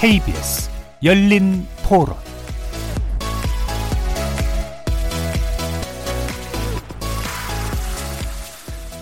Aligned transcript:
KBS 0.00 0.70
열린 1.04 1.66
토론 1.86 2.16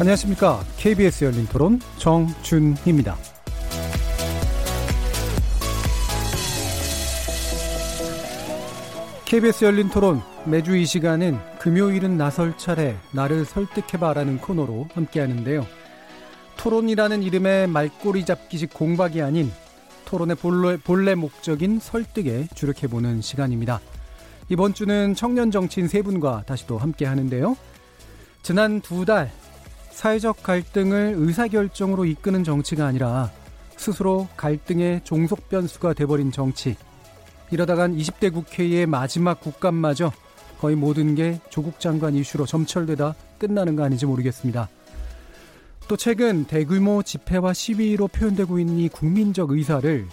안녕하십니까. 0.01 0.65
KBS 0.77 1.27
열린 1.27 1.47
토론 1.47 1.79
정준희입니다. 1.99 3.17
KBS 9.25 9.67
열린 9.67 9.89
토론 9.91 10.21
매주 10.47 10.77
이 10.77 10.85
시간은 10.85 11.39
금요일은 11.61 12.17
나설 12.17 12.59
차례 12.59 12.97
나를 13.13 13.45
설득해봐라는 13.45 14.39
코너로 14.39 14.89
함께 14.95 15.21
하는데요. 15.21 15.65
토론이라는 16.57 17.23
이름의 17.23 17.69
말꼬리 17.69 18.25
잡기식 18.25 18.75
공박이 18.75 19.23
아닌 19.23 19.53
토론의 20.09 20.37
본래, 20.37 20.79
본래 20.79 21.15
목적인 21.15 21.81
설득에 21.81 22.49
주력해보는 22.55 23.21
시간입니다. 23.21 23.79
이번 24.49 24.73
주는 24.73 25.15
청년 25.15 25.51
정치인 25.51 25.87
세 25.87 26.01
분과 26.01 26.45
다시 26.47 26.67
또 26.67 26.79
함께 26.79 27.05
하는데요. 27.05 27.55
지난 28.43 28.81
두 28.81 29.05
달 29.05 29.31
사회적 29.91 30.43
갈등을 30.43 31.15
의사결정으로 31.19 32.07
이끄는 32.07 32.43
정치가 32.43 32.87
아니라 32.87 33.31
스스로 33.77 34.29
갈등의 34.37 35.03
종속 35.05 35.51
변수가 35.51 35.93
돼버린 35.93 36.33
정치. 36.33 36.77
이러다간 37.51 37.95
20대 37.95 38.33
국회의 38.33 38.87
마지막 38.87 39.41
국감마저 39.41 40.11
거의 40.59 40.75
모든 40.75 41.17
게 41.17 41.39
조국 41.51 41.81
장관 41.81 42.15
이슈로 42.15 42.47
점철되다 42.47 43.15
끝나는 43.39 43.77
거 43.77 43.85
아닌지 43.85 44.07
모르겠습니다. 44.07 44.71
또 45.89 45.97
최근 45.97 46.45
대규모 46.45 47.03
집회와 47.03 47.55
시위로 47.55 48.09
표현되고 48.09 48.59
있는 48.59 48.79
이 48.79 48.89
국민적 48.91 49.51
의사를 49.51 50.07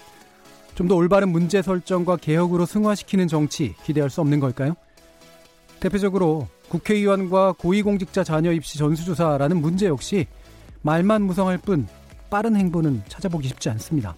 좀 0.74 0.88
더 0.88 0.96
올바른 0.96 1.30
문제 1.30 1.62
설정과 1.62 2.18
개혁으로 2.18 2.66
승화시키는 2.66 3.28
정치 3.28 3.76
기대할 3.84 4.10
수 4.10 4.22
없는 4.22 4.40
걸까요? 4.40 4.76
대표적으로 5.80 6.48
국회의원과 6.70 7.54
고위공직자 7.54 8.24
자녀 8.24 8.52
입시 8.52 8.78
전수조사라는 8.78 9.62
문제 9.62 9.88
역시 9.88 10.28
말만 10.82 11.22
무성할 11.24 11.58
뿐 11.58 11.88
빠른 12.30 12.56
행보는 12.56 13.04
찾아보기 13.08 13.48
쉽지 13.50 13.70
않습니다. 13.70 14.16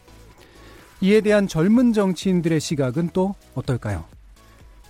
이에 1.02 1.22
대한 1.22 1.48
젊은 1.48 1.94
정치인들의 1.94 2.60
시각은 2.60 3.12
또 3.14 3.36
어떨까요? 3.54 4.06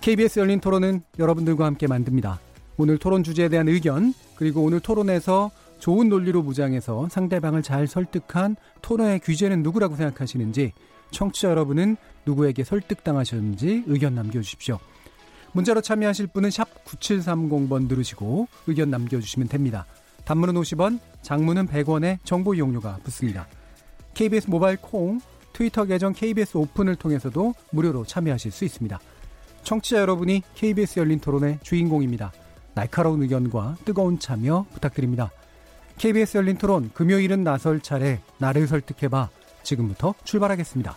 KBS 0.00 0.38
열린 0.40 0.60
토론은 0.60 1.02
여러분들과 1.18 1.66
함께 1.66 1.86
만듭니다. 1.86 2.40
오늘 2.76 2.96
토론 2.98 3.24
주제에 3.24 3.48
대한 3.48 3.68
의견, 3.68 4.14
그리고 4.36 4.62
오늘 4.62 4.80
토론에서 4.80 5.50
좋은 5.78 6.08
논리로 6.08 6.42
무장해서 6.42 7.08
상대방을 7.10 7.62
잘 7.62 7.86
설득한 7.86 8.56
토론의 8.82 9.20
규제는 9.20 9.62
누구라고 9.62 9.96
생각하시는지, 9.96 10.72
청취자 11.10 11.50
여러분은 11.50 11.96
누구에게 12.26 12.64
설득당하셨는지 12.64 13.84
의견 13.86 14.14
남겨주십시오. 14.14 14.78
문자로 15.52 15.80
참여하실 15.80 16.28
분은 16.28 16.50
샵 16.50 16.84
9730번 16.84 17.88
누르시고 17.88 18.48
의견 18.66 18.90
남겨주시면 18.90 19.48
됩니다. 19.48 19.86
단문은 20.24 20.54
50원, 20.54 20.98
장문은 21.22 21.68
100원의 21.68 22.18
정보 22.24 22.54
이용료가 22.54 22.98
붙습니다. 23.02 23.48
KBS 24.14 24.50
모바일 24.50 24.76
콩, 24.76 25.20
트위터 25.54 25.84
계정 25.84 26.12
KBS 26.12 26.58
오픈을 26.58 26.96
통해서도 26.96 27.54
무료로 27.70 28.04
참여하실 28.04 28.52
수 28.52 28.64
있습니다. 28.64 29.00
청취자 29.62 30.00
여러분이 30.00 30.42
KBS 30.54 31.00
열린 31.00 31.18
토론의 31.18 31.60
주인공입니다. 31.62 32.32
날카로운 32.74 33.22
의견과 33.22 33.76
뜨거운 33.84 34.18
참여 34.18 34.66
부탁드립니다. 34.72 35.30
KBS 35.98 36.36
열린 36.36 36.56
토론 36.56 36.90
금요일은 36.94 37.42
나설 37.42 37.80
차례 37.80 38.20
나를 38.38 38.68
설득해봐 38.68 39.30
지금부터 39.64 40.14
출발하겠습니다. 40.22 40.96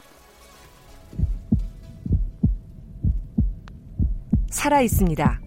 살아 4.52 4.82
있습니다. 4.82 5.42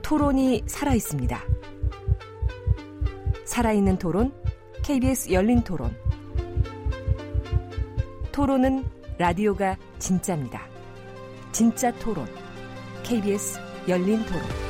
토론이 0.00 0.64
살아 0.66 0.94
있습니다. 0.94 1.38
살아있는 3.44 3.98
토론, 3.98 4.32
KBS 4.82 5.30
열린 5.30 5.62
토론. 5.62 5.94
토론은 8.32 8.84
라디오가 9.18 9.76
진짜입니다. 9.98 10.62
진짜 11.52 11.92
토론, 11.98 12.26
KBS 13.02 13.60
열린 13.86 14.24
토론. 14.24 14.69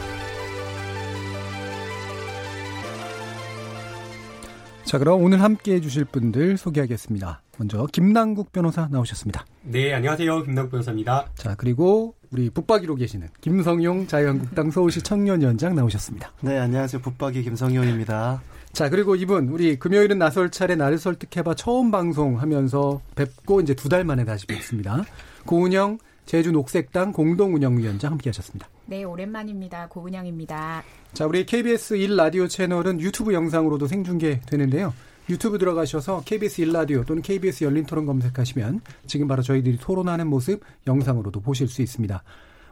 자, 4.91 4.99
그럼 4.99 5.23
오늘 5.23 5.41
함께 5.41 5.75
해주실 5.75 6.07
분들 6.07 6.57
소개하겠습니다. 6.57 7.43
먼저 7.59 7.87
김남국 7.93 8.51
변호사 8.51 8.89
나오셨습니다. 8.91 9.47
네, 9.63 9.95
안녕하세요. 9.95 10.43
김남국 10.43 10.73
변호사입니다. 10.73 11.29
자, 11.37 11.55
그리고 11.55 12.17
우리 12.33 12.51
북박이로 12.51 12.97
계시는 12.97 13.29
김성용 13.41 14.09
자유한국당 14.09 14.73
서울시 14.73 15.01
청년위원장 15.01 15.77
나오셨습니다. 15.77 16.33
네, 16.41 16.59
안녕하세요. 16.59 17.03
북박이 17.03 17.45
김성용입니다. 17.45 18.43
자, 18.73 18.89
그리고 18.89 19.15
이분 19.15 19.47
우리 19.51 19.79
금요일은 19.79 20.19
나설 20.19 20.51
차례 20.51 20.75
나를 20.75 20.99
설득해봐 20.99 21.55
처음 21.55 21.93
방송하면서 21.93 23.01
뵙고 23.15 23.61
이제 23.61 23.75
두 23.75 23.89
달 23.89 24.03
만에 24.03 24.25
다시 24.25 24.45
뵙습니다. 24.49 25.05
고은영 25.47 25.99
제주 26.31 26.53
녹색당 26.53 27.13
공동운영위원장 27.13 28.13
함께하셨습니다. 28.13 28.69
네, 28.87 29.03
오랜만입니다. 29.03 29.89
고은영입니다. 29.89 30.85
자, 31.13 31.27
우리 31.27 31.45
KBS 31.45 31.95
1 31.95 32.15
라디오 32.15 32.47
채널은 32.47 33.01
유튜브 33.01 33.35
영상으로도 33.35 33.89
생중계되는데요. 33.89 34.95
유튜브 35.29 35.59
들어가셔서 35.59 36.23
KBS 36.25 36.63
1라디오 36.63 37.05
또는 37.05 37.21
KBS 37.21 37.65
열린 37.65 37.85
토론 37.85 38.07
검색하시면 38.07 38.81
지금 39.09 39.27
바로 39.27 39.43
저희들이 39.43 39.79
토론하는 39.79 40.29
모습 40.29 40.63
영상으로도 40.87 41.41
보실 41.41 41.67
수 41.67 41.83
있습니다. 41.83 42.23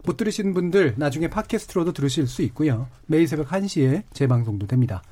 못 0.05 0.17
들으신 0.17 0.55
분들 0.55 0.95
나중에 0.97 1.29
팟캐스트로도 1.29 1.93
들으실 1.95 2.29
수 2.29 2.43
있고요. 2.43 2.87
매일 3.07 3.27
새벽 3.27 3.49
1시에 3.49 4.05
재방송도 4.13 4.69
됩니다. 4.69 5.03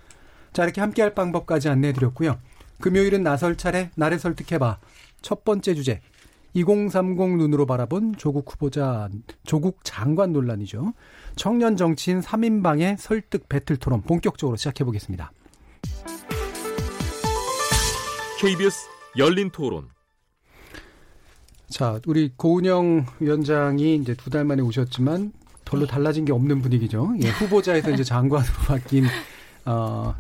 자, 0.52 0.62
이렇게 0.62 0.80
함께할 0.80 1.14
방법까지 1.14 1.68
안내해 1.68 1.92
드렸고요. 1.92 2.38
금요일은 2.80 3.24
나설 3.24 3.56
차례 3.56 3.90
나를 3.96 4.20
설득해봐. 4.20 4.78
첫 5.20 5.42
번째 5.42 5.74
주제 5.74 6.00
2030 6.61 7.37
눈으로 7.37 7.67
바라본 7.67 8.15
조국 8.17 8.50
후보자, 8.50 9.11
조국 9.44 9.81
장관 9.84 10.33
논란이죠. 10.33 10.94
청년 11.37 11.77
정치인 11.77 12.21
3인방의 12.21 12.97
설득 12.97 13.47
배틀 13.49 13.77
토론 13.77 14.00
본격적으로 14.00 14.56
시작해 14.56 14.83
보겠습니다. 14.84 15.33
KBS 18.41 18.89
열린 19.19 19.50
토론. 19.50 19.89
자, 21.69 22.00
우리 22.06 22.33
고은영 22.37 23.05
위원장이 23.21 23.97
이제 23.97 24.15
두 24.15 24.31
달 24.31 24.44
만에 24.44 24.62
오셨지만 24.62 25.33
별로 25.67 25.87
달라진 25.87 26.25
게 26.25 26.33
없는 26.33 26.62
분위기죠. 26.62 27.12
예, 27.23 27.28
후보자에서 27.28 27.91
이제 27.91 28.03
장관으로 28.03 28.53
바뀐 28.67 29.05
어, 29.67 30.15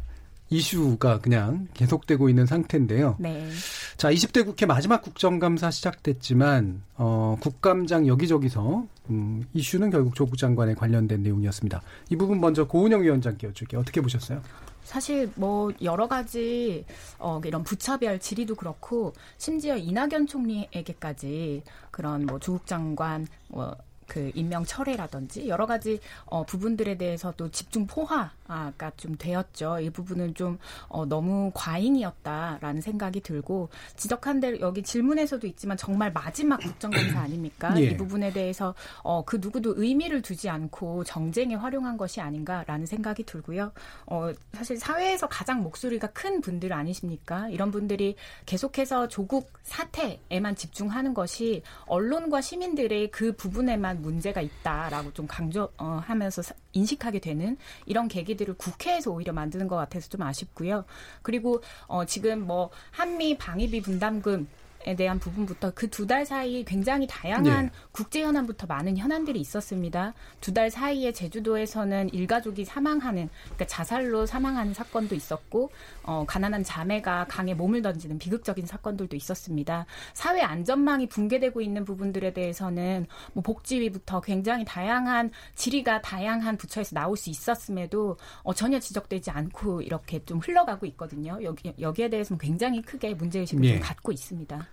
이슈가 0.50 1.20
그냥 1.20 1.68
계속되고 1.74 2.28
있는 2.28 2.46
상태인데요. 2.46 3.16
네. 3.18 3.48
자, 3.96 4.10
20대 4.10 4.44
국회 4.44 4.66
마지막 4.66 5.02
국정감사 5.02 5.70
시작됐지만 5.70 6.82
어, 6.96 7.36
국감장 7.40 8.06
여기저기서 8.06 8.86
음, 9.10 9.44
이슈는 9.54 9.90
결국 9.90 10.14
조국 10.14 10.36
장관에 10.36 10.74
관련된 10.74 11.22
내용이었습니다. 11.22 11.82
이 12.10 12.16
부분 12.16 12.40
먼저 12.40 12.66
고은영 12.66 13.02
위원장께 13.02 13.48
여쭐게요. 13.48 13.80
어떻게 13.80 14.00
보셨어요? 14.00 14.40
사실 14.84 15.28
뭐 15.34 15.72
여러 15.82 16.06
가지 16.06 16.84
어 17.18 17.40
이런 17.44 17.64
부차별 17.64 18.20
질의도 18.20 18.54
그렇고 18.54 19.14
심지어 19.36 19.76
이낙연 19.76 20.28
총리에게까지 20.28 21.64
그런 21.90 22.24
뭐 22.26 22.38
조국 22.38 22.66
장관 22.66 23.26
뭐 23.48 23.76
그 24.06 24.30
임명 24.34 24.64
철회라든지 24.64 25.48
여러 25.48 25.66
가지 25.66 26.00
어, 26.24 26.44
부분들에 26.44 26.96
대해서도 26.96 27.50
집중 27.50 27.86
포화 27.86 28.30
가좀 28.76 29.16
되었죠. 29.16 29.80
이 29.80 29.90
부분은 29.90 30.34
좀 30.34 30.58
어, 30.88 31.04
너무 31.04 31.50
과잉이었다라는 31.54 32.80
생각이 32.80 33.20
들고 33.20 33.68
지적한 33.96 34.40
대로 34.40 34.60
여기 34.60 34.82
질문에서도 34.82 35.46
있지만 35.46 35.76
정말 35.76 36.12
마지막 36.12 36.58
국정감사 36.58 37.20
아닙니까? 37.20 37.74
예. 37.78 37.84
이 37.84 37.96
부분에 37.96 38.32
대해서 38.32 38.74
어, 39.02 39.24
그 39.24 39.38
누구도 39.40 39.74
의미를 39.76 40.22
두지 40.22 40.48
않고 40.48 41.04
정쟁에 41.04 41.54
활용한 41.54 41.96
것이 41.96 42.20
아닌가라는 42.20 42.86
생각이 42.86 43.24
들고요. 43.24 43.72
어, 44.06 44.30
사실 44.52 44.78
사회에서 44.78 45.28
가장 45.28 45.62
목소리가 45.62 46.08
큰 46.08 46.40
분들 46.40 46.72
아니십니까? 46.72 47.48
이런 47.48 47.70
분들이 47.70 48.16
계속해서 48.46 49.08
조국 49.08 49.52
사태에만 49.62 50.56
집중하는 50.56 51.14
것이 51.14 51.62
언론과 51.86 52.40
시민들의 52.40 53.10
그 53.10 53.32
부분에만 53.32 54.02
문제가 54.02 54.40
있다라고 54.40 55.12
좀 55.12 55.26
강조하면서 55.26 56.42
어, 56.42 56.56
인식하게 56.72 57.20
되는 57.20 57.56
이런 57.86 58.08
계기 58.08 58.35
들을 58.36 58.54
국회에서 58.54 59.10
오히려 59.10 59.32
만드는 59.32 59.68
것 59.68 59.76
같아서 59.76 60.08
좀 60.08 60.22
아쉽고요. 60.22 60.84
그리고 61.22 61.62
어, 61.86 62.04
지금 62.04 62.46
뭐 62.46 62.70
한미 62.90 63.36
방위비 63.38 63.82
분담금 63.82 64.48
대한 64.94 65.18
부분부터 65.18 65.72
그 65.74 65.88
두 65.90 66.06
달 66.06 66.24
사이 66.26 66.64
굉장히 66.64 67.06
다양한 67.08 67.66
네. 67.66 67.70
국제 67.90 68.22
현안부터 68.22 68.66
많은 68.66 68.96
현안들이 68.96 69.40
있었습니다. 69.40 70.14
두 70.40 70.52
달 70.52 70.70
사이에 70.70 71.12
제주도에서는 71.12 72.10
일가족이 72.12 72.64
사망하는 72.64 73.28
그러니까 73.44 73.66
자살로 73.66 74.26
사망하는 74.26 74.74
사건도 74.74 75.14
있었고 75.14 75.70
어, 76.02 76.24
가난한 76.26 76.62
자매가 76.64 77.26
강에 77.28 77.54
몸을 77.54 77.82
던지는 77.82 78.18
비극적인 78.18 78.66
사건들도 78.66 79.16
있었습니다. 79.16 79.86
사회 80.14 80.42
안전망이 80.42 81.08
붕괴되고 81.08 81.60
있는 81.60 81.84
부분들에 81.84 82.32
대해서는 82.32 83.06
뭐 83.32 83.42
복지위부터 83.42 84.20
굉장히 84.20 84.64
다양한 84.64 85.30
질의가 85.54 86.02
다양한 86.02 86.56
부처에서 86.56 86.94
나올 86.94 87.16
수 87.16 87.30
있었음에도 87.30 88.16
어, 88.42 88.54
전혀 88.54 88.78
지적되지 88.78 89.30
않고 89.30 89.82
이렇게 89.82 90.24
좀 90.24 90.38
흘러가고 90.38 90.86
있거든요. 90.86 91.38
여기 91.42 91.72
여기에 91.80 92.10
대해서는 92.10 92.38
굉장히 92.38 92.82
크게 92.82 93.14
문제의식을 93.14 93.64
예. 93.64 93.72
좀 93.74 93.80
갖고 93.80 94.12
있습니다. 94.12 94.66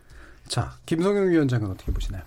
자, 0.48 0.74
김성영 0.86 1.30
위원장은 1.30 1.69
어떻게 1.69 1.92
보시나요? 1.92 2.24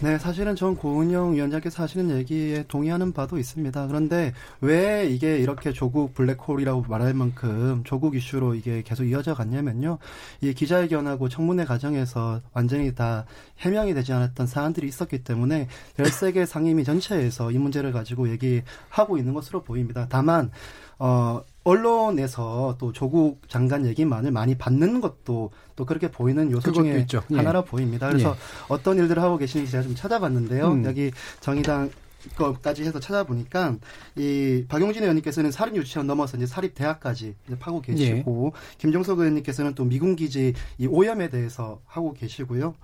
네, 0.00 0.18
사실은 0.18 0.56
전 0.56 0.76
고은영 0.76 1.34
위원장께서 1.34 1.82
하시는 1.82 2.14
얘기에 2.16 2.64
동의하는 2.68 3.12
바도 3.12 3.38
있습니다. 3.38 3.86
그런데 3.86 4.34
왜 4.60 5.06
이게 5.06 5.38
이렇게 5.38 5.72
조국 5.72 6.14
블랙홀이라고 6.14 6.82
말할 6.82 7.14
만큼 7.14 7.82
조국 7.84 8.14
이슈로 8.14 8.54
이게 8.54 8.82
계속 8.82 9.04
이어져 9.04 9.34
갔냐면요. 9.34 9.98
이 10.42 10.52
기자회견하고 10.52 11.30
청문회 11.30 11.64
과정에서 11.64 12.42
완전히 12.52 12.94
다 12.94 13.24
해명이 13.58 13.94
되지 13.94 14.12
않았던 14.12 14.46
사안들이 14.46 14.86
있었기 14.86 15.24
때문에 15.24 15.68
13개 15.96 16.44
상임위 16.44 16.84
전체에서 16.84 17.50
이 17.50 17.58
문제를 17.58 17.92
가지고 17.92 18.28
얘기하고 18.30 19.16
있는 19.16 19.32
것으로 19.32 19.62
보입니다. 19.62 20.06
다만, 20.10 20.50
어, 20.98 21.42
언론에서 21.64 22.76
또 22.78 22.92
조국 22.92 23.48
장관 23.48 23.86
얘기만을 23.86 24.30
많이 24.30 24.56
받는 24.56 25.00
것도 25.00 25.50
또 25.76 25.84
그렇게 25.84 26.10
보이는 26.10 26.50
요소 26.50 26.72
중에 26.72 26.98
있죠. 27.00 27.22
예. 27.32 27.36
하나로 27.36 27.64
보입니다. 27.64 28.08
그래서 28.08 28.30
예. 28.30 28.34
어떤 28.68 28.98
일들을 28.98 29.22
하고 29.22 29.36
계시는지 29.36 29.70
제가 29.70 29.82
좀 29.82 29.94
찾아봤는데요. 29.94 30.72
음. 30.72 30.84
여기 30.84 31.10
정의당 31.40 31.90
거까지 32.36 32.84
해서 32.84 33.00
찾아보니까 33.00 33.76
이 34.16 34.64
박용진 34.68 35.02
의원님께서는 35.02 35.50
사립 35.50 35.76
유치원 35.76 36.06
넘어서 36.06 36.36
이제 36.36 36.46
사립 36.46 36.74
대학까지 36.74 37.34
이제 37.46 37.58
파고 37.58 37.80
계시고 37.80 38.52
김종석 38.78 39.18
의원님께서는 39.18 39.74
또 39.74 39.84
미군 39.84 40.16
기지 40.16 40.54
이 40.78 40.86
오염에 40.86 41.30
대해서 41.30 41.80
하고 41.86 42.12
계시고요. 42.12 42.74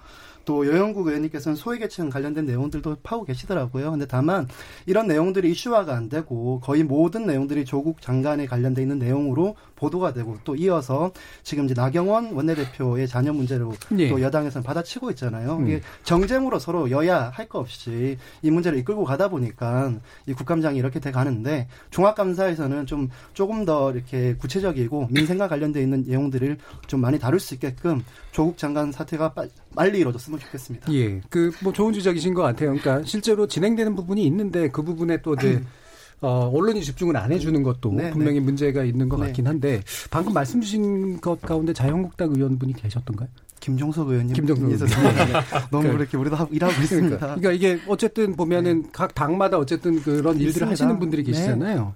또 0.47 0.67
여영국 0.67 1.09
의원님께서는 1.09 1.57
소외계층 1.57 2.09
관련된 2.09 2.47
내용들도 2.47 2.97
파고 3.03 3.25
계시더라고요. 3.25 3.91
근데 3.91 4.07
다만 4.07 4.49
이런 4.87 5.07
내용들이 5.07 5.51
이슈화가 5.51 5.95
안 5.95 6.09
되고 6.09 6.61
거의 6.61 6.85
모든 6.85 7.27
내용들이 7.27 7.67
조국 7.67 8.01
장관에 8.01 8.47
관련돼 8.47 8.81
있는 8.81 8.99
내용으로 8.99 9.57
보도가 9.77 10.13
되고 10.13 10.37
또 10.45 10.57
이어서 10.57 11.13
지금 11.43 11.67
이제 11.67 11.75
나경원 11.75 12.33
원내대표의 12.33 13.07
자녀 13.07 13.33
문제로 13.33 13.73
예. 13.99 14.09
또 14.09 14.21
여당에서는 14.21 14.65
받아치고 14.65 15.11
있잖아요. 15.11 15.57
음. 15.57 15.67
이게 15.69 15.81
정쟁으로 16.03 16.59
서로 16.59 16.91
여야 16.91 17.31
할 17.33 17.47
거 17.47 17.61
없이 17.61 18.19
이 18.43 18.51
문제를 18.51 18.77
이끌고 18.81 19.05
가다 19.05 19.29
보니까 19.29 19.93
이 20.27 20.33
국감장이 20.33 20.79
이렇게 20.79 20.99
돼 20.99 21.13
가는데 21.13 21.69
종합감사에서는 21.91 22.87
좀 22.87 23.09
조금 23.35 23.65
더 23.65 23.93
이렇게 23.93 24.35
구체적이고 24.37 25.09
민생과 25.13 25.47
관련돼 25.49 25.81
있는 25.83 26.05
내용들을 26.07 26.59
좀 26.89 27.01
많이 27.01 27.19
다룰 27.19 27.39
수 27.39 27.55
있게끔 27.55 28.03
조국 28.33 28.59
장관 28.59 28.91
사태가 28.91 29.33
빨- 29.35 29.51
빨리 29.75 29.99
이루어졌으면 30.01 30.41
좋겠습니다. 30.41 30.93
예, 30.93 31.21
그 31.31 31.53
뭐 31.63 31.73
좋은 31.73 31.93
지적이신 31.93 32.35
것 32.35 32.43
같아요. 32.43 32.75
그러니까 32.77 33.03
실제로 33.07 33.47
진행되는 33.47 33.95
부분이 33.95 34.25
있는데 34.27 34.69
그 34.69 34.83
부분에 34.83 35.23
또 35.23 35.35
이제 35.35 35.63
어, 36.21 36.51
언론이 36.55 36.83
집중을 36.83 37.17
안 37.17 37.31
해주는 37.33 37.63
것도 37.63 37.93
네, 37.93 38.11
분명히 38.11 38.39
네. 38.39 38.45
문제가 38.45 38.85
있는 38.85 39.09
것 39.09 39.19
네. 39.21 39.27
같긴 39.27 39.47
한데 39.47 39.83
방금 40.11 40.33
말씀 40.33 40.61
주신 40.61 41.21
것 41.21 41.41
가운데 41.43 41.73
자유한국당 41.73 42.33
의원분이 42.35 42.73
계셨던가요? 42.75 43.29
김종석 43.61 44.09
의원님 44.09 44.35
김종석 44.35 44.69
의원님. 44.69 45.35
너무 45.71 45.83
그러니까- 45.83 45.93
그렇게 45.97 46.17
우리도 46.17 46.37
하고, 46.37 46.55
일하고 46.55 46.73
있습니다. 46.83 47.17
그러니까, 47.19 47.41
그러니까 47.41 47.53
이게 47.53 47.81
어쨌든 47.89 48.35
보면은 48.37 48.87
각 48.93 49.15
당마다 49.15 49.59
어쨌든 49.59 50.01
그런 50.03 50.35
일들을 50.35 50.47
있습니다. 50.49 50.71
하시는 50.71 50.99
분들이 50.99 51.23
네. 51.25 51.33
계시잖아요. 51.33 51.95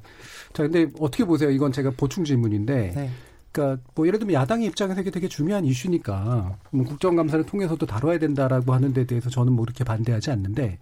자, 0.52 0.62
근데 0.64 0.86
어떻게 0.98 1.24
보세요? 1.24 1.50
이건 1.50 1.70
제가 1.72 1.92
보충 1.96 2.24
질문인데. 2.24 3.10
네. 3.50 3.60
그러니까 3.60 3.82
뭐 3.94 4.06
예를 4.06 4.18
들면 4.18 4.34
야당의 4.34 4.66
입장에서 4.68 5.00
이게 5.00 5.10
되게 5.10 5.28
중요한 5.28 5.64
이슈니까 5.64 6.56
뭐 6.70 6.84
국정감사를 6.84 7.44
통해서도 7.46 7.84
다뤄야 7.86 8.18
된다라고 8.18 8.72
하는 8.72 8.92
데 8.92 9.04
대해서 9.04 9.28
저는 9.28 9.52
뭐 9.52 9.64
이렇게 9.64 9.82
반대하지 9.82 10.30
않는데 10.30 10.78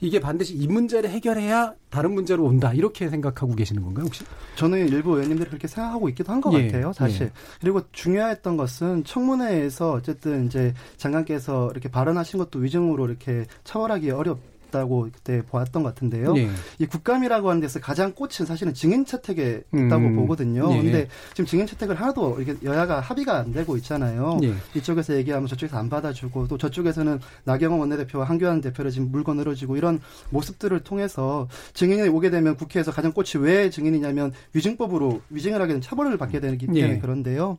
이게 0.00 0.20
반드시 0.20 0.54
이 0.54 0.66
문제를 0.68 1.10
해결해야 1.10 1.74
다른 1.90 2.12
문제로 2.12 2.44
온다 2.44 2.72
이렇게 2.72 3.08
생각하고 3.08 3.54
계시는 3.54 3.82
건가요 3.82 4.06
혹시? 4.06 4.24
저는 4.56 4.88
일부 4.88 5.14
의원님들이 5.14 5.48
그렇게 5.48 5.66
생각하고 5.66 6.08
있기도 6.10 6.32
한것 6.32 6.52
예, 6.54 6.66
같아요, 6.66 6.92
사실. 6.92 7.26
예. 7.26 7.32
그리고 7.60 7.82
중요했던 7.92 8.56
것은 8.56 9.04
청문회에서 9.04 9.92
어쨌든 9.92 10.46
이제 10.46 10.74
장관께서 10.96 11.70
이렇게 11.70 11.88
발언하신 11.88 12.38
것도 12.38 12.60
위증으로 12.60 13.06
이렇게 13.06 13.46
처벌하기 13.64 14.10
어렵 14.10 14.38
다고 14.74 15.08
그때 15.12 15.42
보았던 15.42 15.82
것 15.82 15.94
같은데요. 15.94 16.36
예. 16.36 16.50
이 16.78 16.86
국감이라고 16.86 17.48
하는 17.48 17.60
데서 17.60 17.80
가장 17.80 18.12
꽃은 18.12 18.46
사실은 18.46 18.74
증인 18.74 19.04
채택에 19.04 19.62
있다고 19.72 20.06
음, 20.06 20.16
보거든요. 20.16 20.72
예. 20.72 20.82
근데 20.82 21.08
지금 21.30 21.46
증인 21.46 21.66
채택을 21.66 21.94
하나도 21.94 22.40
이렇게 22.40 22.58
여야가 22.64 23.00
합의가 23.00 23.38
안 23.38 23.52
되고 23.52 23.76
있잖아요. 23.76 24.38
예. 24.42 24.54
이쪽에서 24.74 25.14
얘기하면 25.16 25.46
저쪽에서 25.46 25.78
안 25.78 25.88
받아주고 25.88 26.48
또 26.48 26.58
저쪽에서는 26.58 27.20
나경원 27.44 27.80
원내대표와 27.80 28.24
한교안 28.24 28.60
대표를 28.60 28.90
지금 28.90 29.10
물고 29.10 29.34
늘어지고 29.34 29.76
이런 29.76 30.00
모습들을 30.30 30.80
통해서 30.80 31.48
증인이 31.74 32.08
오게 32.08 32.30
되면 32.30 32.56
국회에서 32.56 32.90
가장 32.90 33.12
꽃이 33.12 33.42
왜 33.44 33.70
증인이냐면 33.70 34.32
위증법으로 34.52 35.20
위증을 35.30 35.60
하게 35.60 35.68
되면 35.68 35.80
처벌을 35.80 36.18
받게 36.18 36.40
되기 36.40 36.66
때문에 36.66 36.94
예. 36.94 36.98
그런데요. 36.98 37.58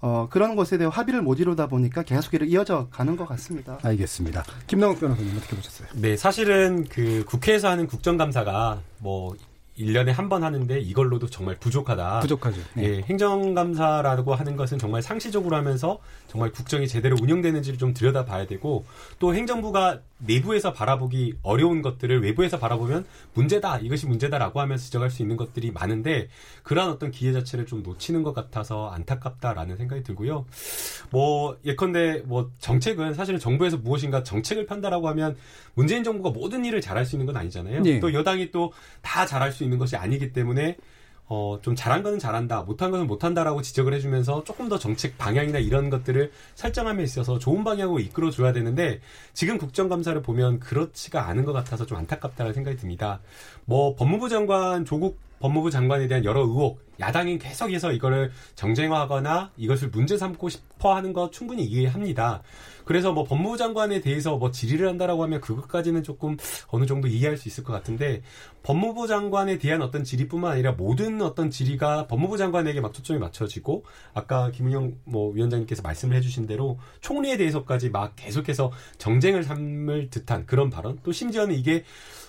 어, 0.00 0.28
그런 0.30 0.56
것에 0.56 0.78
대해 0.78 0.90
합의를 0.92 1.22
못 1.22 1.38
이루다 1.40 1.68
보니까 1.68 2.02
계속 2.02 2.34
이어져 2.34 2.88
가는 2.90 3.16
것 3.16 3.26
같습니다. 3.28 3.78
알겠습니다. 3.82 4.44
김남욱 4.66 5.00
변호사님 5.00 5.36
어떻게 5.36 5.56
보셨어요? 5.56 5.88
네, 5.94 6.16
사실은 6.16 6.55
그 6.88 7.24
국회에서 7.26 7.68
하는 7.68 7.86
국정감사가 7.86 8.80
뭐 8.98 9.34
1년에 9.78 10.06
한 10.10 10.30
번 10.30 10.42
하는데 10.42 10.80
이걸로도 10.80 11.28
정말 11.28 11.56
부족하다. 11.56 12.20
부족하죠. 12.20 12.60
네. 12.74 12.82
예, 12.84 13.00
행정감사라고 13.02 14.34
하는 14.34 14.56
것은 14.56 14.78
정말 14.78 15.02
상시적으로 15.02 15.54
하면서 15.54 15.98
정말 16.28 16.50
국정이 16.50 16.88
제대로 16.88 17.14
운영되는지를 17.20 17.78
좀 17.78 17.92
들여다봐야 17.92 18.46
되고 18.46 18.86
또 19.18 19.34
행정부가 19.34 20.00
내부에서 20.18 20.72
바라보기 20.72 21.36
어려운 21.42 21.82
것들을 21.82 22.22
외부에서 22.22 22.58
바라보면 22.58 23.04
문제다 23.34 23.78
이것이 23.78 24.06
문제다라고 24.06 24.60
하면서 24.60 24.84
지적할 24.84 25.10
수 25.10 25.22
있는 25.22 25.36
것들이 25.36 25.70
많은데 25.72 26.28
그러한 26.62 26.90
어떤 26.90 27.10
기회 27.10 27.32
자체를 27.32 27.66
좀 27.66 27.82
놓치는 27.82 28.22
것 28.22 28.34
같아서 28.34 28.88
안타깝다라는 28.90 29.76
생각이 29.76 30.02
들고요. 30.02 30.46
뭐 31.10 31.58
예컨대 31.64 32.22
뭐 32.24 32.50
정책은 32.58 33.14
사실은 33.14 33.38
정부에서 33.38 33.76
무엇인가 33.76 34.22
정책을 34.22 34.66
편다라고 34.66 35.08
하면 35.08 35.36
문재인 35.74 36.02
정부가 36.02 36.30
모든 36.30 36.64
일을 36.64 36.80
잘할 36.80 37.04
수 37.04 37.16
있는 37.16 37.26
건 37.26 37.36
아니잖아요. 37.36 37.82
예. 37.84 38.00
또 38.00 38.12
여당이 38.12 38.50
또 38.50 38.72
다 39.02 39.24
잘할 39.24 39.52
수 39.52 39.64
있는 39.64 39.78
것이 39.78 39.96
아니기 39.96 40.32
때문에 40.32 40.76
어, 41.28 41.58
좀 41.60 41.74
잘한 41.74 42.02
거는 42.02 42.18
잘한다, 42.18 42.62
못한 42.62 42.90
것은 42.90 43.06
못한다라고 43.06 43.62
지적을 43.62 43.92
해주면서 43.94 44.44
조금 44.44 44.68
더 44.68 44.78
정책 44.78 45.18
방향이나 45.18 45.58
이런 45.58 45.90
것들을 45.90 46.30
설정함에 46.54 47.02
있어서 47.02 47.38
좋은 47.38 47.64
방향으로 47.64 47.98
이끌어줘야 47.98 48.52
되는데 48.52 49.00
지금 49.32 49.58
국정감사를 49.58 50.22
보면 50.22 50.60
그렇지가 50.60 51.26
않은 51.28 51.44
것 51.44 51.52
같아서 51.52 51.84
좀 51.84 51.98
안타깝다는 51.98 52.52
생각이 52.52 52.76
듭니다. 52.76 53.20
뭐 53.64 53.96
법무부 53.96 54.28
장관 54.28 54.84
조국 54.84 55.18
법무부 55.38 55.70
장관에 55.70 56.08
대한 56.08 56.24
여러 56.24 56.40
의혹, 56.40 56.80
야당이 56.98 57.38
계속해서 57.38 57.92
이거를 57.92 58.30
정쟁화하거나 58.54 59.52
이것을 59.56 59.88
문제 59.88 60.16
삼고 60.16 60.48
싶어 60.48 60.94
하는 60.94 61.12
거 61.12 61.30
충분히 61.30 61.64
이해합니다. 61.64 62.42
그래서 62.84 63.12
뭐 63.12 63.24
법무부 63.24 63.56
장관에 63.56 64.00
대해서 64.00 64.36
뭐 64.36 64.50
질의를 64.50 64.88
한다라고 64.88 65.22
하면 65.24 65.40
그것까지는 65.40 66.04
조금 66.04 66.36
어느 66.68 66.86
정도 66.86 67.08
이해할 67.08 67.36
수 67.36 67.48
있을 67.48 67.64
것 67.64 67.72
같은데 67.72 68.22
법무부 68.62 69.08
장관에 69.08 69.58
대한 69.58 69.82
어떤 69.82 70.04
질의뿐만 70.04 70.52
아니라 70.52 70.72
모든 70.72 71.20
어떤 71.20 71.50
질의가 71.50 72.06
법무부 72.06 72.38
장관에게 72.38 72.80
막 72.80 72.94
초점이 72.94 73.18
맞춰지고 73.18 73.84
아까 74.14 74.50
김은영 74.52 74.98
뭐 75.04 75.32
위원장님께서 75.32 75.82
말씀을 75.82 76.16
해주신 76.16 76.46
대로 76.46 76.78
총리에 77.00 77.36
대해서까지 77.36 77.90
막 77.90 78.14
계속해서 78.16 78.70
정쟁을 78.98 79.42
삼을 79.42 80.10
듯한 80.10 80.46
그런 80.46 80.70
발언 80.70 80.98
또 81.02 81.12
심지어는 81.12 81.56
이게 81.56 81.84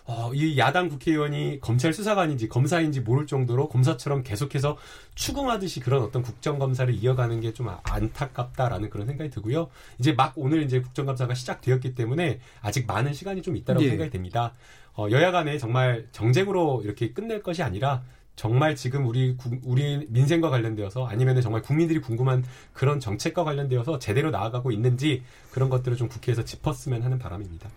어, 0.09 0.31
이 0.33 0.57
야당 0.57 0.87
국회의원이 0.87 1.59
검찰 1.59 1.91
수사관인지 1.93 2.47
검사인지 2.47 3.01
모를 3.01 3.27
정도로 3.27 3.67
검사처럼 3.67 4.23
계속해서 4.23 4.77
추궁하듯이 5.15 5.81
그런 5.81 6.01
어떤 6.01 6.21
국정감사를 6.21 6.93
이어가는 6.93 7.41
게 7.41 7.51
좀 7.51 7.67
안타깝다라는 7.83 8.89
그런 8.89 9.05
생각이 9.07 9.29
들고요. 9.29 9.69
이제 9.99 10.13
막 10.13 10.33
오늘 10.37 10.63
이제 10.63 10.79
국정감사가 10.79 11.33
시작되었기 11.33 11.93
때문에 11.95 12.39
아직 12.61 12.85
많은 12.87 13.13
시간이 13.13 13.41
좀 13.41 13.57
있다고 13.57 13.81
예. 13.83 13.89
생각이 13.89 14.09
됩니다. 14.11 14.53
어, 14.95 15.07
여야 15.11 15.31
간에 15.31 15.57
정말 15.57 16.07
정쟁으로 16.11 16.81
이렇게 16.85 17.11
끝낼 17.11 17.41
것이 17.43 17.61
아니라 17.63 18.03
정말 18.35 18.75
지금 18.75 19.07
우리 19.07 19.35
구- 19.35 19.59
우리 19.63 20.05
민생과 20.09 20.49
관련되어서 20.49 21.07
아니면 21.07 21.41
정말 21.41 21.61
국민들이 21.63 21.99
궁금한 21.99 22.45
그런 22.73 22.99
정책과 22.99 23.43
관련되어서 23.43 23.99
제대로 23.99 24.29
나아가고 24.31 24.71
있는지 24.71 25.23
그런 25.51 25.69
것들을 25.69 25.97
좀 25.97 26.07
국회에서 26.07 26.45
짚었으면 26.45 27.01
하는 27.01 27.17
바람입니다. 27.19 27.69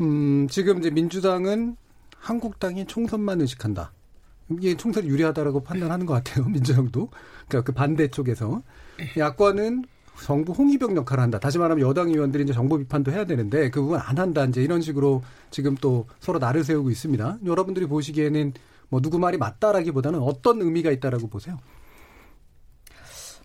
음, 0.00 0.46
지금 0.48 0.78
이제 0.78 0.90
민주당은 0.90 1.76
한국당이 2.16 2.86
총선만 2.86 3.40
의식한다. 3.40 3.92
이게 4.50 4.76
총선이 4.76 5.06
유리하다라고 5.08 5.62
판단하는 5.62 6.06
것 6.06 6.14
같아요. 6.14 6.46
민주당도. 6.48 7.10
그러니까 7.48 7.62
그 7.62 7.72
반대 7.72 8.08
쪽에서. 8.08 8.62
야권은 9.16 9.84
정부 10.24 10.52
홍위병 10.52 10.96
역할을 10.96 11.22
한다. 11.22 11.38
다시 11.38 11.58
말하면 11.58 11.86
여당 11.86 12.08
의원들이 12.08 12.44
이제 12.44 12.52
정부 12.52 12.78
비판도 12.78 13.12
해야 13.12 13.24
되는데 13.24 13.70
그 13.70 13.80
부분 13.80 14.00
안 14.00 14.18
한다. 14.18 14.44
이제 14.44 14.62
이런 14.62 14.80
식으로 14.80 15.22
지금 15.50 15.76
또 15.76 16.06
서로 16.18 16.38
나를 16.38 16.64
세우고 16.64 16.90
있습니다. 16.90 17.38
여러분들이 17.44 17.86
보시기에는 17.86 18.52
뭐 18.88 19.00
누구 19.00 19.18
말이 19.18 19.36
맞다라기보다는 19.36 20.18
어떤 20.20 20.60
의미가 20.62 20.90
있다라고 20.90 21.28
보세요? 21.28 21.58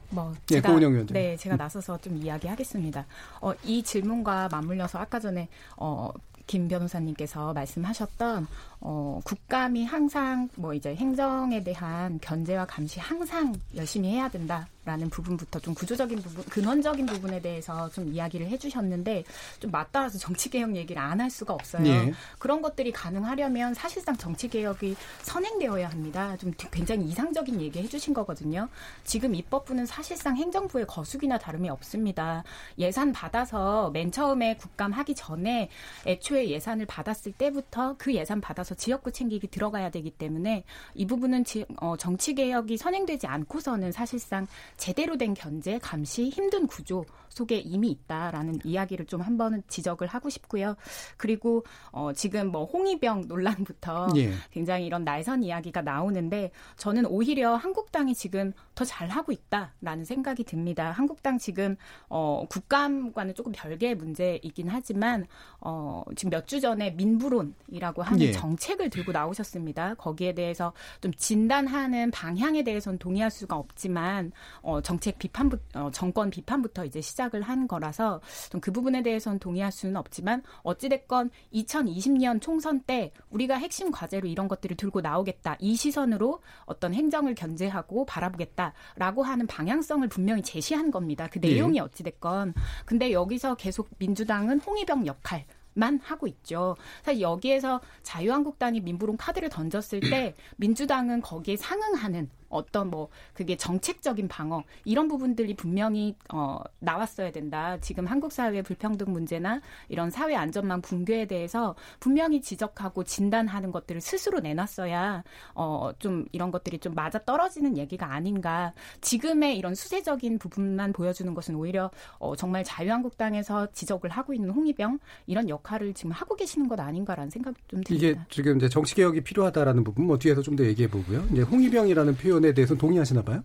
뭐 0.09 0.33
예, 0.51 0.55
제가 0.55 0.69
고은영 0.69 0.93
위원장. 0.93 1.13
네 1.13 1.35
제가 1.35 1.55
나서서 1.55 1.97
좀 1.97 2.17
이야기하겠습니다. 2.17 3.05
어, 3.41 3.53
이 3.63 3.83
질문과 3.83 4.47
맞물려서 4.51 4.99
아까 4.99 5.19
전에 5.19 5.49
어, 5.75 6.11
김 6.47 6.67
변호사님께서 6.67 7.53
말씀하셨던 7.53 8.47
어, 8.85 9.21
국감이 9.23 9.85
항상 9.85 10.49
뭐 10.55 10.73
이제 10.73 10.93
행정에 10.93 11.63
대한 11.63 12.19
견제와 12.21 12.65
감시 12.65 12.99
항상 12.99 13.55
열심히 13.77 14.09
해야 14.09 14.27
된다라는 14.27 15.09
부분부터 15.09 15.59
좀 15.59 15.73
구조적인 15.73 16.21
부분, 16.21 16.43
근원적인 16.45 17.05
부분에 17.05 17.41
대해서 17.41 17.89
좀 17.91 18.09
이야기를 18.13 18.47
해주셨는데 18.47 19.23
좀 19.61 19.71
맞따라서 19.71 20.17
정치 20.17 20.49
개혁 20.49 20.75
얘기를 20.75 21.01
안 21.01 21.21
할 21.21 21.29
수가 21.29 21.53
없어요. 21.53 21.85
예. 21.87 22.13
그런 22.39 22.61
것들이 22.61 22.91
가능하려면 22.91 23.73
사실상 23.73 24.17
정치 24.17 24.49
개혁이 24.49 24.97
선행되어야 25.21 25.87
합니다. 25.89 26.35
좀 26.35 26.51
굉장히 26.69 27.05
이상적인 27.05 27.61
얘기 27.61 27.79
해주신 27.79 28.13
거거든요. 28.13 28.67
지금 29.05 29.33
입법부는 29.33 29.85
사실상 29.85 30.35
행정부의 30.35 30.87
거수기나 30.87 31.37
다름이 31.37 31.69
없습니다. 31.69 32.43
예산 32.79 33.13
받아서 33.13 33.91
맨 33.91 34.11
처음에 34.11 34.57
국감 34.57 34.91
하기 34.91 35.15
전에 35.15 35.69
애초에 36.05 36.49
예산을 36.49 36.85
받았을 36.85 37.31
때부터 37.31 37.95
그 37.97 38.13
예산 38.13 38.41
받아서 38.41 38.72
지역구 38.75 39.11
챙기기 39.11 39.47
들어가야 39.47 39.89
되기 39.89 40.11
때문에 40.11 40.63
이 40.95 41.05
부분은 41.07 41.43
지- 41.43 41.65
어, 41.81 41.95
정치 41.97 42.33
개혁이 42.35 42.77
선행되지 42.77 43.27
않고서는 43.27 43.91
사실상 43.91 44.45
제대로 44.77 45.17
된 45.17 45.33
견제, 45.33 45.77
감시, 45.79 46.29
힘든 46.29 46.67
구조 46.67 47.05
속에 47.29 47.57
이미 47.57 47.89
있다라는 47.89 48.59
이야기를 48.63 49.05
좀 49.07 49.23
한 49.23 49.37
번은 49.37 49.63
지적을 49.69 50.07
하고 50.07 50.29
싶고요. 50.29 50.75
그리고 51.17 51.63
어, 51.91 52.11
지금 52.13 52.51
뭐 52.51 52.65
홍위병 52.65 53.27
논란부터 53.27 54.09
예. 54.17 54.33
굉장히 54.51 54.85
이런 54.85 55.03
날선 55.05 55.43
이야기가 55.43 55.81
나오는데 55.81 56.51
저는 56.75 57.05
오히려 57.05 57.55
한국당이 57.55 58.13
지금 58.13 58.51
더 58.75 58.83
잘하고 58.83 59.31
있다라는 59.31 60.03
생각이 60.03 60.43
듭니다. 60.43 60.91
한국당 60.91 61.37
지금 61.37 61.77
어, 62.09 62.45
국감과는 62.49 63.33
조금 63.33 63.51
별개의 63.53 63.95
문제이긴 63.95 64.67
하지만 64.69 65.25
어, 65.61 66.03
지금 66.15 66.29
몇 66.31 66.43
주 66.45 66.59
전에 66.59 66.91
민부론이라고 66.91 68.03
하는 68.03 68.21
예. 68.21 68.31
정 68.33 68.52
책을 68.57 68.89
들고 68.89 69.11
나오셨습니다. 69.11 69.95
거기에 69.95 70.33
대해서 70.33 70.73
좀 70.99 71.13
진단하는 71.13 72.09
방향에 72.11 72.63
대해서는 72.63 72.97
동의할 72.97 73.29
수가 73.29 73.55
없지만 73.55 74.31
어, 74.61 74.81
정책 74.81 75.19
비판부 75.19 75.57
어, 75.75 75.91
정권 75.93 76.31
비판부터 76.31 76.85
이제 76.85 76.99
시작을 77.01 77.43
한 77.43 77.67
거라서 77.67 78.19
좀 78.49 78.63
그 78.63 78.71
부분에 78.71 79.03
대해서는 79.03 79.39
동의할 79.39 79.73
수는 79.73 79.97
없지만 79.97 80.41
어찌 80.61 80.87
됐건 80.87 81.31
2020년 81.53 82.39
총선 82.39 82.79
때 82.79 83.11
우리가 83.29 83.55
핵심 83.55 83.91
과제로 83.91 84.25
이런 84.25 84.47
것들을 84.47 84.77
들고 84.77 85.01
나오겠다 85.01 85.57
이 85.59 85.75
시선으로 85.75 86.41
어떤 86.63 86.93
행정을 86.93 87.35
견제하고 87.35 88.05
바라보겠다라고 88.05 89.23
하는 89.23 89.47
방향성을 89.47 90.07
분명히 90.07 90.41
제시한 90.41 90.91
겁니다. 90.91 91.27
그 91.29 91.41
예. 91.43 91.49
내용이 91.49 91.81
어찌 91.81 92.03
됐건 92.03 92.53
근데 92.85 93.11
여기서 93.11 93.55
계속 93.55 93.89
민주당은 93.97 94.61
홍위병 94.61 95.07
역할 95.07 95.45
만 95.73 95.99
하고 96.03 96.27
있죠. 96.27 96.75
사실 97.03 97.21
여기에서 97.21 97.81
자유한국당이 98.03 98.79
민부론 98.81 99.17
카드를 99.17 99.49
던졌을 99.49 99.99
때 99.99 100.35
민주당은 100.57 101.21
거기에 101.21 101.57
상응하는 101.57 102.29
어떤 102.53 102.89
뭐 102.89 103.09
그게 103.33 103.57
정책적인 103.57 104.27
방어 104.27 104.63
이런 104.85 105.07
부분들이 105.07 105.55
분명히 105.55 106.15
어 106.33 106.59
나왔어야 106.79 107.31
된다. 107.31 107.77
지금 107.81 108.05
한국 108.05 108.31
사회 108.31 108.61
불평등 108.61 109.11
문제나 109.11 109.61
이런 109.89 110.09
사회 110.09 110.35
안전망 110.35 110.81
붕괴에 110.81 111.25
대해서 111.25 111.75
분명히 111.99 112.41
지적하고 112.41 113.03
진단하는 113.03 113.71
것들을 113.71 114.01
스스로 114.01 114.39
내놨어야 114.39 115.23
어 115.55 115.91
좀 115.99 116.25
이런 116.31 116.51
것들이 116.51 116.79
좀 116.79 116.93
맞아 116.95 117.19
떨어지는 117.19 117.77
얘기가 117.77 118.11
아닌가. 118.13 118.73
지금의 119.01 119.57
이런 119.57 119.75
수세적인 119.75 120.39
부분만 120.39 120.91
보여주는 120.93 121.33
것은 121.33 121.55
오히려 121.55 121.91
어 122.19 122.35
정말 122.35 122.63
자유한국당에서 122.63 123.67
지적을 123.73 124.09
하고 124.09 124.33
있는 124.33 124.49
홍위병 124.49 124.99
이런 125.27 125.49
역할을 125.49 125.93
지금 125.93 126.11
하고 126.11 126.35
계시는 126.35 126.67
것 126.67 126.79
아닌가라는 126.79 127.29
생각이 127.29 127.57
좀 127.67 127.81
이게 127.89 128.13
듭니다. 128.13 128.25
지금 128.29 128.57
이제 128.57 128.69
정치 128.69 128.95
개혁이 128.95 129.21
필요하다라는 129.21 129.83
부분 129.83 130.05
뭐 130.07 130.17
뒤에서 130.17 130.41
좀 130.41 130.53
더 130.53 130.63
얘기해 130.65 130.87
보고요. 130.87 131.25
이제 131.31 131.41
홍위병이라는 131.41 132.15
표현 132.17 132.42
에 132.45 132.53
대해서 132.53 132.75
동의하시나 132.75 133.21
봐요? 133.23 133.43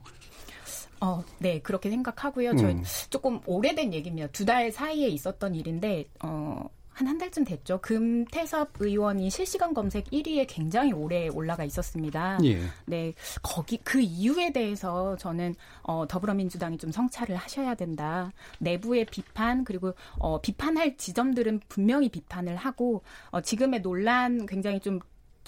어, 1.00 1.23
네, 1.38 1.61
그렇게 1.61 1.90
생각하고요. 1.90 2.57
저희 2.57 2.75
음. 2.75 2.83
조금 3.11 3.40
오래된 3.47 3.95
얘기입니다. 3.95 4.28
두 4.28 4.45
달 4.45 4.73
사이에 4.73 5.09
있었던 5.09 5.55
일인데, 5.55 6.07
어, 6.25 6.69
한 6.99 7.07
한 7.07 7.17
달쯤 7.17 7.45
됐죠. 7.45 7.78
금태섭 7.81 8.71
의원이 8.81 9.31
실시간 9.31 9.73
검색 9.73 10.07
1위에 10.07 10.47
굉장히 10.49 10.93
오래 10.93 11.28
올라가 11.28 11.62
있었습니다. 11.62 12.38
예. 12.43 12.59
네, 12.87 13.14
거기 13.40 13.76
그 13.85 14.00
이유에 14.00 14.52
대해서 14.52 15.14
저는 15.17 15.55
어, 15.85 16.07
더불어민주당이 16.09 16.76
좀 16.76 16.90
성찰을 16.90 17.37
하셔야 17.37 17.76
된다. 17.76 18.33
내부의 18.59 19.05
비판 19.05 19.62
그리고 19.62 19.95
어, 20.19 20.40
비판할 20.40 20.97
지점들은 20.97 21.61
분명히 21.69 22.09
비판을 22.09 22.57
하고 22.57 23.02
어, 23.31 23.40
지금의 23.40 23.83
논란 23.83 24.45
굉장히 24.47 24.81
좀 24.81 24.99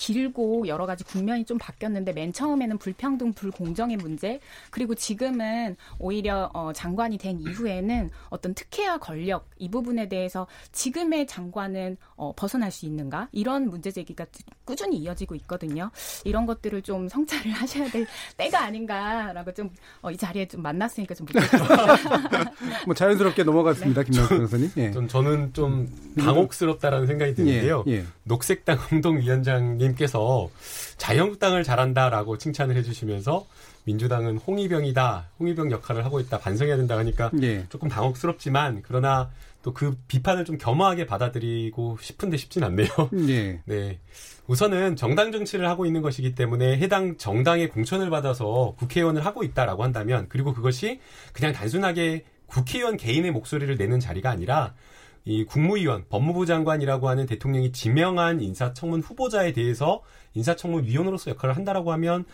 길고 0.00 0.66
여러 0.66 0.87
가지 0.87 1.04
국면이 1.04 1.45
좀 1.45 1.59
바뀌었는데 1.59 2.14
맨 2.14 2.33
처음에는 2.33 2.78
불평등 2.78 3.35
불공정의 3.35 3.99
문제 3.99 4.40
그리고 4.71 4.95
지금은 4.95 5.76
오히려 5.99 6.50
어, 6.54 6.73
장관이 6.73 7.19
된 7.19 7.38
이후에는 7.38 8.11
어떤 8.30 8.54
특혜와 8.54 8.97
권력 8.97 9.50
이 9.59 9.69
부분에 9.71 10.09
대해서 10.09 10.47
지금의 10.73 11.26
장관은 11.26 11.99
어, 12.16 12.33
벗어날 12.35 12.71
수 12.71 12.87
있는가 12.87 13.28
이런 13.30 13.69
문제 13.69 13.90
제기가 13.90 14.25
꾸준히 14.64 14.97
이어지고 14.97 15.35
있거든요. 15.35 15.90
이런 16.25 16.47
것들을 16.47 16.80
좀 16.80 17.07
성찰을 17.09 17.52
하셔야 17.52 17.90
될 17.90 18.07
때가 18.38 18.64
아닌가라고 18.64 19.52
좀이 19.52 20.16
자리에 20.16 20.49
좀 20.49 20.62
만났으니까 20.62 21.14
좀 21.14 21.26
묻겠습니다. 21.26 21.76
뭐 22.87 22.95
자연스럽게 22.95 23.45
넘어갔습니다. 23.45 24.02
김남수 24.02 24.28
변호사님. 24.30 24.71
예. 24.78 24.90
좀 24.92 25.09
저는 25.09 25.52
좀 25.52 25.90
당혹스럽다라는 26.19 27.07
생각이 27.07 27.35
드는데요. 27.35 27.85
예, 27.87 27.92
예. 27.92 28.04
녹색당 28.25 28.78
운동위원장님 28.92 29.89
께서 29.94 30.50
자유한국당을 30.97 31.62
잘한다라고 31.62 32.38
칭찬을 32.38 32.76
해주시면서 32.76 33.47
민주당은 33.85 34.38
홍위병이다, 34.38 35.28
홍위병 35.38 35.70
역할을 35.70 36.04
하고 36.04 36.20
있다, 36.20 36.38
반성해야 36.38 36.76
된다 36.76 36.99
하니까 36.99 37.30
예. 37.42 37.66
조금 37.68 37.88
당혹스럽지만 37.88 38.82
그러나 38.82 39.30
또 39.62 39.73
그 39.73 39.97
비판을 40.09 40.44
좀 40.44 40.59
겸허하게 40.59 41.06
받아들이고 41.06 41.99
싶은데 42.00 42.37
쉽진 42.37 42.64
않네요. 42.64 42.88
예. 43.28 43.61
네. 43.66 43.99
우선은 44.47 44.97
정당 44.97 45.30
정치를 45.32 45.68
하고 45.68 45.87
있는 45.87 46.02
것이기 46.02 46.35
때문에 46.35 46.78
해당 46.78 47.16
정당의 47.16 47.68
공천을 47.68 48.11
받아서 48.11 48.75
국회의원을 48.78 49.25
하고 49.25 49.44
있다라고 49.44 49.85
한다면 49.85 50.26
그리고 50.28 50.52
그것이 50.52 51.00
그냥 51.32 51.52
단순하게 51.52 52.25
국회의원 52.47 52.97
개인의 52.97 53.30
목소리를 53.30 53.76
내는 53.76 54.00
자리가 54.00 54.28
아니라 54.28 54.75
이 55.25 55.45
국무위원, 55.45 56.07
법무부 56.09 56.47
장관이라고 56.47 57.09
하는 57.09 57.27
대통령이 57.27 57.73
지명한 57.73 58.41
인사청문 58.41 59.00
후보자에 59.00 59.53
대해서 59.53 60.03
인사청문 60.35 60.85
위원으로서 60.85 61.31
역할을 61.33 61.57
한다라고 61.57 61.93
하면 61.93 62.25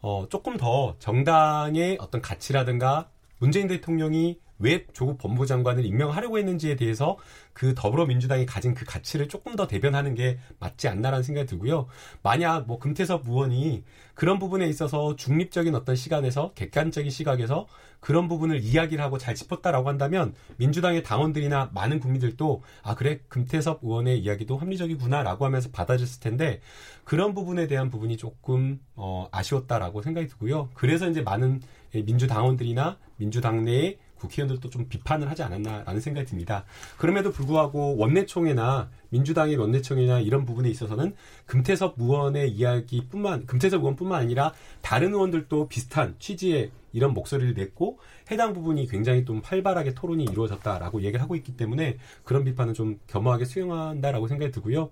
어, 0.00 0.26
조금 0.28 0.56
더 0.56 0.96
정당의 0.98 1.98
어떤 2.00 2.20
가치라든가 2.20 3.08
문재인 3.38 3.68
대통령이 3.68 4.38
왜 4.62 4.86
조국 4.92 5.18
법무부 5.18 5.46
장관을 5.46 5.84
임명하려고 5.84 6.38
했는지에 6.38 6.76
대해서 6.76 7.16
그 7.52 7.74
더불어민주당이 7.74 8.46
가진 8.46 8.74
그 8.74 8.84
가치를 8.84 9.28
조금 9.28 9.56
더 9.56 9.66
대변하는 9.66 10.14
게 10.14 10.38
맞지 10.58 10.88
않나라는 10.88 11.22
생각이 11.22 11.46
들고요. 11.46 11.86
만약 12.22 12.66
뭐 12.66 12.78
금태섭 12.78 13.28
의원이 13.28 13.84
그런 14.14 14.38
부분에 14.38 14.66
있어서 14.68 15.16
중립적인 15.16 15.74
어떤 15.74 15.96
시간에서 15.96 16.52
객관적인 16.54 17.10
시각에서 17.10 17.66
그런 18.00 18.26
부분을 18.28 18.60
이야기를 18.62 19.02
하고 19.02 19.16
잘 19.16 19.34
짚었다라고 19.34 19.88
한다면 19.88 20.34
민주당의 20.56 21.02
당원들이나 21.02 21.70
많은 21.72 22.00
국민들도 22.00 22.62
아 22.82 22.94
그래 22.94 23.20
금태섭 23.28 23.80
의원의 23.82 24.18
이야기도 24.18 24.58
합리적이구나라고 24.58 25.44
하면서 25.44 25.70
받아줬을 25.70 26.20
텐데 26.20 26.60
그런 27.04 27.32
부분에 27.32 27.66
대한 27.68 27.90
부분이 27.90 28.16
조금 28.16 28.80
어, 28.96 29.28
아쉬웠다라고 29.30 30.02
생각이 30.02 30.26
들고요. 30.26 30.70
그래서 30.74 31.08
이제 31.08 31.22
많은 31.22 31.60
민주당원들이나 31.94 32.98
민주당 33.16 33.64
내의 33.64 33.98
국회의원들도 34.22 34.70
좀 34.70 34.88
비판을 34.88 35.28
하지 35.28 35.42
않았나라는 35.42 36.00
생각이 36.00 36.26
듭니다. 36.26 36.64
그럼에도 36.96 37.32
불구하고 37.32 37.96
원내총회나 37.96 38.88
민주당의 39.10 39.56
원내청이나 39.56 40.20
이런 40.20 40.44
부분에 40.44 40.70
있어서는 40.70 41.14
금태섭 41.46 41.96
의원의 41.98 42.50
이야기뿐만 42.50 43.46
금태섭 43.46 43.80
의원뿐만 43.80 44.22
아니라 44.22 44.52
다른 44.80 45.12
의원들도 45.12 45.68
비슷한 45.68 46.14
취지의 46.18 46.70
이런 46.92 47.14
목소리를 47.14 47.54
냈고 47.54 47.98
해당 48.30 48.52
부분이 48.52 48.86
굉장히 48.86 49.24
좀 49.24 49.40
활발하게 49.42 49.94
토론이 49.94 50.24
이루어졌다라고 50.24 51.02
얘기를 51.02 51.20
하고 51.22 51.36
있기 51.36 51.56
때문에 51.56 51.96
그런 52.22 52.44
비판은 52.44 52.74
좀 52.74 52.98
겸허하게 53.06 53.46
수용한다라고 53.46 54.28
생각이 54.28 54.52
들고요. 54.52 54.90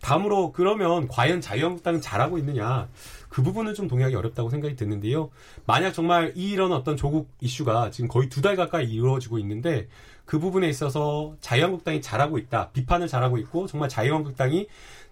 다음으로 0.00 0.52
그러면 0.52 1.06
과연 1.08 1.40
자유한국당은 1.40 2.00
잘하고 2.00 2.38
있느냐? 2.38 2.88
그 3.34 3.42
부분은 3.42 3.74
좀 3.74 3.88
동의하기 3.88 4.14
어렵다고 4.14 4.48
생각이 4.48 4.76
드는데요. 4.76 5.28
만약 5.66 5.92
정말 5.92 6.32
이런 6.36 6.70
어떤 6.70 6.96
조국 6.96 7.28
이슈가 7.40 7.90
지금 7.90 8.06
거의 8.06 8.28
두 8.28 8.40
달 8.44 8.54
가까이 8.54 8.84
이루어지고 8.84 9.40
있는데 9.40 9.88
그 10.24 10.38
부분에 10.38 10.68
있어서 10.68 11.34
자유한국당이 11.40 12.00
잘하고 12.00 12.38
있다. 12.38 12.70
비판을 12.70 13.08
잘하고 13.08 13.38
있고 13.38 13.66
정말 13.66 13.88
자유한국당이 13.88 14.68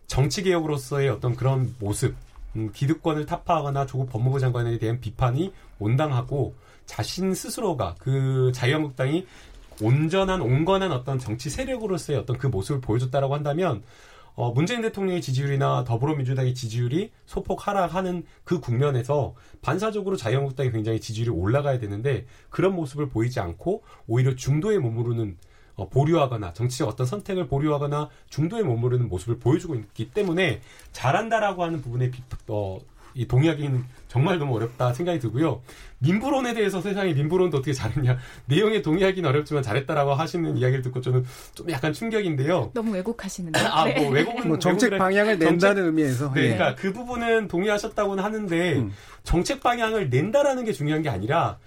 정치개혁으로서의 0.07 1.09
어떤 1.09 1.35
그런 1.35 1.75
모습, 1.81 2.15
음, 2.55 2.71
기득권을 2.73 3.27
타파하거나 3.27 3.87
조국 3.87 4.09
법무부 4.11 4.39
장관에 4.39 4.79
대한 4.79 5.01
비판이 5.01 5.53
온당하고 5.81 6.55
자신 6.87 7.35
스스로가 7.35 7.97
그 7.99 8.53
자유한국당이 8.55 9.27
온전한 9.81 10.43
온건한 10.43 10.93
어떤 10.93 11.19
정치 11.19 11.51
세력으로서의 11.51 12.21
어떤 12.21 12.39
그 12.39 12.47
모습을 12.47 12.81
보여줬다라고 12.83 13.35
한다면 13.35 13.83
어, 14.35 14.51
문재인 14.53 14.81
대통령의 14.81 15.21
지지율이나 15.21 15.85
더불어민주당의 15.85 16.55
지지율이 16.55 17.11
소폭 17.27 17.67
하락하는 17.67 18.25
그 18.45 18.61
국면에서 18.61 19.35
반사적으로 19.61 20.17
자유한국당이 20.17 20.71
굉장히 20.73 21.01
지지율이 21.01 21.31
올라가야 21.31 21.79
되는데 21.79 22.27
그런 22.49 22.75
모습을 22.75 23.09
보이지 23.09 23.41
않고 23.41 23.83
오히려 24.07 24.35
중도에 24.35 24.79
머무르는 24.79 25.37
어, 25.75 25.89
보류하거나 25.89 26.53
정치적 26.53 26.89
어떤 26.89 27.07
선택을 27.07 27.47
보류하거나 27.49 28.11
중도에 28.29 28.63
머무르는 28.63 29.09
모습을 29.09 29.39
보여주고 29.39 29.75
있기 29.75 30.11
때문에 30.11 30.61
잘한다라고 30.93 31.63
하는 31.65 31.81
부분에 31.81 32.11
비, 32.11 32.23
어, 32.49 32.79
이 33.15 33.27
동의하기는 33.27 33.85
정말 34.09 34.39
너무 34.39 34.55
어렵다 34.57 34.93
생각이 34.93 35.19
들고요. 35.19 35.63
민부론에 35.99 36.55
대해서 36.55 36.81
세상에 36.81 37.13
민부론도 37.13 37.59
어떻게 37.59 37.73
잘했냐 37.73 38.19
내용에 38.47 38.83
동의하기는 38.83 39.29
어렵지만 39.29 39.63
잘했다라고 39.63 40.15
하시는 40.15 40.57
이야기를 40.57 40.83
듣고 40.83 41.01
저는 41.01 41.25
좀 41.55 41.71
약간 41.71 41.93
충격인데요. 41.93 42.71
너무 42.75 42.93
왜곡하시는데. 42.93 43.59
아, 43.65 43.87
뭐 43.87 44.11
외국은 44.11 44.49
뭐 44.49 44.59
정책 44.59 44.93
외국이라- 44.93 44.99
방향을 44.99 45.39
정책- 45.39 45.51
낸다는 45.51 45.85
의미에서 45.87 46.33
네, 46.35 46.41
예. 46.43 46.55
그러니까 46.55 46.75
그 46.81 46.93
부분은 46.93 47.49
동의하셨다고는 47.49 48.23
하는데 48.25 48.73
음. 48.79 48.93
정책 49.23 49.63
방향을 49.63 50.11
낸다라는 50.11 50.65
게 50.65 50.73
중요한 50.73 51.03
게 51.03 51.09
아니라 51.09 51.59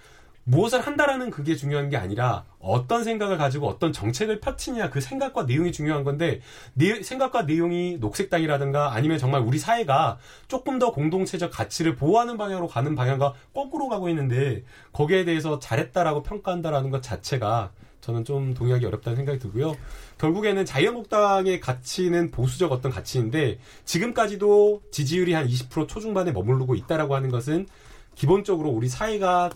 무엇을 0.45 0.79
한다라는 0.79 1.31
그게 1.31 1.55
중요한 1.55 1.89
게 1.89 1.97
아니라 1.97 2.45
어떤 2.59 3.03
생각을 3.03 3.37
가지고 3.37 3.67
어떤 3.67 3.91
정책을 3.91 4.39
펼치냐 4.39 4.91
그 4.91 5.01
생각과 5.01 5.43
내용이 5.43 5.71
중요한 5.71 6.03
건데 6.03 6.39
내, 6.73 7.01
생각과 7.01 7.43
내용이 7.43 7.97
녹색당이라든가 7.99 8.93
아니면 8.93 9.17
정말 9.17 9.41
우리 9.41 9.57
사회가 9.57 10.19
조금 10.47 10.77
더 10.77 10.91
공동체적 10.91 11.51
가치를 11.51 11.95
보호하는 11.95 12.37
방향으로 12.37 12.67
가는 12.67 12.93
방향과 12.93 13.33
거꾸로 13.53 13.89
가고 13.89 14.07
있는데 14.09 14.63
거기에 14.93 15.25
대해서 15.25 15.57
잘했다라고 15.57 16.21
평가한다라는 16.21 16.91
것 16.91 17.01
자체가 17.01 17.71
저는 18.01 18.23
좀 18.23 18.53
동의하기 18.53 18.85
어렵다는 18.85 19.15
생각이 19.15 19.39
들고요. 19.39 19.75
결국에는 20.19 20.63
자유한국당의 20.63 21.59
가치는 21.59 22.29
보수적 22.29 22.71
어떤 22.71 22.91
가치인데 22.91 23.57
지금까지도 23.83 24.83
지지율이 24.91 25.33
한 25.33 25.47
20% 25.47 25.87
초중반에 25.87 26.31
머무르고 26.31 26.75
있다라고 26.75 27.15
하는 27.15 27.31
것은 27.31 27.65
기본적으로 28.13 28.69
우리 28.69 28.87
사회가 28.89 29.49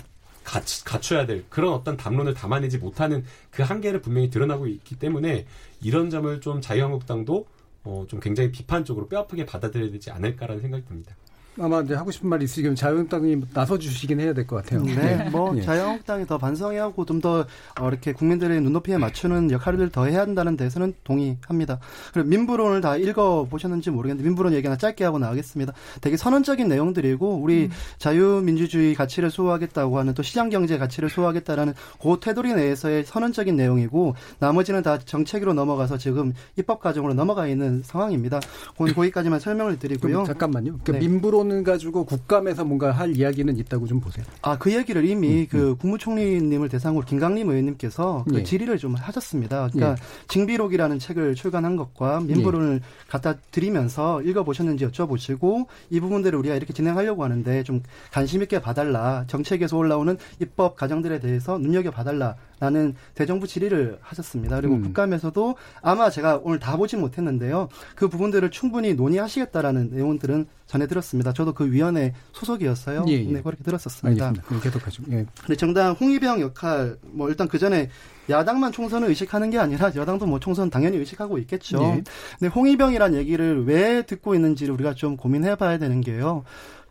갖춰야 0.43 1.25
될 1.25 1.45
그런 1.49 1.73
어떤 1.73 1.97
담론을 1.97 2.33
담아내지 2.33 2.77
못하는 2.77 3.23
그 3.51 3.63
한계를 3.63 4.01
분명히 4.01 4.29
드러나고 4.29 4.67
있기 4.67 4.97
때문에 4.97 5.45
이런 5.81 6.09
점을 6.09 6.41
좀 6.41 6.61
자유한국당도 6.61 7.47
어, 7.83 8.05
좀 8.09 8.19
굉장히 8.19 8.51
비판적으로 8.51 9.07
뼈아프게 9.07 9.45
받아들여야 9.45 9.91
되지 9.91 10.11
않을까라는 10.11 10.61
생각이 10.61 10.85
듭니다. 10.85 11.15
아마 11.61 11.81
이제 11.81 11.93
하고 11.93 12.09
싶은 12.11 12.29
말이 12.29 12.45
있으시면 12.45 12.75
자유한국당이 12.75 13.41
나서 13.53 13.77
주시긴 13.77 14.19
해야 14.21 14.33
될 14.33 14.47
것 14.47 14.57
같아요. 14.57 14.81
네, 14.83 15.29
뭐 15.29 15.55
예. 15.57 15.61
자유한국당이 15.61 16.25
더 16.25 16.37
반성해야 16.37 16.83
하고 16.83 17.05
좀 17.05 17.19
더 17.19 17.45
이렇게 17.77 18.13
국민들의 18.13 18.61
눈높이에 18.61 18.97
맞추는 18.97 19.51
역할을 19.51 19.89
더 19.89 20.05
해야 20.05 20.21
한다는 20.21 20.55
데서는 20.55 20.93
동의합니다. 21.03 21.79
그리고 22.13 22.29
민부론을 22.29 22.79
다 22.79 22.95
읽어 22.95 23.45
보셨는지 23.49 23.89
모르겠는데 23.89 24.25
민부론 24.27 24.53
얘기 24.53 24.67
하나 24.67 24.77
짧게 24.77 25.03
하고 25.03 25.19
나가겠습니다. 25.19 25.73
되게 25.99 26.15
선언적인 26.15 26.69
내용들이고 26.69 27.41
우리 27.41 27.69
자유민주주의 27.97 28.95
가치를 28.95 29.29
수호하겠다고 29.31 29.97
하는 29.99 30.13
또 30.13 30.23
시장 30.23 30.49
경제 30.49 30.77
가치를 30.77 31.09
수호하겠다라는 31.09 31.73
그 32.01 32.17
테두리 32.21 32.53
내에서의 32.53 33.03
선언적인 33.05 33.55
내용이고 33.55 34.15
나머지는 34.39 34.81
다 34.81 34.97
정책으로 34.97 35.53
넘어가서 35.53 35.97
지금 35.97 36.33
입법 36.57 36.79
과정으로 36.79 37.13
넘어가 37.13 37.47
있는 37.47 37.81
상황입니다. 37.83 38.39
거- 38.77 38.85
거기까지만 38.99 39.39
설명을 39.39 39.77
드리고요. 39.79 40.11
그럼 40.13 40.25
잠깐만요. 40.25 40.77
그러니까 40.83 40.91
네. 40.93 40.99
민부론 40.99 41.38
을 41.39 41.63
가지고 41.63 42.05
국감에서 42.05 42.65
뭔가 42.65 42.91
할 42.91 43.15
이야기는 43.15 43.57
있다고 43.57 43.87
좀 43.87 43.99
보세요. 43.99 44.25
아, 44.41 44.57
그 44.57 44.73
얘기를 44.73 45.05
이미 45.05 45.47
그 45.47 45.75
국무총리님을 45.77 46.69
대상으로 46.69 47.05
김강림 47.05 47.49
의원님께서 47.49 48.25
그 48.29 48.39
예. 48.39 48.43
질의를 48.43 48.77
좀 48.77 48.95
하셨습니다. 48.95 49.69
그러니까 49.71 50.01
징비록이라는 50.27 50.99
책을 50.99 51.35
출간한 51.35 51.75
것과 51.75 52.19
민부론을 52.21 52.81
갖다 53.07 53.35
드리면서 53.51 54.21
읽어보셨는지 54.21 54.85
여쭤보시고 54.87 55.67
이 55.89 55.99
부분들을 55.99 56.37
우리가 56.37 56.55
이렇게 56.55 56.73
진행하려고 56.73 57.23
하는데 57.23 57.63
좀 57.63 57.81
관심 58.11 58.41
있게 58.41 58.59
봐달라. 58.59 59.25
정책에서 59.27 59.77
올라오는 59.77 60.17
입법 60.39 60.75
과정들에 60.75 61.19
대해서 61.19 61.57
눈여겨 61.57 61.91
봐달라 61.91 62.35
라는 62.59 62.93
대정부 63.15 63.47
질의를 63.47 63.99
하셨습니다. 64.01 64.57
그리고 64.57 64.75
음. 64.75 64.81
국감에서도 64.83 65.55
아마 65.81 66.09
제가 66.09 66.41
오늘 66.43 66.59
다 66.59 66.75
보진 66.75 66.99
못했는데요. 66.99 67.69
그 67.95 68.09
부분들을 68.09 68.51
충분히 68.51 68.93
논의하시겠다라는 68.93 69.91
내용들은 69.91 70.45
전해 70.67 70.85
들었습니다. 71.29 71.33
저도 71.33 71.53
그 71.53 71.71
위원회 71.71 72.13
소속이었어요. 72.33 73.05
예, 73.07 73.13
예. 73.13 73.23
네, 73.23 73.41
그렇게 73.41 73.63
들었었습니다. 73.63 74.27
알겠습니다. 74.27 74.63
계속하죠. 74.63 75.03
예. 75.11 75.25
근데 75.41 75.55
정당 75.55 75.93
홍위병 75.93 76.41
역할 76.41 76.97
뭐 77.03 77.29
일단 77.29 77.47
그 77.47 77.57
전에 77.57 77.89
야당만 78.29 78.71
총선을 78.71 79.07
의식하는 79.09 79.49
게 79.49 79.57
아니라 79.57 79.91
여당도 79.95 80.25
뭐 80.25 80.39
총선 80.39 80.69
당연히 80.69 80.97
의식하고 80.97 81.37
있겠죠. 81.39 81.81
예. 81.83 82.03
근데 82.39 82.47
홍위병이란 82.53 83.15
얘기를 83.15 83.65
왜 83.65 84.03
듣고 84.03 84.35
있는지를 84.35 84.73
우리가 84.73 84.93
좀 84.93 85.17
고민해봐야 85.17 85.77
되는 85.77 86.01
게요. 86.01 86.43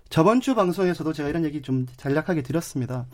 저번 0.08 0.40
주 0.40 0.54
방송에서도 0.54 1.12
제가 1.12 1.28
이런 1.28 1.44
얘기 1.44 1.60
좀 1.60 1.86
간략하게 2.00 2.42
드렸습니다. 2.42 3.06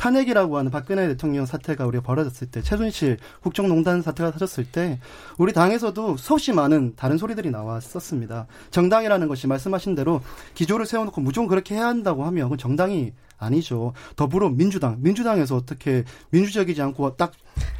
탄핵이라고 0.00 0.56
하는 0.56 0.70
박근혜 0.70 1.06
대통령 1.08 1.44
사태가 1.44 1.84
우리가 1.84 2.02
벌어졌을 2.02 2.50
때, 2.50 2.62
최순실 2.62 3.18
국정농단 3.42 4.00
사태가 4.00 4.30
터졌을 4.30 4.64
때, 4.64 4.98
우리 5.36 5.52
당에서도 5.52 6.16
수없이 6.16 6.52
많은 6.52 6.94
다른 6.96 7.18
소리들이 7.18 7.50
나왔었습니다. 7.50 8.46
정당이라는 8.70 9.28
것이 9.28 9.46
말씀하신 9.46 9.94
대로 9.94 10.22
기조를 10.54 10.86
세워놓고 10.86 11.20
무조건 11.20 11.48
그렇게 11.48 11.74
해야 11.74 11.86
한다고 11.86 12.24
하면 12.24 12.56
정당이 12.56 13.12
아니죠. 13.40 13.92
더불어민주당, 14.16 14.98
민주당에서 15.00 15.56
어떻게 15.56 16.04
민주적이지 16.30 16.80
않고 16.82 17.16
딱 17.16 17.32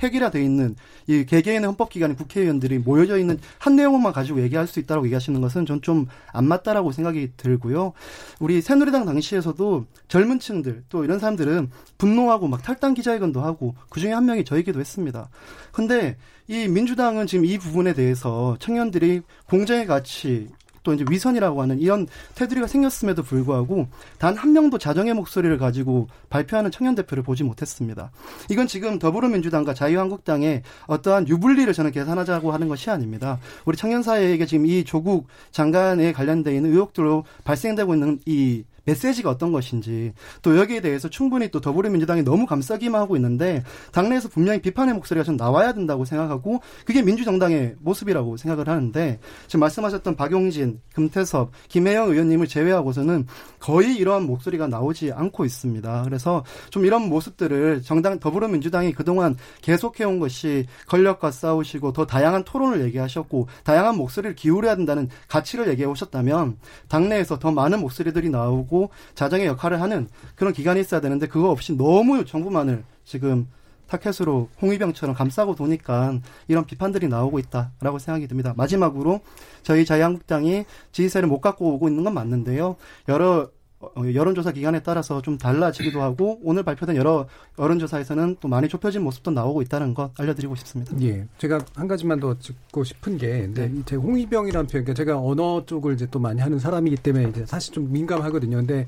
획일화돼 0.03 0.43
있는 0.43 0.75
이 1.07 1.25
개개인의 1.25 1.67
헌법기관의 1.69 2.17
국회의원들이 2.17 2.79
모여져 2.81 3.19
있는 3.19 3.39
한 3.59 3.77
내용만 3.77 4.13
가지고 4.13 4.41
얘기할 4.43 4.67
수 4.67 4.81
있다고 4.81 5.05
얘기하시는 5.07 5.41
것은 5.41 5.67
전 5.67 5.81
좀 5.81 6.07
안 6.33 6.47
맞다라고 6.47 6.93
생각이 6.93 7.33
들고요. 7.37 7.93
우리 8.41 8.61
새누리당 8.61 9.05
당시에서도 9.07 9.87
젊은 10.09 10.39
층들 10.39 10.85
또 10.89 11.05
이런 11.05 11.19
사람들은 11.19 11.71
분노하고 11.99 12.49
막 12.49 12.63
탈당 12.63 12.95
기자회견도 12.95 13.41
하고 13.41 13.75
그 13.89 14.01
중에 14.01 14.13
한 14.13 14.27
명이 14.27 14.45
저이기도 14.45 14.81
했습니다. 14.81 15.29
근데 15.73 16.17
이 16.49 16.67
민주당은 16.69 17.27
지금 17.27 17.45
이 17.45 17.59
부분에 17.59 17.93
대해서 17.95 18.57
청년들이 18.59 19.23
공정의 19.49 19.87
가치 19.87 20.49
또 20.83 20.93
이제 20.95 21.05
위선이라고 21.09 21.63
하는 21.63 21.79
이런 21.79 22.07
테두리가 22.35 22.67
생겼음에도 22.67 23.23
불구하고 23.23 23.89
단 24.19 24.41
한 24.41 24.53
명도 24.55 24.79
자정의 24.79 25.13
목소리를 25.13 25.59
가지고 25.59 26.09
발표하는 26.31 26.71
청년 26.71 26.95
대표를 26.95 27.23
보지 27.23 27.45
못했습니다. 27.45 28.11
이건 28.49 28.67
지금 28.67 28.99
더불어민주당과 28.99 29.75
자유한국당의 29.75 30.63
어떠한 30.87 31.29
유불리를 31.29 31.71
저는 31.75 31.91
계산하자고 31.91 32.53
하는 32.53 32.69
것이 32.69 32.89
아닙니다. 32.89 33.39
우리 33.67 33.77
청년 33.77 34.03
사회에게 34.03 34.47
지금 34.47 34.65
이 34.65 34.85
조국 34.85 35.27
장관에 35.51 36.13
관련돼 36.13 36.55
있는 36.55 36.71
의혹들로 36.73 37.25
발생되고 37.45 37.93
있는 37.95 38.19
이 38.25 38.65
메시지가 38.91 39.31
어떤 39.31 39.53
것인지 39.53 40.13
또 40.43 40.59
여기에 40.59 40.81
대해서 40.81 41.09
충분히 41.09 41.49
또 41.51 41.61
더불어민주당이 41.61 42.23
너무 42.23 42.47
감싸기만 42.47 43.01
하고 43.01 43.17
있는데 43.17 43.63
당내에서 43.93 44.29
분명히 44.29 44.61
비판의 44.61 44.95
목소리가 44.95 45.25
좀 45.25 45.37
나와야 45.37 45.73
된다고 45.73 46.05
생각하고 46.05 46.61
그게 46.85 47.03
민주정당의 47.03 47.77
모습이라고 47.81 48.37
생각을 48.37 48.69
하는데 48.69 49.19
지금 49.47 49.61
말씀하셨던 49.61 50.17
박용진, 50.17 50.81
금태섭, 50.95 51.51
김혜영 51.69 52.11
의원님을 52.11 52.47
제외하고서는 52.47 53.27
거의 53.59 53.97
이러한 53.97 54.25
목소리가 54.25 54.67
나오지 54.67 55.13
않고 55.13 55.45
있습니다. 55.45 56.03
그래서 56.05 56.45
좀 56.71 56.85
이런 56.85 57.09
모습들을 57.09 57.83
정당 57.83 58.19
더불어민주당이 58.19 58.93
그동안 58.93 59.37
계속해온 59.63 60.19
것이 60.19 60.67
권력과 60.89 61.31
싸우시고 61.31 61.93
더 61.93 62.07
다양한 62.07 62.45
토론을 62.45 62.83
얘기하셨고 62.87 63.49
다양한 63.65 63.97
목소리를 63.97 64.35
기울여야 64.35 64.77
된다는 64.77 65.09
가치를 65.29 65.69
얘기해 65.69 65.87
오셨다면 65.87 66.59
당내에서 66.89 67.39
더 67.39 67.51
많은 67.53 67.81
목소리들이 67.81 68.31
나오고 68.31 68.80
자정의 69.15 69.47
역할을 69.47 69.81
하는 69.81 70.09
그런 70.35 70.53
기관이 70.53 70.81
있어야 70.81 71.01
되는데 71.01 71.27
그거 71.27 71.51
없이 71.51 71.77
너무 71.77 72.25
정부만을 72.25 72.85
지금 73.05 73.47
타켓으로 73.91 74.49
홍위병처럼 74.63 75.15
감싸고 75.15 75.57
도니까 75.57 76.21
이런 76.49 76.65
비판들이 76.65 77.09
나오고 77.09 77.39
있다라고 77.41 77.99
생각이 77.99 78.29
듭니다. 78.29 78.55
마지막으로 78.57 79.21
저희 79.63 79.85
자유한국당이 79.85 80.65
지지세를 80.93 81.29
못 81.29 81.41
갖고 81.41 81.75
오고 81.75 81.89
있는 81.89 82.05
건 82.05 82.15
맞는데요. 82.15 82.77
여러 83.09 83.41
어, 83.41 83.51
여론조사 83.97 84.53
기간에 84.53 84.81
따라서 84.81 85.23
좀 85.23 85.39
달라지기도 85.39 86.03
하고 86.03 86.39
오늘 86.43 86.63
발표된 86.63 86.97
여러 86.97 87.27
여론조사에서는 87.59 88.37
또 88.41 88.49
많이 88.49 88.69
좁혀진 88.69 89.03
모습도 89.03 89.31
나오고 89.31 89.63
있다는 89.63 89.95
것 89.95 90.11
알려드리고 90.19 90.55
싶습니다. 90.57 90.95
예, 91.01 91.27
제가 91.39 91.61
한 91.75 91.89
가지만 91.89 92.21
더 92.21 92.39
짚고 92.39 92.85
싶은 92.85 93.17
게, 93.17 93.49
네. 93.53 93.73
제가 93.87 94.03
홍위병이라는 94.03 94.67
표현, 94.67 94.85
그러니까 94.85 94.95
제가 94.95 95.19
언어 95.19 95.65
쪽을 95.65 95.95
이제 95.95 96.07
또 96.11 96.19
많이 96.19 96.41
하는 96.41 96.59
사람이기 96.59 96.97
때문에 96.97 97.29
이제 97.31 97.47
사실 97.47 97.73
좀 97.73 97.91
민감하거든요. 97.91 98.59
근데 98.59 98.87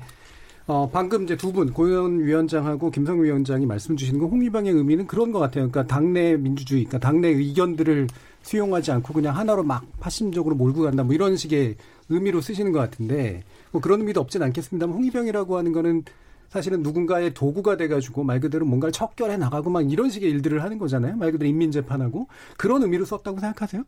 어, 0.65 0.89
방금 0.89 1.23
이제 1.23 1.35
두 1.35 1.51
분, 1.51 1.73
고현 1.73 2.19
위원장하고 2.19 2.89
김성 2.89 3.21
위원장이 3.21 3.65
말씀 3.65 3.97
주시는 3.97 4.21
건 4.21 4.29
홍위병의 4.29 4.71
의미는 4.71 5.07
그런 5.07 5.33
것 5.33 5.39
같아요. 5.39 5.69
그러니까 5.69 5.85
당내 5.93 6.37
민주주의, 6.37 6.85
그러니까 6.85 7.05
당내 7.05 7.27
의견들을 7.27 8.07
수용하지 8.43 8.91
않고 8.93 9.13
그냥 9.13 9.35
하나로 9.35 9.63
막 9.63 9.85
파심적으로 9.99 10.55
몰고 10.55 10.83
간다, 10.83 11.03
뭐 11.03 11.13
이런 11.13 11.35
식의 11.35 11.75
의미로 12.07 12.39
쓰시는 12.39 12.71
것 12.71 12.79
같은데, 12.79 13.43
뭐 13.71 13.81
그런 13.81 13.99
의미도 13.99 14.21
없진 14.21 14.41
않겠습니다만 14.41 14.95
홍위병이라고 14.95 15.57
하는 15.57 15.73
거는 15.73 16.03
사실은 16.47 16.81
누군가의 16.81 17.33
도구가 17.33 17.75
돼가지고 17.75 18.23
말 18.23 18.39
그대로 18.39 18.65
뭔가를 18.65 18.93
척결해 18.93 19.35
나가고 19.35 19.69
막 19.69 19.91
이런 19.91 20.09
식의 20.09 20.29
일들을 20.29 20.63
하는 20.63 20.77
거잖아요. 20.77 21.17
말 21.17 21.33
그대로 21.33 21.49
인민재판하고 21.49 22.27
그런 22.57 22.83
의미로 22.83 23.03
썼다고 23.03 23.39
생각하세요? 23.39 23.83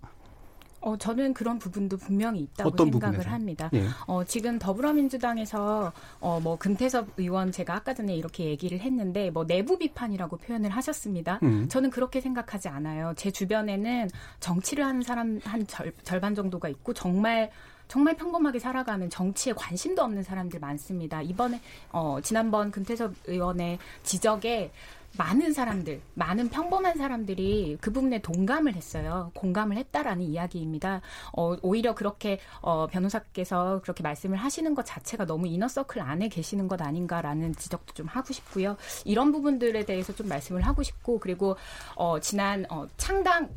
어, 0.86 0.96
저는 0.96 1.34
그런 1.34 1.58
부분도 1.58 1.98
분명히 1.98 2.42
있다고 2.42 2.70
생각을 2.78 2.92
부분에서? 2.92 3.30
합니다. 3.32 3.70
예. 3.74 3.88
어, 4.06 4.24
지금 4.24 4.60
더불어민주당에서 4.60 5.92
어, 6.20 6.40
뭐 6.40 6.58
금태섭 6.60 7.08
의원 7.18 7.52
제가 7.52 7.74
아까 7.74 7.96
전에 7.96 8.16
이렇게 8.16 8.46
얘기를 8.46 8.80
했는데 8.80 9.32
뭐 9.32 9.48
내부 9.48 9.80
비판이라고 9.80 10.38
표현을 10.38 10.70
하셨습니다. 10.70 11.40
음. 11.42 11.68
저는 11.70 11.90
그렇게 11.90 12.22
생각하지 12.22 12.70
않아요. 12.70 13.14
제 13.18 13.32
주변에는 13.32 14.10
정치를 14.40 14.86
하는 14.86 15.02
사람 15.02 15.40
한 15.44 15.66
절, 15.66 15.92
절반 16.04 16.36
정도가 16.36 16.70
있고 16.70 16.94
정말 16.94 17.50
정말 17.88 18.16
평범하게 18.16 18.60
살아가는 18.60 19.10
정치에 19.10 19.54
관심도 19.54 20.04
없는 20.04 20.22
사람들 20.22 20.60
많습니다. 20.60 21.24
이번에 21.24 21.62
어, 21.92 22.20
지난번 22.22 22.70
금태섭 22.70 23.12
의원의 23.26 23.80
지적에 24.04 24.72
많은 25.18 25.54
사람들, 25.54 26.02
많은 26.14 26.50
평범한 26.50 26.98
사람들이 26.98 27.78
그 27.82 27.92
부분에 27.92 28.22
동감을 28.22 28.76
했어요. 28.76 29.32
공감을 29.34 29.78
했다라는 29.78 30.24
이야기입니다. 30.24 31.02
어, 31.34 31.56
오히려 31.62 31.96
그렇게 31.96 32.40
어, 32.62 32.88
변호사께서 32.88 33.82
그렇게 33.82 34.04
말씀을 34.04 34.38
하시는 34.38 34.76
것 34.76 34.86
자체가 34.86 35.26
너무 35.26 35.48
이너서클 35.48 36.02
안에 36.02 36.30
계시는 36.30 36.68
것 36.68 36.82
아닌가라는 36.82 37.56
지적도 37.56 37.94
좀 37.94 38.08
하고 38.08 38.34
싶고요. 38.34 38.78
이런 39.06 39.32
부분들에 39.32 39.86
대해서 39.86 40.14
좀 40.14 40.28
말씀을 40.28 40.62
하고 40.62 40.84
싶고 40.84 41.20
그리고 41.20 41.56
어, 41.96 42.20
지난 42.20 42.66
어, 42.70 42.86
창당 42.98 43.50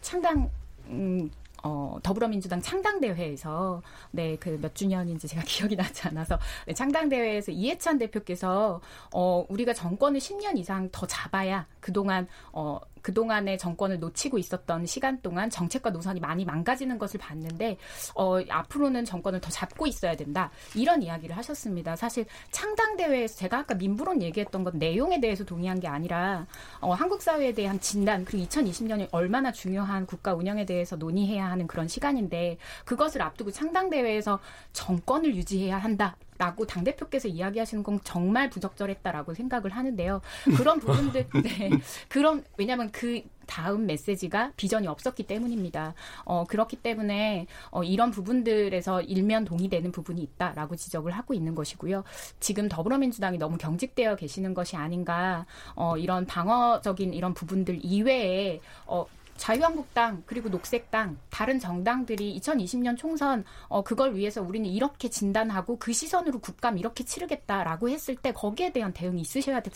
창당 0.00 0.50
음, 0.88 1.30
어, 1.62 1.98
더불어민주당 2.02 2.60
창당대회에서, 2.62 3.82
네, 4.12 4.36
그 4.36 4.58
몇 4.60 4.74
주년인지 4.74 5.28
제가 5.28 5.42
기억이 5.46 5.76
나지 5.76 6.06
않아서, 6.08 6.38
네, 6.66 6.74
창당대회에서 6.74 7.52
이해찬 7.52 7.98
대표께서, 7.98 8.80
어, 9.14 9.46
우리가 9.48 9.72
정권을 9.74 10.20
10년 10.20 10.58
이상 10.58 10.88
더 10.92 11.06
잡아야 11.06 11.66
그동안, 11.80 12.26
어, 12.52 12.78
그동안의 13.08 13.56
정권을 13.56 14.00
놓치고 14.00 14.36
있었던 14.36 14.84
시간 14.84 15.22
동안 15.22 15.48
정책과 15.48 15.88
노선이 15.88 16.20
많이 16.20 16.44
망가지는 16.44 16.98
것을 16.98 17.18
봤는데, 17.18 17.78
어, 18.14 18.36
앞으로는 18.46 19.06
정권을 19.06 19.40
더 19.40 19.48
잡고 19.48 19.86
있어야 19.86 20.14
된다. 20.14 20.50
이런 20.74 21.02
이야기를 21.02 21.34
하셨습니다. 21.38 21.96
사실 21.96 22.26
창당 22.50 22.98
대회에서 22.98 23.36
제가 23.36 23.60
아까 23.60 23.74
민부론 23.74 24.20
얘기했던 24.20 24.62
건 24.62 24.78
내용에 24.78 25.20
대해서 25.20 25.42
동의한 25.42 25.80
게 25.80 25.88
아니라, 25.88 26.46
어, 26.80 26.92
한국 26.92 27.22
사회에 27.22 27.54
대한 27.54 27.80
진단, 27.80 28.26
그리고 28.26 28.44
2020년이 28.44 29.08
얼마나 29.10 29.52
중요한 29.52 30.04
국가 30.04 30.34
운영에 30.34 30.66
대해서 30.66 30.96
논의해야 30.96 31.50
하는 31.50 31.66
그런 31.66 31.88
시간인데, 31.88 32.58
그것을 32.84 33.22
앞두고 33.22 33.52
창당 33.52 33.88
대회에서 33.88 34.38
정권을 34.74 35.34
유지해야 35.34 35.78
한다. 35.78 36.14
라고 36.38 36.66
당대표께서 36.66 37.28
이야기하시는 37.28 37.82
건 37.82 37.98
정말 38.04 38.48
부적절했다라고 38.48 39.34
생각을 39.34 39.70
하는데요. 39.72 40.20
그런 40.56 40.78
부분들, 40.78 41.26
네. 41.42 41.70
그런, 42.08 42.44
왜냐면 42.56 42.90
그 42.92 43.22
다음 43.46 43.86
메시지가 43.86 44.52
비전이 44.56 44.86
없었기 44.86 45.24
때문입니다. 45.24 45.94
어, 46.24 46.44
그렇기 46.44 46.76
때문에, 46.76 47.46
어, 47.70 47.82
이런 47.82 48.12
부분들에서 48.12 49.02
일면 49.02 49.44
동의되는 49.44 49.90
부분이 49.90 50.22
있다라고 50.22 50.76
지적을 50.76 51.12
하고 51.12 51.34
있는 51.34 51.54
것이고요. 51.54 52.04
지금 52.38 52.68
더불어민주당이 52.68 53.38
너무 53.38 53.58
경직되어 53.58 54.16
계시는 54.16 54.54
것이 54.54 54.76
아닌가, 54.76 55.44
어, 55.74 55.96
이런 55.96 56.24
방어적인 56.26 57.14
이런 57.14 57.34
부분들 57.34 57.80
이외에, 57.82 58.60
어, 58.86 59.06
자유한국당 59.38 60.22
그리고 60.26 60.50
녹색당 60.50 61.16
다른 61.30 61.58
정당들이 61.58 62.38
2020년 62.38 62.98
총선 62.98 63.44
어 63.68 63.82
그걸 63.82 64.14
위해서 64.14 64.42
우리는 64.42 64.68
이렇게 64.68 65.08
진단하고 65.08 65.78
그 65.78 65.92
시선으로 65.92 66.40
국감 66.40 66.76
이렇게 66.76 67.04
치르겠다라고 67.04 67.88
했을 67.88 68.16
때 68.16 68.32
거기에 68.32 68.72
대한 68.72 68.92
대응이 68.92 69.20
있으셔야 69.22 69.60
됐, 69.60 69.72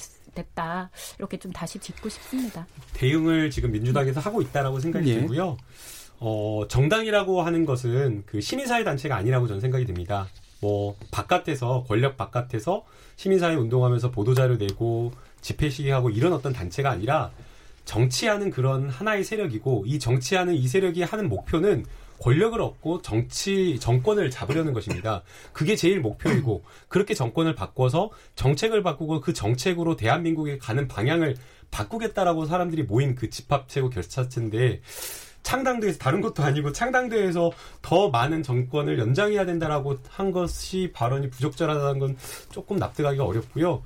다 0.55 0.91
이렇게 1.19 1.39
좀 1.39 1.53
다시 1.53 1.79
짚고 1.79 2.09
싶습니다. 2.09 2.67
대응을 2.95 3.51
지금 3.51 3.71
민주당에서 3.71 4.21
하고 4.21 4.43
있다라고 4.43 4.81
생각이 4.81 5.09
예. 5.11 5.21
들고요. 5.21 5.57
어, 6.21 6.67
정당이라고 6.69 7.43
하는 7.43 7.65
것은 7.65 8.25
그 8.27 8.41
시민사회 8.41 8.85
단체가 8.85 9.17
아니라고 9.17 9.47
저는 9.47 9.61
생각이 9.61 9.87
듭니다. 9.87 10.29
뭐 10.61 10.97
바깥에서 11.11 11.85
권력 11.89 12.17
바깥에서 12.17 12.85
시민사회 13.17 13.57
운동하면서 13.57 14.11
보도자료 14.11 14.57
내고 14.57 15.13
집회 15.41 15.69
시위하고 15.69 16.11
이런 16.11 16.33
어떤 16.33 16.53
단체가 16.53 16.91
아니라 16.91 17.33
정치하는 17.85 18.51
그런 18.51 18.89
하나의 18.89 19.25
세력이고 19.25 19.85
이 19.87 19.99
정치하는 19.99 20.55
이 20.55 20.67
세력이 20.69 21.03
하는 21.03 21.29
목표는 21.29 21.85
권력을 22.21 22.61
얻고 22.61 23.03
정치 23.03 23.79
정권을 23.81 24.31
잡으려는 24.31 24.73
것입니다. 24.73 25.23
그게 25.53 25.75
제일 25.75 26.01
목표이고 26.01 26.63
그렇게 26.89 27.15
정권을 27.15 27.57
바꿔서 27.57 28.11
정책을 28.37 28.83
바꾸고 28.85 29.21
그 29.21 29.33
정책으로 29.33 29.97
대한민국에 29.97 30.59
가는 30.59 30.87
방향을 30.87 31.37
바꾸겠다라고 31.73 32.47
사람들이 32.47 32.85
모인 32.85 33.17
그 33.17 33.29
집합체고 33.29 33.91
결사체인데 33.91 34.83
창당대에서 35.43 35.99
다른 35.99 36.21
것도 36.21 36.45
아니고 36.45 36.71
창당대에서 36.71 37.51
더 37.81 38.11
많은 38.11 38.45
정권을 38.45 39.01
연장해야 39.01 39.45
된다라고 39.45 39.99
한 40.09 40.31
것이 40.31 40.93
발언이 40.95 41.31
부적절하다는 41.31 41.99
건 41.99 42.17
조금 42.51 42.77
납득하기가 42.77 43.25
어렵고요. 43.25 43.83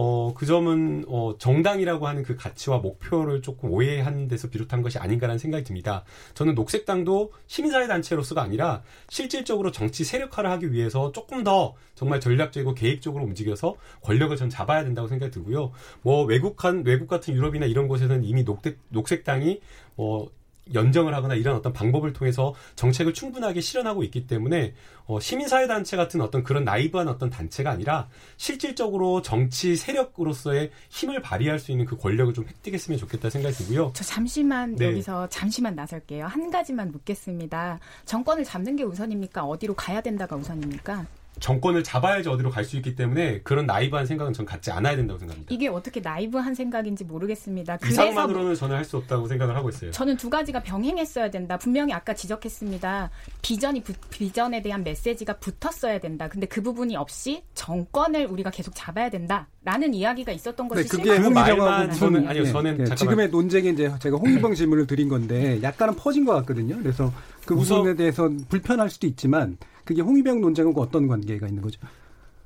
어, 0.00 0.32
그 0.32 0.46
점은, 0.46 1.04
어, 1.08 1.34
정당이라고 1.38 2.06
하는 2.06 2.22
그 2.22 2.36
가치와 2.36 2.78
목표를 2.78 3.42
조금 3.42 3.72
오해한 3.72 4.28
데서 4.28 4.48
비롯한 4.48 4.80
것이 4.80 4.96
아닌가라는 4.96 5.40
생각이 5.40 5.64
듭니다. 5.64 6.04
저는 6.34 6.54
녹색당도 6.54 7.32
시민사회단체로서가 7.48 8.40
아니라 8.40 8.82
실질적으로 9.08 9.72
정치 9.72 10.04
세력화를 10.04 10.50
하기 10.50 10.70
위해서 10.70 11.10
조금 11.10 11.42
더 11.42 11.74
정말 11.96 12.20
전략적이고 12.20 12.74
계획적으로 12.74 13.24
움직여서 13.24 13.74
권력을 14.02 14.36
전 14.36 14.48
잡아야 14.48 14.84
된다고 14.84 15.08
생각이 15.08 15.32
들고요. 15.32 15.72
뭐, 16.02 16.24
외국한, 16.24 16.84
외국 16.86 17.08
같은 17.08 17.34
유럽이나 17.34 17.66
이런 17.66 17.88
곳에서는 17.88 18.22
이미 18.22 18.44
녹색, 18.44 18.78
녹색당이, 18.90 19.60
어, 19.96 20.28
연정을 20.74 21.14
하거나 21.14 21.34
이런 21.34 21.56
어떤 21.56 21.72
방법을 21.72 22.12
통해서 22.12 22.54
정책을 22.76 23.14
충분하게 23.14 23.60
실현하고 23.60 24.02
있기 24.04 24.26
때문에 24.26 24.74
어, 25.06 25.18
시민사회 25.18 25.66
단체 25.66 25.96
같은 25.96 26.20
어떤 26.20 26.44
그런 26.44 26.64
나이브한 26.64 27.08
어떤 27.08 27.30
단체가 27.30 27.70
아니라 27.70 28.08
실질적으로 28.36 29.22
정치 29.22 29.74
세력으로서의 29.74 30.70
힘을 30.90 31.22
발휘할 31.22 31.58
수 31.58 31.72
있는 31.72 31.86
그 31.86 31.96
권력을 31.96 32.32
좀 32.34 32.44
획득했으면 32.44 32.98
좋겠다 32.98 33.30
생각이 33.30 33.54
들고요. 33.56 33.92
저 33.94 34.04
잠시만 34.04 34.76
네. 34.76 34.86
여기서 34.86 35.28
잠시만 35.28 35.74
나설게요. 35.74 36.26
한 36.26 36.50
가지만 36.50 36.92
묻겠습니다. 36.92 37.78
정권을 38.04 38.44
잡는 38.44 38.76
게 38.76 38.82
우선입니까? 38.82 39.44
어디로 39.44 39.74
가야 39.74 40.00
된다가 40.02 40.36
우선입니까? 40.36 41.06
정권을 41.40 41.82
잡아야지 41.84 42.28
어디로 42.28 42.50
갈 42.50 42.64
수 42.64 42.76
있기 42.76 42.94
때문에 42.94 43.40
그런 43.42 43.64
나이브한 43.66 44.04
생각은 44.06 44.32
전 44.34 44.44
갖지 44.44 44.70
않아야 44.70 44.94
된다고 44.96 45.18
생각합니다. 45.18 45.54
이게 45.54 45.68
어떻게 45.68 46.00
나이브한 46.00 46.54
생각인지 46.54 47.04
모르겠습니다. 47.04 47.78
이상만으로는 47.84 48.54
저는 48.54 48.76
할 48.76 48.84
수 48.84 48.96
없다고 48.98 49.26
생각을 49.26 49.54
하고 49.56 49.68
있어요. 49.70 49.90
저는 49.90 50.16
두 50.16 50.28
가지가 50.30 50.62
병행했어야 50.62 51.30
된다. 51.30 51.56
분명히 51.56 51.92
아까 51.92 52.14
지적했습니다. 52.14 53.10
비전이 53.42 53.82
부- 53.82 53.92
비전에 54.10 54.62
대한 54.62 54.82
메시지가 54.84 55.38
붙었어야 55.38 55.98
된다. 55.98 56.28
근데 56.28 56.46
그 56.46 56.62
부분이 56.62 56.96
없이 56.96 57.42
정권을 57.54 58.26
우리가 58.26 58.50
계속 58.50 58.74
잡아야 58.74 59.08
된다 59.10 59.46
라는 59.64 59.92
이야기가 59.94 60.32
있었던 60.32 60.68
것이 60.68 60.82
네, 60.82 60.88
그게 60.88 61.14
실망- 61.22 61.44
그 61.44 61.94
저는- 61.94 61.98
좀- 61.98 62.28
아니요, 62.28 62.44
저는 62.46 62.76
잠깐만. 62.78 62.96
지금의 62.96 63.28
논쟁에 63.30 63.68
이제 63.70 63.92
제가 64.00 64.16
홍위병 64.16 64.54
질문을 64.54 64.86
드린 64.86 65.08
건데 65.08 65.60
약간은 65.62 65.94
퍼진 65.96 66.24
것 66.24 66.32
같거든요. 66.36 66.76
그래서 66.78 67.12
그 67.46 67.54
우선- 67.54 67.78
부분에 67.78 67.94
대해서 67.96 68.30
불편할 68.48 68.90
수도 68.90 69.06
있지만 69.06 69.56
그게 69.88 70.02
홍위병 70.02 70.42
논쟁하고 70.42 70.82
어떤 70.82 71.06
관계가 71.06 71.48
있는 71.48 71.62
거죠? 71.62 71.80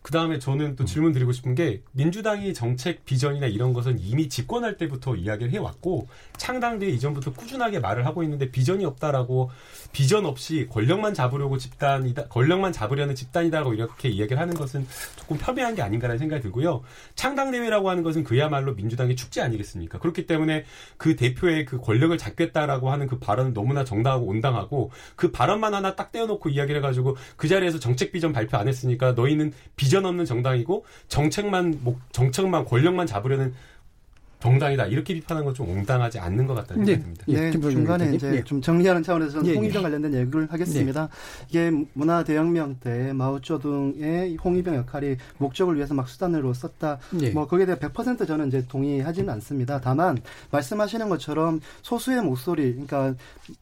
그 0.02 0.10
다음에 0.10 0.40
저는 0.40 0.74
또 0.74 0.84
질문 0.84 1.12
드리고 1.12 1.30
싶은 1.32 1.54
게 1.54 1.80
민주당이 1.92 2.54
정책 2.54 3.04
비전이나 3.04 3.46
이런 3.46 3.72
것은 3.72 3.98
이미 4.00 4.28
집권할 4.28 4.76
때부터 4.76 5.14
이야기를 5.14 5.52
해왔고 5.52 6.08
창당대 6.36 6.86
이전부터 6.88 7.32
꾸준하게 7.32 7.78
말을 7.78 8.04
하고 8.04 8.24
있는데 8.24 8.50
비전이 8.50 8.84
없다라고 8.84 9.50
비전 9.92 10.26
없이 10.26 10.66
권력만 10.70 11.14
잡으려고 11.14 11.56
집단이다 11.56 12.26
권력만 12.28 12.72
잡으려는 12.72 13.14
집단이다라고 13.14 13.74
이렇게 13.74 14.08
이야기를 14.08 14.40
하는 14.40 14.54
것은 14.54 14.86
조금 15.16 15.38
폄훼한 15.38 15.76
게 15.76 15.82
아닌가라는 15.82 16.18
생각이 16.18 16.42
들고요. 16.42 16.82
창당대회라고 17.14 17.88
하는 17.88 18.02
것은 18.02 18.24
그야말로 18.24 18.74
민주당의 18.74 19.14
축제 19.14 19.40
아니겠습니까? 19.40 19.98
그렇기 20.00 20.26
때문에 20.26 20.64
그 20.96 21.14
대표의 21.14 21.64
그 21.64 21.78
권력을 21.80 22.16
잡겠다라고 22.18 22.90
하는 22.90 23.06
그 23.06 23.20
발언은 23.20 23.52
너무나 23.52 23.84
정당하고 23.84 24.26
온당하고 24.26 24.90
그 25.14 25.30
발언만 25.30 25.74
하나 25.74 25.94
딱 25.94 26.10
떼어놓고 26.10 26.48
이야기를 26.48 26.78
해가지고 26.78 27.16
그 27.36 27.46
자리에서 27.46 27.78
정책 27.78 28.10
비전 28.10 28.32
발표 28.32 28.56
안 28.56 28.66
했으니까 28.66 29.12
너희는 29.12 29.52
비전 29.76 29.91
비전 29.92 30.06
없는 30.06 30.24
정당이고 30.24 30.86
정책만 31.08 31.80
목 31.84 32.00
정책만 32.12 32.64
권력만 32.64 33.06
잡으려는 33.06 33.52
정당이다 34.40 34.86
이렇게 34.86 35.12
비판하는 35.14 35.44
건좀 35.44 35.68
옹당하지 35.68 36.18
않는 36.18 36.46
것 36.46 36.54
같다는 36.54 36.84
네. 36.84 36.94
생각이 36.94 37.18
듭니다. 37.18 37.42
네, 37.42 37.50
네 37.50 37.70
중간에 37.70 38.14
이제 38.14 38.36
예. 38.36 38.42
좀 38.42 38.62
정리하는 38.62 39.02
차원에서 39.02 39.32
저는 39.32 39.46
예, 39.50 39.54
홍위병 39.54 39.80
예. 39.80 39.82
관련된 39.82 40.14
얘기를 40.14 40.50
하겠습니다. 40.50 41.10
이게 41.48 41.70
문화 41.92 42.24
대혁명 42.24 42.76
때 42.80 43.12
마오쩌둥의 43.12 44.36
홍위병 44.36 44.76
역할이 44.76 45.16
목적을 45.36 45.76
위해서 45.76 45.92
막 45.92 46.08
수단으로 46.08 46.54
썼다. 46.54 46.98
뭐 47.34 47.46
거기에 47.46 47.66
대해 47.66 47.78
100% 47.78 48.26
저는 48.26 48.48
이제 48.48 48.66
동의하지는 48.66 49.28
않습니다. 49.34 49.78
다만 49.78 50.18
말씀하시는 50.50 51.08
것처럼 51.10 51.60
소수의 51.82 52.22
목소리, 52.22 52.72
그러니까 52.72 53.14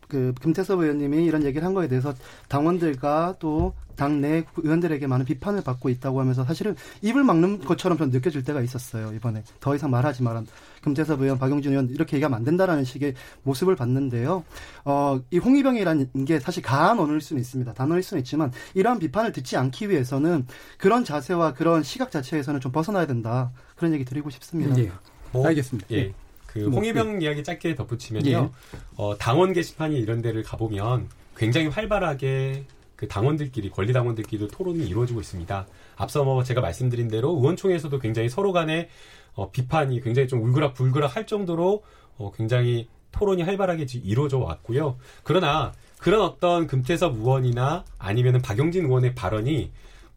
그 0.09 0.33
금태섭 0.41 0.79
의원님이 0.79 1.25
이런 1.27 1.43
얘기를 1.45 1.67
한 1.67 1.75
거에 1.75 1.89
대해서 1.89 2.15
당원들과 2.49 3.35
또 3.41 3.75
당내 4.01 4.45
의원들에게 4.57 5.07
많은 5.07 5.27
비판을 5.27 5.63
받고 5.63 5.91
있다고 5.91 6.21
하면서 6.21 6.43
사실은 6.43 6.75
입을 7.03 7.23
막는 7.23 7.61
것처럼 7.61 7.99
좀 7.99 8.09
느껴질 8.09 8.45
때가 8.45 8.63
있었어요. 8.63 9.13
이번에 9.13 9.45
더 9.61 9.77
이상 9.77 9.91
말하지 9.91 10.23
마라. 10.23 10.43
금태섭 10.81 11.21
의원, 11.21 11.39
박용진 11.39 11.73
의원 11.73 11.91
이렇게 11.91 12.17
얘기하면 12.17 12.39
안 12.39 12.45
된다라는 12.45 12.85
식의 12.85 13.13
모습을 13.43 13.77
봤는데요. 13.77 14.43
어, 14.87 15.21
이 15.31 15.37
홍위병이라는 15.37 16.25
게 16.25 16.41
사실 16.41 16.63
가한 16.63 16.99
언어일 16.99 17.21
수는 17.21 17.43
있습니다. 17.43 17.75
단어일 17.75 18.03
수는 18.03 18.23
있지만 18.23 18.51
이러한 18.73 18.99
비판을 19.01 19.33
듣지 19.33 19.59
않기 19.59 19.91
위해서는 19.91 20.47
그런 20.79 21.05
자세와 21.05 21.53
그런 21.53 21.83
시각 21.83 22.11
자체에서는 22.11 22.59
좀 22.61 22.73
벗어나야 22.73 23.07
된다. 23.07 23.53
그런 23.77 23.93
얘기 23.93 24.07
드리고 24.07 24.31
싶습니다. 24.31 24.79
예. 24.79 24.91
뭐, 25.33 25.47
알겠습니다. 25.47 25.89
예. 25.91 26.15
그 26.47 26.61
뭐, 26.61 26.79
홍위병 26.79 27.21
예. 27.21 27.27
이야기 27.27 27.45
짧게 27.45 27.75
덧붙이면요. 27.75 28.31
예. 28.31 28.49
어, 28.97 29.19
당원 29.19 29.53
게시판이 29.53 29.99
이런 29.99 30.23
데를 30.23 30.43
가보면 30.43 31.09
굉장히 31.37 31.67
활발하게 31.67 32.65
그 33.01 33.09
당원들끼리 33.09 33.71
권리 33.71 33.95
당원들끼리도 33.95 34.49
토론이 34.49 34.87
이루어지고 34.87 35.21
있습니다. 35.21 35.67
앞서 35.97 36.23
뭐 36.23 36.45
제가 36.45 36.61
말씀드린 36.61 37.09
대로 37.09 37.31
의원총회에서도 37.31 37.99
굉장히 37.99 38.29
서로 38.29 38.53
간에 38.53 38.91
어, 39.33 39.51
비판이 39.51 40.03
굉장히 40.03 40.29
좀 40.29 40.43
울그락불그락 40.43 41.17
할 41.17 41.27
정도로 41.27 41.83
어, 42.19 42.31
굉장히 42.33 42.89
토론이 43.11 43.43
활발하게 43.43 43.87
이루어져 44.05 44.37
왔고요. 44.37 44.99
그러나 45.23 45.73
그런 45.97 46.21
어떤 46.21 46.67
금태섭 46.67 47.17
의원이나 47.17 47.87
아니면은 47.99 48.43
박용진 48.43 48.85
의원의 48.85 49.15
발언이 49.15 49.71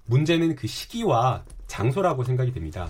문제는 0.08 0.58
그 0.58 0.68
시기와 0.68 1.46
장소라고 1.68 2.26
생각이 2.26 2.52
됩니다. 2.52 2.90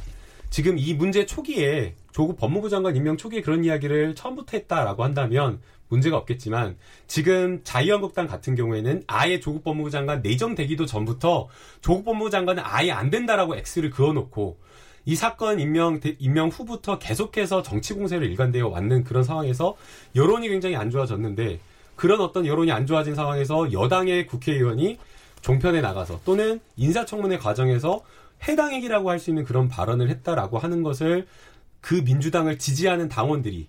지금 0.50 0.80
이 0.80 0.96
문제 0.96 1.28
초기에 1.28 1.94
조국 2.12 2.38
법무부 2.38 2.70
장관 2.70 2.96
임명 2.96 3.16
초기에 3.16 3.42
그런 3.42 3.64
이야기를 3.64 4.16
처음부터 4.16 4.58
했다라고 4.58 5.04
한다면 5.04 5.62
문제가 5.94 6.18
없겠지만 6.18 6.76
지금 7.06 7.62
자유한국당 7.64 8.28
같은 8.28 8.56
경우에는 8.56 9.04
아예 9.06 9.40
조국 9.40 9.64
법무부 9.64 9.92
장관 9.92 10.22
내정되기도 10.22 10.86
전부터 10.88 11.48
조국 11.82 12.04
법무부 12.06 12.30
장관은 12.32 12.64
아예 12.66 12.92
안 12.92 13.10
된다라고 13.10 13.56
X를 13.56 13.92
그어놓고 13.92 14.58
이 15.06 15.16
사건 15.16 15.60
임명 15.60 16.00
임명 16.18 16.50
후부터 16.50 16.98
계속해서 16.98 17.62
정치 17.62 17.94
공세를 17.94 18.28
일관되어 18.28 18.68
왔는 18.68 19.04
그런 19.04 19.24
상황에서 19.24 19.76
여론이 20.16 20.50
굉장히 20.50 20.76
안 20.76 20.90
좋아졌는데 20.90 21.60
그런 21.96 22.22
어떤 22.22 22.46
여론이 22.48 22.72
안 22.72 22.88
좋아진 22.88 23.14
상황에서 23.14 23.72
여당의 23.72 24.26
국회의원이 24.26 24.98
종편에 25.42 25.82
나가서 25.82 26.22
또는 26.26 26.60
인사청문회 26.78 27.38
과정에서 27.38 28.02
해당액이라고 28.48 29.10
할 29.10 29.20
수 29.20 29.30
있는 29.30 29.44
그런 29.44 29.70
발언을 29.70 30.10
했다라고 30.10 30.58
하는 30.58 30.82
것을 30.84 31.28
그 31.82 31.96
민주당을 31.96 32.58
지지하는 32.58 33.10
당원들이 33.10 33.68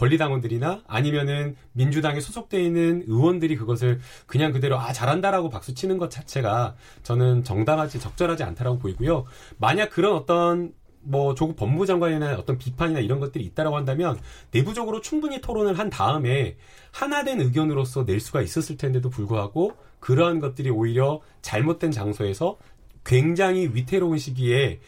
권리당원들이나 0.00 0.82
아니면은 0.86 1.56
민주당에 1.72 2.20
소속돼 2.20 2.62
있는 2.62 3.04
의원들이 3.06 3.56
그것을 3.56 4.00
그냥 4.26 4.50
그대로 4.52 4.78
아 4.78 4.92
잘한다라고 4.92 5.50
박수 5.50 5.74
치는 5.74 5.98
것 5.98 6.10
자체가 6.10 6.74
저는 7.02 7.44
정당하지 7.44 8.00
적절하지 8.00 8.42
않다라고 8.42 8.78
보이고요. 8.78 9.26
만약 9.58 9.90
그런 9.90 10.14
어떤 10.14 10.72
뭐 11.02 11.34
조국 11.34 11.56
법무부 11.56 11.86
장관이나 11.86 12.34
어떤 12.34 12.58
비판이나 12.58 13.00
이런 13.00 13.20
것들이 13.20 13.44
있다라고 13.44 13.76
한다면 13.76 14.18
내부적으로 14.50 15.00
충분히 15.00 15.40
토론을 15.40 15.78
한 15.78 15.90
다음에 15.90 16.56
하나된 16.92 17.40
의견으로서 17.40 18.04
낼 18.04 18.20
수가 18.20 18.42
있었을 18.42 18.76
텐데도 18.76 19.10
불구하고 19.10 19.72
그러한 19.98 20.40
것들이 20.40 20.70
오히려 20.70 21.20
잘못된 21.42 21.90
장소에서 21.90 22.58
굉장히 23.04 23.70
위태로운 23.72 24.18
시기에 24.18 24.80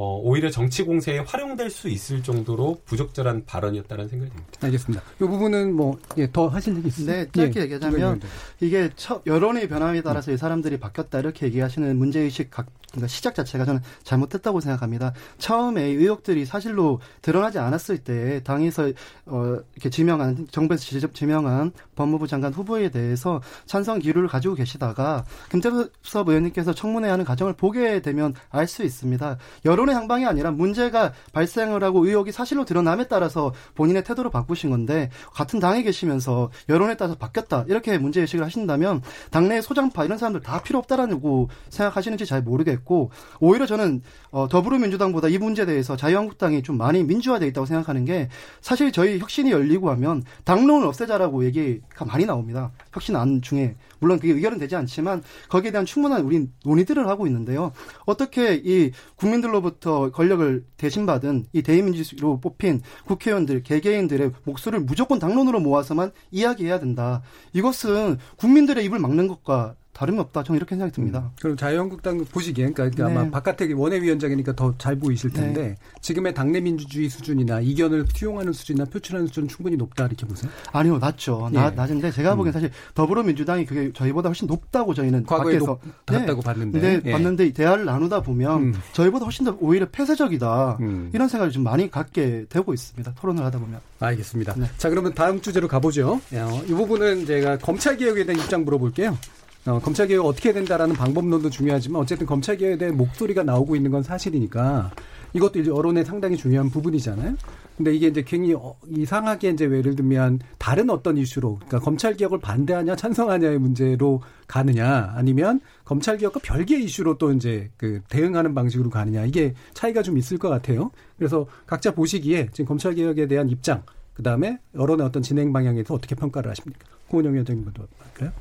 어, 0.00 0.16
오히려 0.22 0.48
정치 0.48 0.84
공세에 0.84 1.18
활용될 1.18 1.70
수 1.70 1.88
있을 1.88 2.22
정도로 2.22 2.80
부적절한 2.84 3.46
발언이었다는 3.46 4.06
생각이 4.06 4.30
듭니다. 4.30 4.52
알겠습니다. 4.60 5.02
이 5.16 5.18
부분은 5.18 5.74
뭐, 5.74 5.98
예, 6.16 6.30
더 6.30 6.46
하실 6.46 6.76
얘기 6.76 6.86
있으세요? 6.86 7.24
네, 7.24 7.26
짧게 7.32 7.58
예, 7.58 7.64
얘기하자면, 7.64 8.20
이게 8.60 8.90
처, 8.94 9.20
여론의 9.26 9.68
변함에 9.68 10.02
따라서 10.02 10.30
이 10.30 10.36
사람들이 10.36 10.78
바뀌었다, 10.78 11.18
이렇게 11.18 11.46
얘기하시는 11.46 11.98
문제의식 11.98 12.48
각, 12.48 12.66
그러니까 12.92 13.08
시작 13.08 13.34
자체가 13.34 13.64
저는 13.64 13.80
잘못했다고 14.04 14.60
생각합니다. 14.60 15.12
처음에 15.38 15.82
의혹들이 15.82 16.46
사실로 16.46 17.00
드러나지 17.20 17.58
않았을 17.58 17.98
때, 17.98 18.40
당에서, 18.44 18.92
어, 19.26 19.58
이렇게 19.74 19.90
지명한, 19.90 20.46
정부에서 20.52 20.84
직접 20.84 21.12
지명한 21.12 21.72
법무부 21.96 22.28
장관 22.28 22.52
후보에 22.52 22.90
대해서 22.90 23.42
찬성 23.66 23.98
기류를 23.98 24.28
가지고 24.28 24.54
계시다가, 24.54 25.24
김태섭 25.50 26.28
의원님께서 26.28 26.72
청문회 26.72 27.08
하는 27.08 27.24
과정을 27.24 27.54
보게 27.54 28.00
되면 28.00 28.32
알 28.50 28.68
수 28.68 28.84
있습니다. 28.84 29.38
여론 29.64 29.87
여론의 29.88 29.94
향방이 29.94 30.26
아니라 30.26 30.50
문제가 30.50 31.12
발생을 31.32 31.82
하고 31.82 32.04
의혹이 32.04 32.30
사실로 32.30 32.64
드러남에 32.64 33.08
따라서 33.08 33.52
본인의 33.74 34.04
태도를 34.04 34.30
바꾸신 34.30 34.70
건데 34.70 35.10
같은 35.32 35.58
당에 35.58 35.82
계시면서 35.82 36.50
여론에 36.68 36.96
따라서 36.96 37.16
바뀌었다 37.16 37.64
이렇게 37.68 37.96
문제 37.98 38.20
의식을 38.20 38.44
하신다면 38.44 39.02
당내 39.30 39.62
소장파 39.62 40.04
이런 40.04 40.18
사람들 40.18 40.42
다 40.42 40.62
필요 40.62 40.78
없다라고 40.78 41.48
생각하시는지 41.70 42.26
잘 42.26 42.42
모르겠고 42.42 43.10
오히려 43.40 43.66
저는 43.66 44.02
어, 44.30 44.46
더불어민주당보다 44.48 45.28
이 45.28 45.38
문제에 45.38 45.64
대해서 45.64 45.96
자유한국당이 45.96 46.62
좀 46.62 46.76
많이 46.76 47.02
민주화돼 47.02 47.46
있다고 47.48 47.66
생각하는 47.66 48.04
게 48.04 48.28
사실 48.60 48.92
저희 48.92 49.18
혁신이 49.18 49.50
열리고 49.50 49.90
하면 49.90 50.22
당론을 50.44 50.86
없애자라고 50.86 51.44
얘기가 51.46 52.04
많이 52.04 52.26
나옵니다. 52.26 52.70
혁신 52.92 53.16
안 53.16 53.40
중에 53.40 53.76
물론 54.00 54.18
그게 54.18 54.32
의결은 54.32 54.58
되지 54.58 54.76
않지만 54.76 55.22
거기에 55.48 55.70
대한 55.70 55.86
충분한 55.86 56.22
우리 56.22 56.48
논의들을 56.64 57.08
하고 57.08 57.26
있는데요. 57.26 57.72
어떻게 58.06 58.54
이 58.54 58.92
국민들로부터 59.16 60.10
권력을 60.10 60.64
대신받은 60.76 61.46
이 61.52 61.62
대의민주로 61.62 62.40
뽑힌 62.40 62.80
국회의원들 63.06 63.62
개개인들의 63.62 64.32
목소리를 64.44 64.84
무조건 64.84 65.18
당론으로 65.18 65.60
모아서만 65.60 66.12
이야기해야 66.30 66.78
된다. 66.80 67.22
이것은 67.52 68.18
국민들의 68.36 68.84
입을 68.84 68.98
막는 68.98 69.28
것과 69.28 69.74
다름이 69.98 70.16
없다. 70.20 70.44
저는 70.44 70.58
이렇게 70.58 70.76
생각이 70.76 70.92
듭니다. 70.92 71.18
음. 71.18 71.30
그럼 71.40 71.56
자유한국당 71.56 72.24
보시기엔 72.24 72.72
그러니까 72.72 73.08
네. 73.08 73.14
아마 73.16 73.28
바깥에 73.30 73.72
원내위원장이니까 73.72 74.54
더 74.54 74.72
잘 74.78 74.94
보이실 74.96 75.30
텐데 75.30 75.60
네. 75.70 75.74
지금의 76.02 76.34
당내 76.34 76.60
민주주의 76.60 77.08
수준이나 77.08 77.58
이견을 77.60 78.06
수용하는 78.14 78.52
수준이나 78.52 78.84
표출하는 78.84 79.26
수준은 79.26 79.48
충분히 79.48 79.76
높다 79.76 80.06
이렇게 80.06 80.24
보세요? 80.24 80.50
아니요, 80.72 80.98
낮죠. 80.98 81.50
네. 81.52 81.70
낮은데 81.70 82.12
제가 82.12 82.36
보기엔 82.36 82.50
음. 82.50 82.52
사실 82.52 82.70
더불어민주당이 82.94 83.64
그게 83.66 83.92
저희보다 83.92 84.28
훨씬 84.28 84.46
높다고 84.46 84.94
저희는 84.94 85.24
과거에 85.26 85.58
높, 85.58 85.80
았다고 86.06 86.42
네. 86.42 86.44
봤는데 86.44 86.80
네, 86.80 87.00
네, 87.02 87.10
봤는데 87.10 87.52
대화를 87.52 87.84
나누다 87.86 88.22
보면 88.22 88.62
음. 88.62 88.74
저희보다 88.92 89.24
훨씬 89.24 89.44
더 89.46 89.56
오히려 89.58 89.86
폐쇄적이다 89.90 90.76
음. 90.80 91.10
이런 91.12 91.26
생각을 91.28 91.50
좀 91.50 91.64
많이 91.64 91.90
갖게 91.90 92.44
되고 92.48 92.72
있습니다. 92.72 93.14
토론을 93.20 93.44
하다 93.44 93.58
보면. 93.58 93.80
알겠습니다. 93.98 94.54
네. 94.56 94.66
자 94.76 94.90
그러면 94.90 95.12
다음 95.14 95.40
주제로 95.40 95.66
가보죠. 95.66 96.20
어, 96.32 96.62
이 96.66 96.72
부분은 96.72 97.26
제가 97.26 97.58
검찰 97.58 97.96
개혁에 97.96 98.24
대한 98.24 98.40
입장 98.40 98.64
물어볼게요. 98.64 99.18
어, 99.66 99.78
검찰 99.80 100.06
개혁 100.06 100.24
어떻게 100.24 100.48
해야 100.48 100.54
된다라는 100.54 100.94
방법론도 100.94 101.50
중요하지만 101.50 102.00
어쨌든 102.00 102.26
검찰 102.26 102.56
개혁에 102.56 102.78
대한 102.78 102.96
목소리가 102.96 103.42
나오고 103.42 103.76
있는 103.76 103.90
건 103.90 104.02
사실이니까 104.02 104.90
이것도 105.34 105.60
이제 105.60 105.70
여론의 105.70 106.04
상당히 106.04 106.36
중요한 106.36 106.70
부분이잖아요. 106.70 107.36
근데 107.76 107.94
이게 107.94 108.08
이제 108.08 108.22
굉장히 108.22 108.54
어, 108.54 108.74
이상하게 108.88 109.50
이제 109.50 109.64
예를 109.64 109.94
들면 109.94 110.40
다른 110.58 110.90
어떤 110.90 111.16
이슈로 111.16 111.56
그러니까 111.56 111.78
검찰 111.78 112.16
개혁을 112.16 112.40
반대하냐 112.40 112.96
찬성하냐의 112.96 113.58
문제로 113.58 114.20
가느냐 114.48 115.12
아니면 115.14 115.60
검찰 115.84 116.16
개혁과 116.18 116.40
별개의 116.42 116.84
이슈로 116.84 117.18
또 117.18 117.32
이제 117.32 117.70
그 117.76 118.00
대응하는 118.08 118.54
방식으로 118.54 118.90
가느냐 118.90 119.26
이게 119.26 119.54
차이가 119.74 120.02
좀 120.02 120.18
있을 120.18 120.38
것 120.38 120.48
같아요. 120.48 120.90
그래서 121.18 121.46
각자 121.66 121.92
보시기에 121.92 122.48
지금 122.52 122.66
검찰 122.66 122.94
개혁에 122.94 123.28
대한 123.28 123.48
입장 123.48 123.82
그다음에 124.14 124.58
여론의 124.74 125.06
어떤 125.06 125.22
진행 125.22 125.52
방향에 125.52 125.84
서 125.84 125.94
어떻게 125.94 126.16
평가를 126.16 126.50
하십니까? 126.50 126.86
고은영 127.08 127.34
위원장님 127.34 127.64
먼저 127.64 127.86
할까요? 127.98 128.32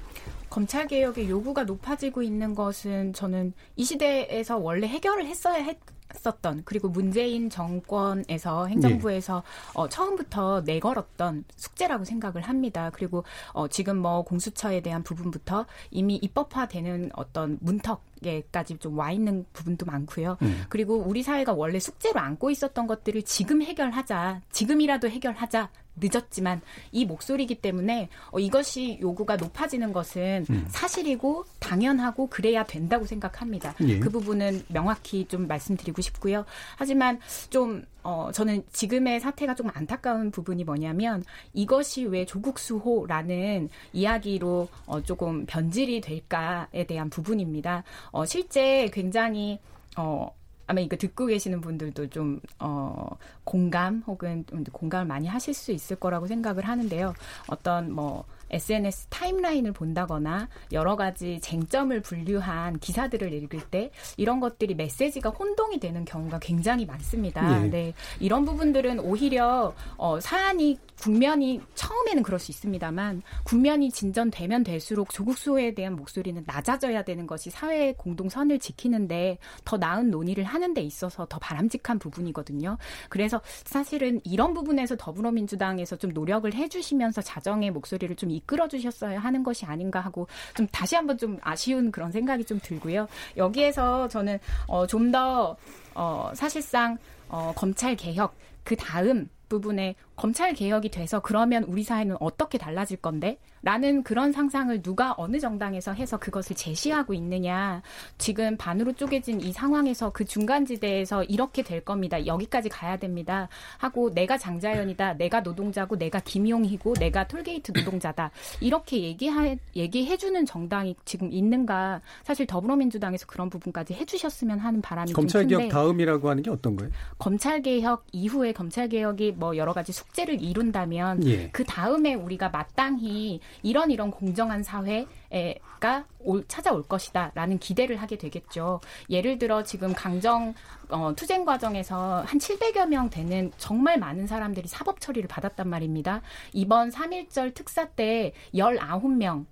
검찰 0.57 0.87
개혁의 0.87 1.29
요구가 1.29 1.65
높아지고 1.65 2.23
있는 2.23 2.55
것은 2.55 3.13
저는 3.13 3.53
이 3.75 3.83
시대에서 3.83 4.57
원래 4.57 4.87
해결을 4.87 5.27
했어야 5.27 5.61
했. 5.61 5.77
었던 6.25 6.63
그리고 6.65 6.89
문재인 6.89 7.49
정권에서 7.49 8.67
행정부에서 8.67 9.43
예. 9.45 9.71
어, 9.79 9.87
처음부터 9.87 10.61
내걸었던 10.61 11.45
숙제라고 11.55 12.03
생각을 12.05 12.41
합니다. 12.41 12.89
그리고 12.93 13.23
어, 13.53 13.67
지금 13.67 13.97
뭐 13.97 14.23
공수처에 14.23 14.81
대한 14.81 15.03
부분부터 15.03 15.65
이미 15.91 16.15
입법화되는 16.15 17.11
어떤 17.13 17.57
문턱 17.61 18.03
에까지 18.25 18.79
좀 18.79 18.97
와 18.97 19.11
있는 19.11 19.45
부분도 19.53 19.85
많고요. 19.85 20.37
음. 20.41 20.63
그리고 20.69 20.95
우리 20.95 21.21
사회가 21.21 21.53
원래 21.53 21.79
숙제로 21.79 22.19
안고 22.19 22.49
있었던 22.49 22.87
것들을 22.87 23.21
지금 23.23 23.61
해결하자, 23.61 24.41
지금이라도 24.51 25.09
해결하자 25.09 25.69
늦었지만 25.99 26.61
이 26.91 27.05
목소리이기 27.05 27.55
때문에 27.55 28.09
어, 28.31 28.39
이것이 28.39 28.99
요구가 29.01 29.35
높아지는 29.35 29.93
것은 29.93 30.45
음. 30.49 30.65
사실이고 30.69 31.45
당연하고 31.59 32.27
그래야 32.27 32.63
된다고 32.63 33.05
생각합니다. 33.05 33.73
예. 33.81 33.99
그 33.99 34.09
부분은 34.09 34.63
명확히 34.67 35.25
좀 35.27 35.47
말씀드리고 35.47 35.96
싶고요. 36.01 36.45
하지만 36.75 37.19
좀 37.49 37.83
어, 38.03 38.29
저는 38.33 38.63
지금의 38.71 39.19
사태가 39.19 39.55
좀 39.55 39.69
안타까운 39.73 40.31
부분이 40.31 40.63
뭐냐면 40.63 41.23
이것이 41.53 42.05
왜 42.05 42.25
조국 42.25 42.57
수호라는 42.59 43.69
이야기로 43.93 44.69
어, 44.85 45.03
조금 45.03 45.45
변질이 45.45 46.01
될까에 46.01 46.85
대한 46.87 47.09
부분입니다. 47.09 47.83
어, 48.11 48.25
실제 48.25 48.89
굉장히 48.93 49.59
어, 49.97 50.31
아마 50.67 50.81
이거 50.81 50.97
듣고 50.97 51.25
계시는 51.25 51.61
분들도 51.61 52.07
좀, 52.09 52.39
어, 52.59 53.09
공감 53.45 54.03
혹은 54.05 54.45
좀 54.47 54.63
공감을 54.65 55.07
많이 55.07 55.27
하실 55.27 55.53
수 55.53 55.71
있을 55.71 55.95
거라고 55.95 56.27
생각을 56.27 56.67
하는데요. 56.67 57.13
어떤 57.47 57.91
뭐, 57.91 58.25
SNS 58.49 59.07
타임라인을 59.07 59.73
본다거나 59.73 60.49
여러 60.71 60.95
가지 60.95 61.39
쟁점을 61.41 61.99
분류한 62.01 62.79
기사들을 62.79 63.33
읽을 63.33 63.61
때 63.69 63.91
이런 64.17 64.39
것들이 64.39 64.75
메시지가 64.75 65.29
혼동이 65.29 65.79
되는 65.79 66.05
경우가 66.05 66.39
굉장히 66.39 66.85
많습니다. 66.85 67.59
네. 67.59 67.69
네. 67.69 67.93
이런 68.19 68.45
부분들은 68.45 68.99
오히려 68.99 69.73
어, 69.97 70.19
사안이 70.19 70.77
국면이 70.99 71.61
처음에는 71.75 72.23
그럴 72.23 72.39
수 72.39 72.51
있습니다만 72.51 73.21
국면이 73.43 73.91
진전되면 73.91 74.63
될수록 74.63 75.11
조국 75.11 75.37
수호에 75.37 75.73
대한 75.75 75.95
목소리는 75.95 76.43
낮아져야 76.45 77.03
되는 77.03 77.27
것이 77.27 77.49
사회의 77.49 77.93
공동선을 77.95 78.59
지키는데 78.59 79.37
더 79.63 79.77
나은 79.77 80.09
논의를 80.09 80.43
하는 80.43 80.73
데 80.73 80.81
있어서 80.81 81.25
더 81.27 81.37
바람직한 81.39 81.99
부분이거든요. 81.99 82.77
그래서 83.09 83.41
사실은 83.63 84.19
이런 84.23 84.53
부분에서 84.53 84.95
더불어민주당에서 84.97 85.97
좀 85.97 86.11
노력을 86.11 86.51
해주시면서 86.51 87.21
자정의 87.21 87.71
목소리를 87.71 88.15
좀 88.15 88.31
이끌어 88.37 88.67
주셨어야 88.67 89.19
하는 89.19 89.43
것이 89.43 89.65
아닌가 89.65 89.99
하고 89.99 90.27
좀 90.55 90.67
다시 90.71 90.95
한번 90.95 91.17
좀 91.17 91.37
아쉬운 91.41 91.91
그런 91.91 92.11
생각이 92.11 92.45
좀 92.45 92.59
들고요. 92.61 93.07
여기에서 93.35 94.07
저는 94.07 94.39
어, 94.67 94.87
좀더 94.87 95.57
어, 95.93 96.31
사실상 96.33 96.97
어, 97.29 97.53
검찰 97.55 97.95
개혁 97.95 98.35
그 98.63 98.75
다음 98.75 99.29
부분에 99.49 99.95
검찰 100.17 100.53
개혁이 100.53 100.89
돼서 100.89 101.19
그러면 101.19 101.63
우리 101.63 101.83
사회는 101.83 102.17
어떻게 102.19 102.57
달라질 102.57 102.97
건데? 102.97 103.37
라는 103.61 104.03
그런 104.03 104.31
상상을 104.31 104.81
누가 104.81 105.13
어느 105.17 105.39
정당에서 105.39 105.93
해서 105.93 106.17
그것을 106.17 106.55
제시하고 106.55 107.13
있느냐. 107.13 107.81
지금 108.17 108.55
반으로 108.57 108.93
쪼개진 108.93 109.41
이 109.41 109.51
상황에서 109.51 110.11
그 110.11 110.25
중간지대에서 110.25 111.23
이렇게 111.25 111.63
될 111.63 111.81
겁니다. 111.81 112.25
여기까지 112.25 112.69
가야 112.69 112.97
됩니다. 112.97 113.49
하고 113.77 114.11
내가 114.11 114.37
장자연이다. 114.37 115.15
내가 115.15 115.41
노동자고 115.41 115.97
내가 115.97 116.19
김용희고 116.19 116.93
내가 116.93 117.27
톨게이트 117.27 117.73
노동자다. 117.75 118.31
이렇게 118.61 119.01
얘기하, 119.01 119.55
얘기해주는 119.75 120.45
정당이 120.45 120.95
지금 121.05 121.31
있는가. 121.31 122.01
사실 122.23 122.47
더불어민주당에서 122.47 123.25
그런 123.27 123.49
부분까지 123.49 123.93
해주셨으면 123.95 124.59
하는 124.59 124.81
바람이 124.81 125.13
검찰개혁 125.13 125.69
다음이라고 125.69 126.29
하는 126.29 126.41
게 126.41 126.49
어떤 126.49 126.75
거예요? 126.75 126.91
검찰개혁 127.19 128.05
이후에 128.11 128.53
검찰개혁이 128.53 129.33
뭐 129.33 129.57
여러 129.57 129.73
가지 129.73 129.91
숙 129.91 130.06
제를 130.13 130.41
이룬다면 130.41 131.25
예. 131.27 131.49
그 131.49 131.63
다음에 131.63 132.13
우리가 132.13 132.49
마땅히 132.49 133.39
이런 133.61 133.91
이런 133.91 134.09
공정한 134.11 134.63
사회가 134.63 136.05
올, 136.19 136.43
찾아올 136.47 136.83
것이다라는 136.83 137.59
기대를 137.59 137.97
하게 137.97 138.17
되겠죠. 138.17 138.81
예를 139.09 139.37
들어 139.37 139.63
지금 139.63 139.93
강정 139.93 140.53
어, 140.89 141.13
투쟁 141.15 141.45
과정에서 141.45 142.23
한 142.25 142.39
700여 142.39 142.87
명 142.87 143.09
되는 143.09 143.51
정말 143.57 143.99
많은 143.99 144.25
사람들이 144.25 144.67
사법 144.67 144.99
처리를 144.99 145.27
받았단 145.27 145.67
말입니다. 145.67 146.21
이번 146.53 146.89
3.1절 146.89 147.53
특사 147.53 147.87
때 147.89 148.33
19명 148.53 149.45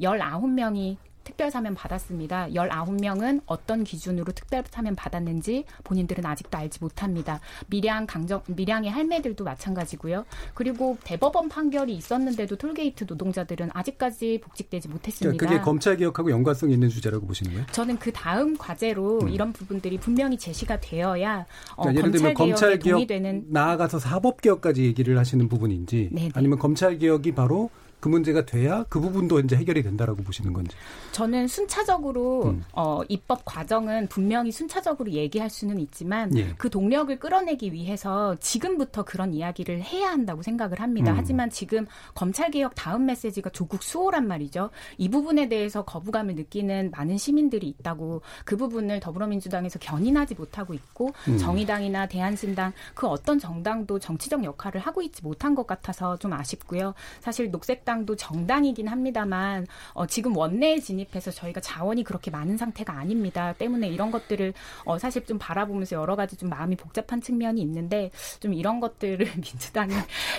19명이 0.00 0.96
특별 1.26 1.50
사면 1.50 1.74
받았습니다. 1.74 2.48
19명은 2.50 3.40
어떤 3.46 3.82
기준으로 3.82 4.32
특별 4.32 4.62
사면 4.70 4.94
받았는지 4.94 5.64
본인들은 5.82 6.24
아직도 6.24 6.56
알지 6.56 6.78
못합니다. 6.80 7.40
밀양 7.66 8.06
강정 8.06 8.42
밀양의 8.46 8.90
할매들도 8.90 9.42
마찬가지고요. 9.42 10.24
그리고 10.54 10.96
대법원 11.02 11.48
판결이 11.48 11.94
있었는데도 11.94 12.56
톨게이트 12.56 13.06
노동자들은 13.08 13.70
아직까지 13.72 14.40
복직되지 14.42 14.88
못했습니다. 14.88 15.36
그러니까 15.36 15.46
그게 15.46 15.60
검찰 15.60 15.96
개혁하고 15.96 16.30
연관성 16.30 16.70
있는 16.70 16.88
주제라고 16.88 17.26
보시는 17.26 17.52
거예요? 17.52 17.66
저는 17.72 17.98
그 17.98 18.12
다음 18.12 18.56
과제로 18.56 19.18
음. 19.22 19.28
이런 19.28 19.52
부분들이 19.52 19.98
분명히 19.98 20.38
제시가 20.38 20.78
되어야 20.80 21.44
어, 21.74 21.82
그러니까 21.82 22.00
예를 22.00 22.12
들면 22.12 22.34
검찰 22.34 22.78
개혁 22.78 23.04
되는 23.08 23.44
나아가서 23.48 23.98
사법 23.98 24.40
개혁까지 24.40 24.84
얘기를 24.84 25.18
하시는 25.18 25.48
부분인지 25.48 26.10
네네. 26.12 26.30
아니면 26.34 26.58
검찰 26.60 26.98
개혁이 26.98 27.32
바로 27.32 27.70
그 28.06 28.08
문제가 28.08 28.46
돼야 28.46 28.84
그 28.88 29.00
부분도 29.00 29.40
이제 29.40 29.56
해결이 29.56 29.82
된다라고 29.82 30.22
보시는 30.22 30.52
건지. 30.52 30.76
저는 31.10 31.48
순차적으로 31.48 32.50
음. 32.50 32.64
어, 32.72 33.00
입법 33.08 33.44
과정은 33.44 34.06
분명히 34.06 34.52
순차적으로 34.52 35.10
얘기할 35.10 35.50
수는 35.50 35.80
있지만 35.80 36.32
예. 36.38 36.54
그 36.56 36.70
동력을 36.70 37.18
끌어내기 37.18 37.72
위해서 37.72 38.36
지금부터 38.38 39.02
그런 39.04 39.34
이야기를 39.34 39.82
해야 39.82 40.10
한다고 40.10 40.42
생각을 40.42 40.78
합니다. 40.78 41.10
음. 41.10 41.16
하지만 41.18 41.50
지금 41.50 41.84
검찰 42.14 42.52
개혁 42.52 42.76
다음 42.76 43.06
메시지가 43.06 43.50
조국 43.50 43.82
수호란 43.82 44.28
말이죠. 44.28 44.70
이 44.98 45.08
부분에 45.08 45.48
대해서 45.48 45.84
거부감을 45.84 46.36
느끼는 46.36 46.92
많은 46.92 47.18
시민들이 47.18 47.66
있다고 47.66 48.22
그 48.44 48.56
부분을 48.56 49.00
더불어민주당에서 49.00 49.80
견인하지 49.80 50.36
못하고 50.36 50.74
있고 50.74 51.12
음. 51.26 51.38
정의당이나 51.38 52.06
대한신당 52.06 52.72
그 52.94 53.08
어떤 53.08 53.40
정당도 53.40 53.98
정치적 53.98 54.44
역할을 54.44 54.80
하고 54.80 55.02
있지 55.02 55.24
못한 55.24 55.56
것 55.56 55.66
같아서 55.66 56.16
좀 56.18 56.34
아쉽고요. 56.34 56.94
사실 57.18 57.50
녹색 57.50 57.84
민주당도 57.96 58.16
정당이긴 58.16 58.88
합니다만 58.88 59.66
어, 59.94 60.06
지금 60.06 60.36
원내에 60.36 60.78
진입해서 60.80 61.30
저희가 61.30 61.60
자원이 61.60 62.04
그렇게 62.04 62.30
많은 62.30 62.56
상태가 62.56 62.92
아닙니다. 62.92 63.54
때문에 63.58 63.88
이런 63.88 64.10
것들을 64.10 64.52
어, 64.84 64.98
사실 64.98 65.24
좀 65.24 65.38
바라보면서 65.38 65.96
여러 65.96 66.16
가지 66.16 66.36
좀 66.36 66.50
마음이 66.50 66.76
복잡한 66.76 67.20
측면이 67.20 67.60
있는데 67.62 68.10
좀 68.40 68.52
이런 68.52 68.80
것들을 68.80 69.18
민주당이 69.36 69.94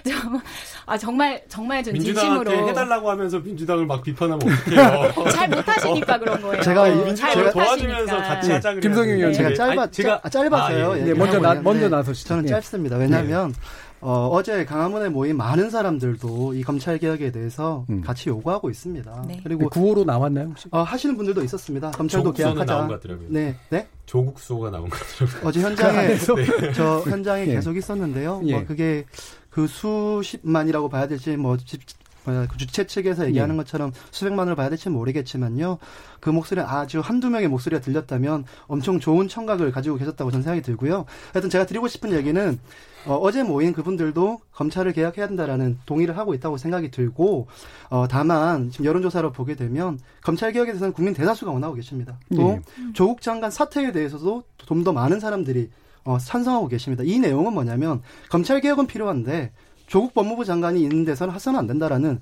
좀 0.05 0.39
아, 0.85 0.97
정말 0.97 1.43
정말 1.47 1.83
좀 1.83 1.97
진심으로 1.97 2.69
해달라고 2.69 3.09
하면서 3.09 3.39
민주당을 3.39 3.85
막 3.85 4.03
비판하면 4.03 4.41
어떡해요? 4.47 5.31
잘 5.31 5.49
못하시니까 5.49 6.19
그런 6.19 6.41
거예요. 6.41 6.61
제가 6.61 6.89
민주당을 6.89 7.51
도와주면서 7.51 8.17
같이 8.17 8.51
하자 8.51 8.69
그래요. 8.69 8.81
김성윤 8.81 9.17
의원 9.17 9.33
제가 9.33 9.53
짧아 9.53 9.91
제가 9.91 10.21
짧아서요. 10.29 10.91
아, 10.91 10.99
예. 10.99 11.03
네, 11.03 11.13
먼저 11.13 11.39
나 11.39 11.55
먼저 11.55 11.89
나서시죠. 11.89 12.29
저는 12.29 12.47
짧습니다. 12.47 12.97
왜냐하면 12.97 13.51
네. 13.51 13.59
어, 13.99 14.29
어제 14.31 14.63
강화문에 14.63 15.09
모인 15.09 15.37
많은 15.37 15.69
사람들도 15.69 16.53
이 16.53 16.63
검찰 16.63 16.99
개혁에 16.99 17.31
대해서 17.31 17.85
음. 17.89 18.01
같이 18.01 18.29
요구하고 18.29 18.69
있습니다. 18.69 19.25
네. 19.27 19.39
그리고 19.43 19.69
구호로 19.69 20.03
나왔나요 20.03 20.49
혹시? 20.49 20.67
어, 20.71 20.81
하시는 20.81 21.17
분들도 21.17 21.43
있었습니다. 21.43 21.91
검찰도 21.91 22.33
개혁하자. 22.33 22.87
네, 23.29 23.55
네. 23.69 23.87
조국 24.05 24.39
수호가 24.39 24.69
나온 24.69 24.89
것 24.89 24.99
같더라고요. 24.99 25.47
어제 25.47 25.61
현장에 25.61 26.07
네. 26.07 26.73
저 26.73 26.99
현장에 27.01 27.41
예. 27.47 27.53
계속 27.53 27.75
있었는데요. 27.75 28.41
예. 28.45 28.53
뭐 28.53 28.65
그게 28.65 29.05
그 29.49 29.65
수십만이라고 29.67 30.89
봐야 30.89 31.07
될지 31.07 31.35
뭐그 31.35 32.57
주최 32.57 32.85
측에서 32.85 33.25
얘기하는 33.27 33.55
예. 33.55 33.57
것처럼 33.57 33.91
수백만을 34.11 34.55
봐야 34.55 34.69
될지 34.69 34.89
모르겠지만요. 34.89 35.79
그 36.19 36.29
목소리는 36.29 36.69
아주 36.69 36.99
한두 36.99 37.29
명의 37.29 37.47
목소리가 37.47 37.81
들렸다면 37.81 38.45
엄청 38.67 38.99
좋은 38.99 39.27
청각을 39.27 39.71
가지고 39.71 39.97
계셨다고 39.97 40.29
저는 40.29 40.43
생각이 40.43 40.61
들고요. 40.61 41.05
하여튼 41.33 41.49
제가 41.49 41.65
드리고 41.65 41.87
싶은 41.87 42.13
얘기는 42.13 42.59
어, 43.07 43.31
제 43.31 43.43
모인 43.43 43.73
그분들도 43.73 44.39
검찰을 44.53 44.93
개혁해야 44.93 45.27
된다라는 45.27 45.79
동의를 45.85 46.17
하고 46.17 46.33
있다고 46.33 46.57
생각이 46.57 46.91
들고 46.91 47.47
어, 47.89 48.07
다만 48.09 48.69
지금 48.71 48.85
여론조사로 48.85 49.31
보게 49.31 49.55
되면 49.55 49.99
검찰 50.21 50.51
개혁에 50.51 50.71
대해서는 50.71 50.93
국민 50.93 51.13
대다수가 51.13 51.51
원하고 51.51 51.75
계십니다. 51.75 52.19
또 52.35 52.37
네. 52.43 52.61
조국 52.93 53.21
장관 53.21 53.51
사퇴에 53.51 53.91
대해서도 53.91 54.43
좀 54.65 54.83
더 54.83 54.93
많은 54.93 55.19
사람들이 55.19 55.69
어, 56.03 56.17
찬성하고 56.17 56.67
계십니다. 56.67 57.03
이 57.05 57.19
내용은 57.19 57.53
뭐냐면 57.53 58.01
검찰 58.29 58.61
개혁은 58.61 58.87
필요한데 58.87 59.51
조국 59.87 60.13
법무부 60.13 60.45
장관이 60.45 60.81
있는 60.81 61.03
데서는 61.03 61.33
하서는 61.33 61.59
안 61.59 61.67
된다라는 61.67 62.19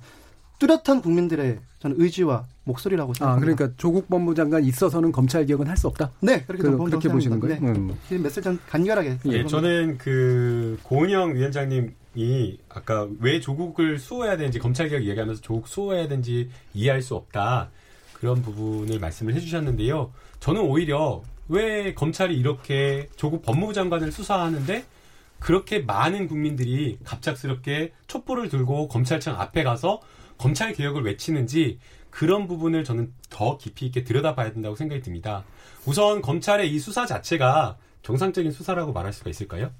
뚜렷한 0.58 1.02
국민들의 1.02 1.58
저는 1.80 1.96
의지와 2.00 2.46
목소리라고 2.64 3.10
아, 3.12 3.14
생각합니다. 3.14 3.54
그러니까 3.54 3.76
조국 3.78 4.08
법무장관 4.08 4.64
있어서는 4.64 5.12
검찰 5.12 5.44
개혁은 5.46 5.66
할 5.68 5.76
수 5.76 5.86
없다. 5.88 6.10
네, 6.20 6.42
그렇게, 6.44 6.62
그, 6.62 6.76
그, 6.78 6.84
그렇게 6.84 7.08
보시는 7.08 7.38
거예요. 7.38 7.60
네. 7.60 7.68
음. 7.68 7.94
이 8.10 8.14
메시지는 8.14 8.58
간결하게. 8.66 9.18
예. 9.26 9.44
저는 9.46 9.98
그 9.98 10.78
고은영 10.82 11.34
위원장님이 11.34 12.58
아까 12.70 13.06
왜 13.20 13.38
조국을 13.40 13.98
수호해야 13.98 14.38
되는지 14.38 14.58
검찰 14.58 14.88
개혁 14.88 15.02
얘기하면서 15.04 15.42
조국 15.42 15.68
수호해야 15.68 16.08
되는지 16.08 16.48
이해할 16.72 17.02
수 17.02 17.14
없다 17.14 17.68
그런 18.14 18.40
부분을 18.40 18.98
말씀을 18.98 19.34
해주셨는데요. 19.34 20.10
저는 20.40 20.62
오히려 20.62 21.22
왜 21.48 21.92
검찰이 21.94 22.34
이렇게 22.36 23.08
조국 23.16 23.42
법무부 23.42 23.74
장관을 23.74 24.10
수사하는데 24.10 24.84
그렇게 25.38 25.80
많은 25.80 26.26
국민들이 26.28 26.98
갑작스럽게 27.04 27.92
촛불을 28.06 28.48
들고 28.48 28.88
검찰청 28.88 29.38
앞에 29.38 29.62
가서 29.62 30.00
검찰 30.38 30.72
개혁을 30.72 31.04
외치는지 31.04 31.78
그런 32.10 32.46
부분을 32.46 32.84
저는 32.84 33.12
더 33.28 33.58
깊이 33.58 33.86
있게 33.86 34.04
들여다봐야 34.04 34.52
된다고 34.52 34.74
생각이 34.74 35.02
듭니다. 35.02 35.44
우선 35.84 36.22
검찰의 36.22 36.72
이 36.72 36.78
수사 36.78 37.04
자체가 37.06 37.76
정상적인 38.02 38.52
수사라고 38.52 38.92
말할 38.92 39.12
수가 39.12 39.30
있을까요? 39.30 39.70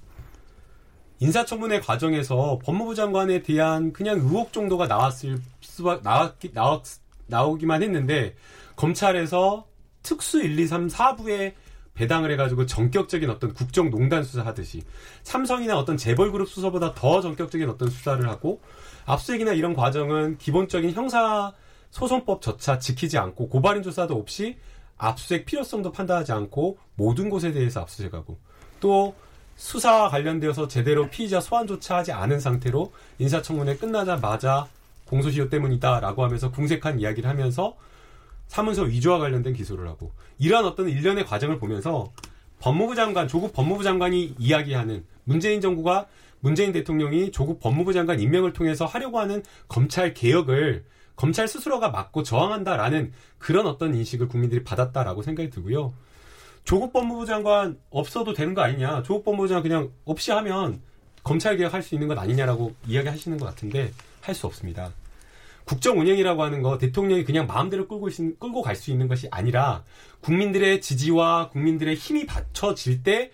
인사청문회 1.19 1.81
과정에서 1.81 2.59
법무부 2.63 2.95
장관에 2.95 3.43
대한 3.43 3.93
그냥 3.93 4.19
의혹 4.19 4.53
정도가 4.53 4.87
나왔을 4.87 5.39
수 5.61 6.01
나왔기 6.03 6.51
나왔, 6.53 6.83
나오기만 7.27 7.83
했는데 7.83 8.35
검찰에서 8.77 9.67
특수 10.03 10.43
1, 10.43 10.59
2, 10.59 10.67
3, 10.67 10.89
4부에 10.89 11.55
배당을 11.97 12.31
해가지고 12.33 12.67
전격적인 12.67 13.29
어떤 13.31 13.53
국정농단 13.53 14.23
수사하듯이 14.23 14.83
삼성이나 15.25 15.79
어떤 15.79 15.97
재벌그룹 15.97 16.49
수사보다 16.49 16.95
더 16.95 17.21
전격적인 17.21 17.69
어떤 17.69 17.91
수사를 17.91 18.27
하고 18.29 18.61
압수수색이나 19.07 19.53
이런 19.53 19.75
과정은 19.75 20.39
기본적인 20.39 20.93
형사 20.93 21.53
소송법조차 21.91 22.79
지키지 22.79 23.19
않고 23.19 23.49
고발인 23.49 23.83
조사도 23.83 24.15
없이 24.15 24.57
압수수색 24.99 25.47
필요성도 25.47 25.93
판단하지 25.93 26.33
않고 26.33 26.79
모든 26.95 27.31
곳에 27.31 27.53
대해서 27.53 27.81
압수수색하고 27.81 28.39
또 28.81 29.15
수사와 29.57 30.11
관련되어서 30.11 30.69
제대로 30.69 31.09
피의자 31.09 31.41
소환조차 31.41 31.97
하지 31.97 32.13
않은 32.13 32.41
상태로 32.41 32.93
인사청문회 33.19 33.77
끝나자마자 33.77 34.69
공소시효 35.07 35.49
때문이다라고 35.49 36.25
하면서 36.25 36.51
궁색한 36.51 37.01
이야기를 37.01 37.29
하면서 37.29 37.75
사문서 38.49 38.83
위조와 38.83 39.19
관련된 39.19 39.55
기소를 39.55 39.89
하고 39.89 40.13
이러한 40.39 40.65
어떤 40.65 40.89
일련의 40.89 41.27
과정을 41.27 41.59
보면서 41.59 42.13
법무부 42.61 42.95
장관 42.95 43.29
조국 43.29 43.53
법무부 43.53 43.83
장관이 43.83 44.35
이야기하는 44.39 45.05
문재인 45.25 45.61
정부가 45.61 46.07
문재인 46.41 46.73
대통령이 46.73 47.33
조국 47.33 47.61
법무부 47.61 47.93
장관 47.93 48.21
임명을 48.21 48.53
통해서 48.53 48.87
하려고 48.87 49.19
하는 49.19 49.43
검찰 49.69 50.15
개혁을 50.15 50.85
검찰 51.17 51.49
스스로가 51.49 51.89
막고 51.91 52.23
저항한다라는 52.23 53.13
그런 53.39 53.67
어떤 53.67 53.95
인식을 53.95 54.29
국민들이 54.29 54.63
받았다라고 54.63 55.23
생각이 55.23 55.51
들고요. 55.51 55.95
조국 56.65 56.93
법무부 56.93 57.27
장관 57.27 57.79
없어도 57.91 58.33
되는 58.35 58.53
거 58.53 58.61
아니냐. 58.61 59.03
조국 59.03 59.25
법무부 59.25 59.49
장관 59.49 59.63
그냥 59.63 59.91
없이 60.05 60.31
하면 60.33 60.81
검찰 61.23 61.57
개혁할 61.57 61.83
수 61.83 61.95
있는 61.95 62.07
것 62.07 62.19
아니냐라고 62.19 62.75
이야기하시는 62.87 63.39
것 63.39 63.47
같은데 63.47 63.93
할 64.21 64.35
수 64.35 64.47
없습니다. 64.47 64.93
국정 65.67 65.99
운영이라고 65.99 66.43
하는 66.45 66.63
거 66.63 66.79
대통령이 66.79 67.25
그냥 67.25 67.47
마음대로 67.47 67.89
끌고, 67.89 68.09
있- 68.09 68.39
끌고 68.39 68.63
갈 68.63 68.77
수 68.77 68.91
있는 68.93 69.09
것이 69.09 69.27
아니라 69.31 69.85
국민들의 70.21 70.81
지지와 70.81 71.51
국민들의 71.51 71.95
힘이 71.97 72.25
받쳐질 72.25 73.03
때 73.03 73.33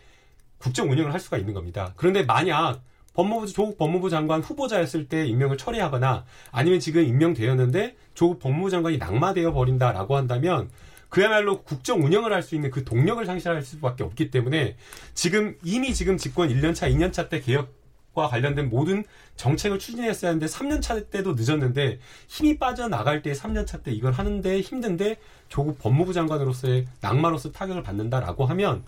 국정 0.58 0.90
운영을 0.90 1.12
할 1.12 1.20
수가 1.20 1.36
있는 1.36 1.52
겁니다. 1.52 1.92
그런데 1.96 2.22
만약 2.22 2.80
법무부 3.14 3.46
조국 3.48 3.76
법무부 3.76 4.08
장관 4.08 4.40
후보자였을 4.40 5.08
때 5.08 5.26
임명을 5.26 5.58
철회하거나 5.58 6.24
아니면 6.50 6.80
지금 6.80 7.04
임명되었는데 7.04 7.96
조국 8.14 8.38
법무부 8.38 8.70
장관이 8.70 8.96
낙마되어 8.96 9.52
버린다라고 9.52 10.16
한다면 10.16 10.70
그야말로 11.10 11.62
국정 11.62 12.02
운영을 12.02 12.32
할 12.32 12.42
수 12.42 12.54
있는 12.54 12.70
그 12.70 12.84
동력을 12.84 13.22
상실할 13.26 13.60
수밖에 13.60 14.02
없기 14.04 14.30
때문에 14.30 14.76
지금 15.12 15.58
이미 15.62 15.92
지금 15.92 16.16
집권 16.16 16.48
1년차, 16.48 16.90
2년차 16.90 17.28
때 17.28 17.40
개혁 17.42 17.68
과 18.14 18.28
관련된 18.28 18.68
모든 18.68 19.04
정책을 19.36 19.78
추진했어야 19.78 20.30
하는데 20.30 20.44
3년 20.46 20.82
차 20.82 21.00
때도 21.00 21.32
늦었는데 21.34 21.98
힘이 22.28 22.58
빠져나갈 22.58 23.22
때 23.22 23.32
3년 23.32 23.66
차 23.66 23.78
때 23.78 23.90
이걸 23.90 24.12
하는데 24.12 24.60
힘든데 24.60 25.16
조국 25.48 25.78
법무부 25.78 26.12
장관으로서의 26.12 26.86
낙마로서 27.00 27.52
타격을 27.52 27.82
받는다라고 27.82 28.44
하면 28.46 28.82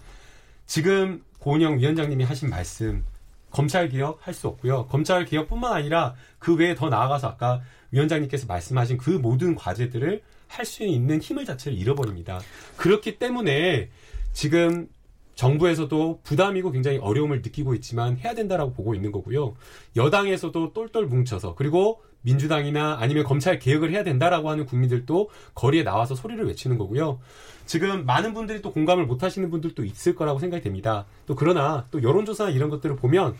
지금 0.66 1.22
고은영 1.38 1.78
위원장님이 1.78 2.24
하신 2.24 2.50
말씀 2.50 3.04
검찰 3.50 3.88
개혁 3.88 4.18
할 4.26 4.34
수 4.34 4.48
없고요. 4.48 4.86
검찰 4.86 5.24
개혁뿐만 5.24 5.72
아니라 5.72 6.14
그 6.38 6.54
외에 6.54 6.74
더 6.74 6.90
나아가서 6.90 7.28
아까 7.28 7.62
위원장님께서 7.92 8.46
말씀하신 8.46 8.98
그 8.98 9.10
모든 9.10 9.54
과제들을 9.54 10.22
할 10.48 10.66
수 10.66 10.84
있는 10.84 11.20
힘을 11.20 11.44
자체를 11.46 11.76
잃어버립니다. 11.78 12.40
그렇기 12.76 13.18
때문에 13.18 13.88
지금 14.32 14.88
정부에서도 15.34 16.20
부담이고 16.22 16.70
굉장히 16.70 16.98
어려움을 16.98 17.38
느끼고 17.38 17.74
있지만 17.74 18.16
해야 18.18 18.34
된다라고 18.34 18.72
보고 18.72 18.94
있는 18.94 19.12
거고요. 19.12 19.54
여당에서도 19.96 20.72
똘똘 20.72 21.06
뭉쳐서 21.06 21.54
그리고 21.54 22.02
민주당이나 22.22 22.96
아니면 23.00 23.24
검찰 23.24 23.58
개혁을 23.58 23.90
해야 23.90 24.02
된다라고 24.02 24.50
하는 24.50 24.64
국민들도 24.64 25.30
거리에 25.54 25.82
나와서 25.82 26.14
소리를 26.14 26.44
외치는 26.46 26.78
거고요. 26.78 27.20
지금 27.66 28.06
많은 28.06 28.34
분들이 28.34 28.62
또 28.62 28.72
공감을 28.72 29.06
못 29.06 29.22
하시는 29.22 29.50
분들도 29.50 29.84
있을 29.84 30.14
거라고 30.14 30.38
생각이 30.38 30.62
됩니다. 30.62 31.06
또 31.26 31.34
그러나 31.34 31.86
또 31.90 32.02
여론조사나 32.02 32.50
이런 32.50 32.70
것들을 32.70 32.96
보면 32.96 33.34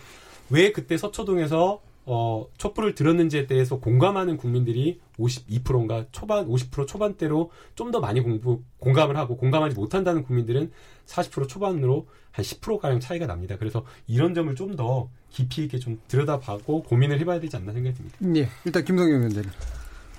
왜 0.50 0.72
그때 0.72 0.96
서초동에서 0.96 1.80
어, 2.06 2.46
촛불을 2.58 2.94
들었는지에 2.94 3.46
대해서 3.46 3.78
공감하는 3.78 4.36
국민들이 4.36 5.00
52%인가 5.18 6.04
초반 6.12 6.46
50% 6.48 6.86
초반대로 6.86 7.50
좀 7.74 7.90
더 7.92 8.00
많이 8.00 8.20
공부 8.20 8.62
공감을 8.78 9.16
하고 9.16 9.36
공감하지 9.36 9.74
못한다는 9.76 10.22
국민들은 10.24 10.70
40% 11.06 11.48
초반으로 11.48 12.06
한 12.32 12.44
10% 12.44 12.78
가량 12.80 12.98
차이가 13.00 13.26
납니다. 13.26 13.56
그래서 13.58 13.84
이런 14.06 14.34
점을 14.34 14.52
좀 14.54 14.74
더 14.76 15.08
깊이 15.30 15.64
있게 15.64 15.78
좀 15.78 16.00
들여다보고 16.08 16.82
고민을 16.84 17.18
해봐야 17.20 17.40
되지 17.40 17.56
않나 17.56 17.72
생각이 17.72 17.96
듭니다. 17.96 18.18
예, 18.36 18.48
일단 18.64 18.84
김성경 18.84 19.18
위원장님. 19.20 19.50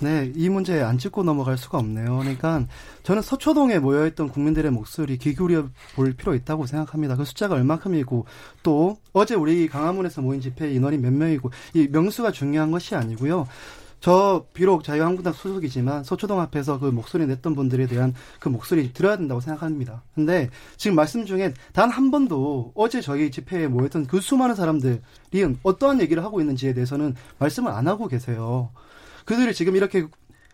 네, 0.02 0.32
이 0.36 0.50
문제에 0.50 0.82
안 0.82 0.98
짚고 0.98 1.24
넘어갈 1.24 1.58
수가 1.58 1.78
없네요. 1.78 2.18
그러니까 2.20 2.66
저는 3.04 3.22
서초동에 3.22 3.80
모여있던 3.80 4.28
국민들의 4.30 4.70
목소리 4.72 5.18
귀 5.18 5.34
기울여 5.34 5.70
볼 5.96 6.14
필요 6.14 6.36
있다고 6.36 6.66
생각합니다. 6.66 7.16
그 7.16 7.24
숫자가 7.24 7.56
얼마큼이고 7.56 8.26
또 8.62 8.98
어제 9.14 9.36
우리 9.36 9.70
강화문에서 9.70 10.22
모인 10.22 10.42
집회 10.42 10.70
인원이 10.72 10.98
몇 10.98 11.14
명이고 11.14 11.50
이 11.76 11.88
명수가 11.90 12.32
중요한 12.34 12.72
것이 12.72 12.94
아니고요. 12.96 13.48
저 14.02 14.46
비록 14.54 14.84
자유한국당 14.84 15.34
소속이지만 15.34 16.04
서초동 16.04 16.40
앞에서 16.42 16.78
그 16.78 16.88
목소리 16.88 17.26
냈던 17.26 17.56
분들에 17.56 17.88
대한 17.88 18.14
그 18.40 18.50
목소리 18.50 18.94
들어야 18.94 19.18
된다고 19.18 19.40
생각합니다. 19.42 20.04
근데 20.14 20.50
지금 20.78 20.96
말씀 20.96 21.26
중에 21.26 21.54
단 21.74 21.90
한 21.90 22.12
번도 22.12 22.74
어제 22.76 23.02
저희 23.02 23.32
집회에 23.32 23.68
모였던 23.68 24.08
그 24.08 24.20
수많은 24.20 24.56
사람들이 24.56 25.00
어떠한 25.64 26.02
얘기를 26.02 26.24
하고 26.24 26.42
있는지에 26.42 26.74
대해서는 26.74 27.16
말씀을 27.40 27.72
안 27.72 27.88
하고 27.88 28.08
계세요. 28.08 28.70
그들이 29.26 29.54
지금 29.54 29.76
이렇게 29.76 30.08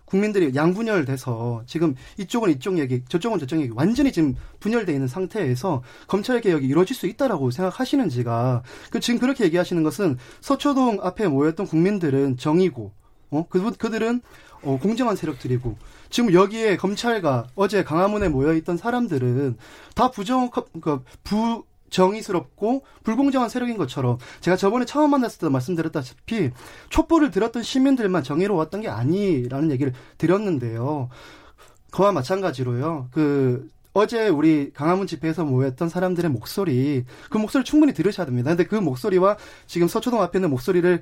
국민들이 0.06 0.54
양분열돼서 0.54 1.64
지금 1.66 1.96
이쪽은 2.18 2.50
이쪽 2.52 2.78
얘기, 2.80 3.02
저쪽은 3.08 3.40
저쪽 3.40 3.62
얘기 3.62 3.72
완전히 3.74 4.12
지금 4.12 4.36
분열돼 4.60 4.92
있는 4.92 5.08
상태에서 5.08 5.84
검찰 6.08 6.42
개혁이 6.42 6.68
이루어질 6.68 6.96
수 6.96 7.08
있다라고 7.08 7.50
생각하시는지가 7.52 8.62
그 8.90 9.00
지금 9.00 9.22
그렇게 9.22 9.46
얘기하시는 9.46 9.82
것은 9.84 10.18
서초동 10.42 11.00
앞에 11.02 11.30
모였던 11.30 11.66
국민들은 11.66 12.36
정이고 12.36 12.92
어 13.30 13.46
그, 13.50 13.72
그들은 13.72 14.22
어, 14.64 14.78
공정한 14.82 15.16
세력들이고 15.16 15.78
지금 16.10 16.34
여기에 16.34 16.76
검찰과 16.76 17.48
어제 17.56 17.84
강화문에 17.84 18.28
모여 18.28 18.54
있던 18.56 18.76
사람들은 18.76 19.58
다 19.96 20.12
부정 20.12 20.50
그부 20.50 21.64
정의스럽고 21.92 22.84
불공정한 23.04 23.50
세력인 23.50 23.78
것처럼 23.78 24.18
제가 24.40 24.58
저번에 24.58 24.86
처음 24.86 25.12
만났을 25.12 25.40
때 25.40 25.50
말씀드렸다시피 25.50 26.50
촛불을 26.90 27.30
들었던 27.30 27.62
시민들만 27.62 28.24
정의로웠던 28.24 28.82
게 28.82 28.90
아니라는 28.90 29.70
얘기를 29.70 29.94
드렸는데요. 30.18 31.10
그와 31.92 32.12
마찬가지로요. 32.12 33.10
그 33.12 33.70
어제 33.94 34.30
우리 34.30 34.72
강화문 34.74 35.06
집회에서 35.06 35.44
모였던 35.44 35.90
사람들의 35.90 36.32
목소리 36.32 37.04
그 37.30 37.38
목소리 37.38 37.64
충분히 37.64 37.94
들으셔야 37.94 38.26
됩니다. 38.26 38.50
근데 38.50 38.64
그 38.64 38.76
목소리와 38.76 39.38
지금 39.68 39.88
서초동 39.88 40.22
앞에 40.22 40.40
있는 40.40 40.50
목소리를 40.50 41.02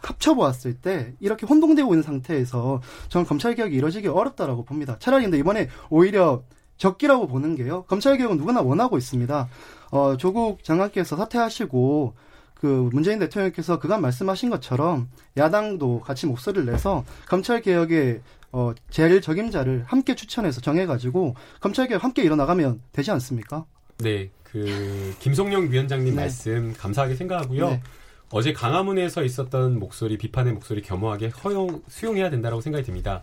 합쳐보았을 0.00 0.74
때 0.74 1.14
이렇게 1.18 1.44
혼동되고 1.46 1.92
있는 1.92 2.04
상태에서 2.04 2.80
저는 3.08 3.26
검찰 3.26 3.56
개혁이 3.56 3.74
이루어지기 3.74 4.06
어렵다라고 4.06 4.64
봅니다. 4.64 4.96
차라리 5.00 5.24
근데 5.24 5.38
이번에 5.38 5.68
오히려 5.90 6.44
적기라고 6.78 7.26
보는 7.26 7.56
게요. 7.56 7.84
검찰 7.84 8.16
개혁은 8.16 8.38
누구나 8.38 8.60
원하고 8.62 8.96
있습니다. 8.96 9.48
어, 9.90 10.16
조국 10.16 10.64
장관께서 10.64 11.16
사퇴하시고 11.16 12.14
그 12.54 12.66
문재인 12.92 13.18
대통령께서 13.18 13.78
그간 13.78 14.00
말씀하신 14.00 14.50
것처럼 14.50 15.08
야당도 15.36 16.00
같이 16.00 16.26
목소리를 16.26 16.66
내서 16.66 17.04
검찰 17.28 17.60
개혁의 17.60 18.20
어, 18.50 18.72
제일 18.90 19.20
적임자를 19.20 19.84
함께 19.86 20.14
추천해서 20.14 20.60
정해가지고 20.60 21.34
검찰 21.60 21.86
개혁 21.86 22.02
함께 22.02 22.22
일어나가면 22.22 22.80
되지 22.92 23.10
않습니까? 23.12 23.64
네, 23.98 24.30
그 24.42 25.14
김성령 25.18 25.70
위원장님 25.70 26.14
네. 26.14 26.22
말씀 26.22 26.72
감사하게 26.72 27.14
생각하고요. 27.14 27.68
네. 27.68 27.82
어제 28.30 28.52
강화문에서 28.52 29.22
있었던 29.22 29.78
목소리, 29.78 30.18
비판의 30.18 30.52
목소리 30.54 30.82
겸허하게 30.82 31.28
허용, 31.28 31.82
수용해야 31.88 32.30
된다고 32.30 32.60
생각이 32.60 32.84
듭니다. 32.84 33.22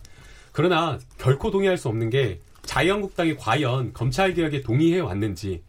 그러나 0.52 0.98
결코 1.18 1.50
동의할 1.50 1.76
수 1.76 1.88
없는 1.88 2.10
게 2.10 2.40
자유한국당이 2.66 3.36
과연 3.36 3.92
검찰 3.92 4.34
개혁에 4.34 4.60
동의해 4.60 5.00
왔는지 5.00 5.62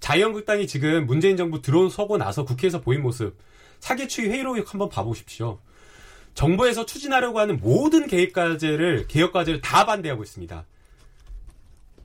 자유한국당이 0.00 0.66
지금 0.66 1.06
문재인 1.06 1.36
정부 1.36 1.60
들어서고 1.60 2.16
나서 2.16 2.44
국회에서 2.44 2.80
보인 2.80 3.02
모습 3.02 3.36
사기추위 3.80 4.28
회의로 4.28 4.56
한번 4.64 4.88
봐보십시오. 4.88 5.58
정부에서 6.34 6.86
추진하려고 6.86 7.38
하는 7.38 7.58
모든 7.60 8.06
개혁 8.06 8.32
과제를 8.32 9.06
개혁 9.08 9.32
과제를 9.32 9.60
다 9.60 9.84
반대하고 9.84 10.22
있습니다. 10.22 10.64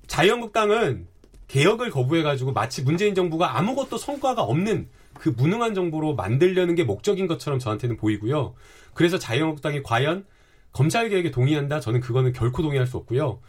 자유한국당은 0.07 1.07
개혁을 1.47 1.89
거부해가지고 1.89 2.51
마치 2.51 2.83
문재인 2.83 3.15
정부가 3.15 3.57
아무것도 3.57 3.97
성과가 3.97 4.43
없는 4.43 4.87
그 5.13 5.29
무능한 5.29 5.73
정부로 5.73 6.15
만들려는 6.15 6.75
게 6.75 6.83
목적인 6.83 7.27
것처럼 7.27 7.59
저한테는 7.59 7.97
보이고요. 7.97 8.55
그래서 8.93 9.17
자유한국당이 9.17 9.81
과연 9.83 10.25
검찰 10.71 11.09
개혁에 11.09 11.31
동의한다? 11.31 11.79
저는 11.79 11.99
그거는 11.99 12.33
결코 12.33 12.61
동의할 12.61 12.85
수 12.87 12.97
없고요. 12.97 13.39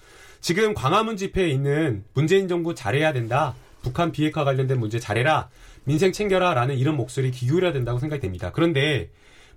지금 0.41 0.75
광화문 0.75 1.17
집회에 1.17 1.49
있는 1.49 2.05
문재인 2.15 2.49
정부 2.49 2.75
잘해야 2.75 3.13
된다. 3.13 3.55
북한 3.83 4.13
비핵화 4.13 4.45
관련된 4.45 4.79
문제 4.79 4.99
잘해라. 4.99 5.49
민생 5.85 6.13
챙겨라. 6.13 6.55
라는 6.55 6.77
이런 6.77 6.97
목소리 6.97 7.31
기울여야 7.31 7.73
된다고 7.73 7.99
생각이 7.99 8.21
됩니다. 8.21 8.51
그런데 8.53 9.11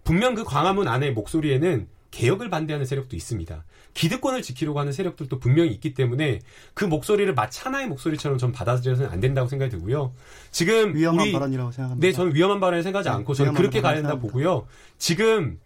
분명 0.03 0.35
그 0.35 0.43
광화문 0.43 0.87
안의 0.87 1.13
목소리에는 1.13 1.87
개혁을 2.11 2.49
반대하는 2.49 2.85
세력도 2.85 3.15
있습니다. 3.15 3.63
기득권을 3.93 4.41
지키려고 4.41 4.79
하는 4.79 4.91
세력들도 4.91 5.39
분명히 5.39 5.71
있기 5.71 5.93
때문에 5.93 6.39
그 6.73 6.85
목소리를 6.85 7.31
마치 7.33 7.61
하나의 7.61 7.87
목소리처럼 7.87 8.37
전 8.37 8.51
받아들여서는 8.51 9.09
안 9.11 9.19
된다고 9.19 9.47
생각이 9.47 9.71
들고요. 9.71 10.13
지금 10.51 10.95
위험한 10.95 11.25
우리 11.27 11.31
발언이라고 11.31 11.71
생각합니다. 11.71 12.07
네, 12.07 12.11
저는 12.13 12.35
위험한 12.35 12.59
발언을 12.59 12.83
생각하지 12.83 13.09
네, 13.09 13.15
않고 13.15 13.33
저는 13.33 13.53
그렇게 13.53 13.81
가야 13.81 13.95
된다. 13.95 14.15
보고요. 14.15 14.67
지금 14.97 15.59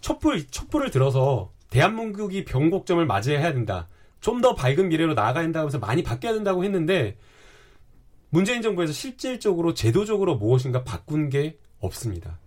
촛불 0.00 0.46
촛불을 0.46 0.90
들어서 0.90 1.50
대한민국이 1.70 2.44
변곡점을 2.44 3.04
맞이해야 3.06 3.52
된다. 3.52 3.88
좀 4.22 4.40
더 4.40 4.54
밝은 4.54 4.88
미래로 4.88 5.12
나아가야 5.14 5.42
된다고 5.44 5.66
해서 5.68 5.78
많이 5.78 6.02
바뀌어야 6.02 6.32
된다고 6.32 6.64
했는데 6.64 7.18
문재인 8.30 8.62
정부에서 8.62 8.92
실질적으로 8.92 9.74
제도적으로 9.74 10.36
무엇인가 10.36 10.84
바꾼 10.84 11.28
게 11.28 11.58
없습니다. 11.80 12.38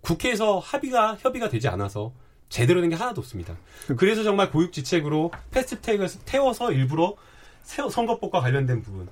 국회에서 0.00 0.58
합의가 0.58 1.16
협의가 1.20 1.48
되지 1.48 1.68
않아서 1.68 2.12
제대로 2.48 2.80
된 2.80 2.90
게 2.90 2.96
하나도 2.96 3.20
없습니다. 3.20 3.56
그래서 3.98 4.22
정말 4.24 4.50
고육지책으로 4.50 5.30
패스트트랙을 5.50 6.08
태워서 6.24 6.72
일부러 6.72 7.14
세- 7.62 7.88
선거법과 7.88 8.40
관련된 8.40 8.82
부분 8.82 9.08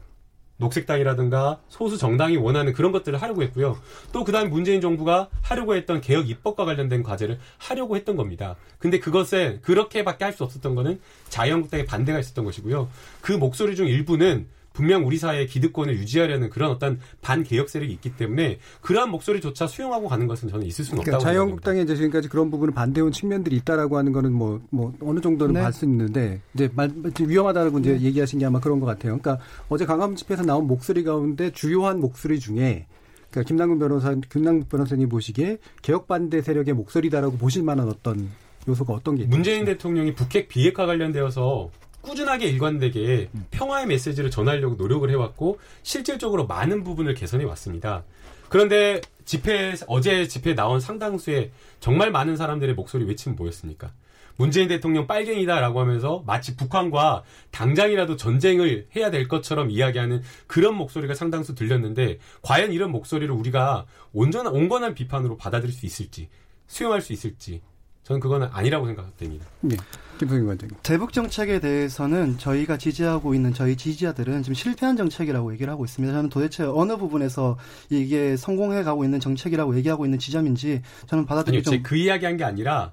녹색당이라든가 0.59 1.61
소수 1.69 1.99
정당이 1.99 2.37
원하는 2.37 2.73
그런 2.73 2.93
것들을 2.93 3.21
하려고 3.21 3.43
했고요. 3.43 3.79
또 4.13 4.25
그다음 4.25 4.51
문재인 4.51 4.81
정부가 4.81 5.29
하려고 5.43 5.75
했던 5.75 6.01
개혁 6.01 6.29
입법과 6.31 6.65
관련된 6.65 7.03
과제를 7.03 7.39
하려고 7.59 7.97
했던 7.97 8.17
겁니다. 8.17 8.57
근데 8.79 8.99
그것에 8.99 9.59
그렇게밖에 9.63 10.25
할 10.25 10.37
수 10.37 10.45
없었던 10.45 10.75
거는 10.75 11.01
자유한국당의 11.31 11.87
반대가 11.87 12.19
있었던 12.19 12.45
것이고요. 12.45 12.89
그 13.23 13.33
목소리 13.33 13.75
중 13.75 13.87
일부는 13.87 14.47
분명 14.77 15.07
우리 15.07 15.17
사회의 15.17 15.47
기득권을 15.47 15.97
유지하려는 15.97 16.51
그런 16.51 16.71
어떤 16.71 17.01
반개혁 17.23 17.71
세력이 17.71 17.91
있기 17.95 18.15
때문에 18.15 18.59
그러한 18.83 19.11
목소리조차 19.11 19.67
수용하고 19.67 20.07
가는 20.07 20.27
것은 20.27 20.51
저는 20.51 20.67
있을 20.67 20.85
수는 20.85 21.03
그러니까 21.03 21.17
없다고 21.17 21.23
생각합니다. 21.23 21.33
자유한국당에 21.33 21.81
이제 21.81 21.97
지금까지 21.97 22.29
그런 22.29 22.51
부분을 22.51 22.75
반대해온 22.75 23.11
측면들이 23.11 23.57
있다라고 23.57 23.97
하는 23.97 24.13
거는 24.13 24.35
뭐, 24.35 24.61
뭐, 24.69 24.93
어느 25.01 25.21
정도는 25.21 25.55
네. 25.55 25.63
볼수 25.63 25.87
있는데, 25.87 26.43
이제 26.53 26.69
말, 26.75 26.91
지금 27.15 27.31
위험하다고 27.31 27.79
이제 27.79 27.99
얘기하신 28.03 28.39
게 28.39 28.45
아마 28.45 28.61
그런 28.61 28.79
것 28.79 28.85
같아요. 28.85 29.19
그러니까 29.19 29.43
어제 29.71 29.87
강화문 29.87 30.15
집회에서 30.15 30.43
나온 30.43 30.67
목소리 30.67 31.05
가운데 31.05 31.51
주요한 31.53 31.99
목소리 31.99 32.39
중에 32.39 32.87
그러니까 33.31 33.49
김남국 33.49 33.79
변호사, 33.79 34.15
김남국 34.15 34.69
변호사님 34.69 35.09
보시기에 35.09 35.57
개혁 35.81 36.07
반대 36.07 36.43
세력의 36.43 36.75
목소리다라고 36.75 37.39
보실 37.39 37.63
만한 37.63 37.89
어떤 37.89 38.29
요소가 38.69 38.93
어떤 38.93 39.15
게 39.17 39.25
문재인 39.25 39.61
있나요? 39.61 39.77
대통령이 39.77 40.15
북핵 40.15 40.49
비핵화 40.49 40.85
관련되어서 40.87 41.71
꾸준하게 42.07 42.47
일관되게 42.47 43.29
평화의 43.51 43.87
메시지를 43.87 44.31
전하려고 44.31 44.77
노력을 44.77 45.09
해왔고 45.11 45.59
실질적으로 45.83 46.47
많은 46.47 46.85
부분을 46.85 47.15
개선해 47.15 47.45
왔습니다. 47.45 48.05
그런데 48.49 49.01
집회 49.25 49.75
어제 49.89 50.29
집회에 50.29 50.55
나온 50.55 50.79
상당수의 50.79 51.51
정말 51.81 52.13
많은 52.13 52.37
사람들의 52.37 52.77
목소리 52.77 53.05
외침은 53.05 53.37
뭐였습니까? 53.37 53.93
문재인 54.37 54.69
대통령 54.69 55.07
빨갱이다라고 55.07 55.81
하면서 55.81 56.23
마치 56.27 56.57
북한과 56.57 57.25
당장이라도 57.51 58.17
전쟁을 58.17 58.87
해야 58.95 59.11
될 59.11 59.27
것처럼 59.27 59.71
이야기하는 59.71 60.23
그런 60.47 60.77
목소리가 60.77 61.15
상당수 61.15 61.55
들렸는데 61.55 62.19
과연 62.43 62.73
이런 62.73 62.93
목소리를 62.93 63.35
우리가 63.35 63.87
온전한 64.13 64.53
온건한 64.53 64.95
비판으로 64.95 65.37
받아들일 65.37 65.75
수 65.75 65.87
있을지 65.87 66.29
수용할 66.67 67.01
수 67.01 67.13
있을지 67.13 67.63
저는 68.07 68.21
그거는 68.21 68.47
아니라고 68.53 68.87
생각됩니다. 68.87 69.45
네. 69.63 69.77
김성인 70.19 70.47
관장님. 70.47 70.77
대북 70.85 71.13
정책에 71.13 71.59
대해서는 71.59 72.39
저희가 72.39 72.79
지지하고 72.79 73.35
있는 73.35 73.53
저희 73.53 73.77
지지자들은 73.77 74.45
지금 74.45 74.55
실패한 74.55 74.97
정책이라고 74.97 75.53
얘기를 75.53 75.73
하고 75.73 75.85
있습니다. 75.85 76.15
저는 76.15 76.31
도대체 76.31 76.63
어느 76.63 76.97
부분에서 76.97 77.59
이게 77.91 78.37
성공해 78.37 78.85
가고 78.85 79.03
있는 79.03 79.19
정책이라고 79.19 79.77
얘기하고 79.79 80.05
있는 80.05 80.21
지점인지 80.21 80.83
저는 81.07 81.23
아니요, 81.23 81.27
받아들이기 81.27 81.65
좀 81.65 81.73
제가 81.73 81.83
그 81.83 81.97
이야기한 81.97 82.37
게 82.37 82.45
아니라 82.45 82.93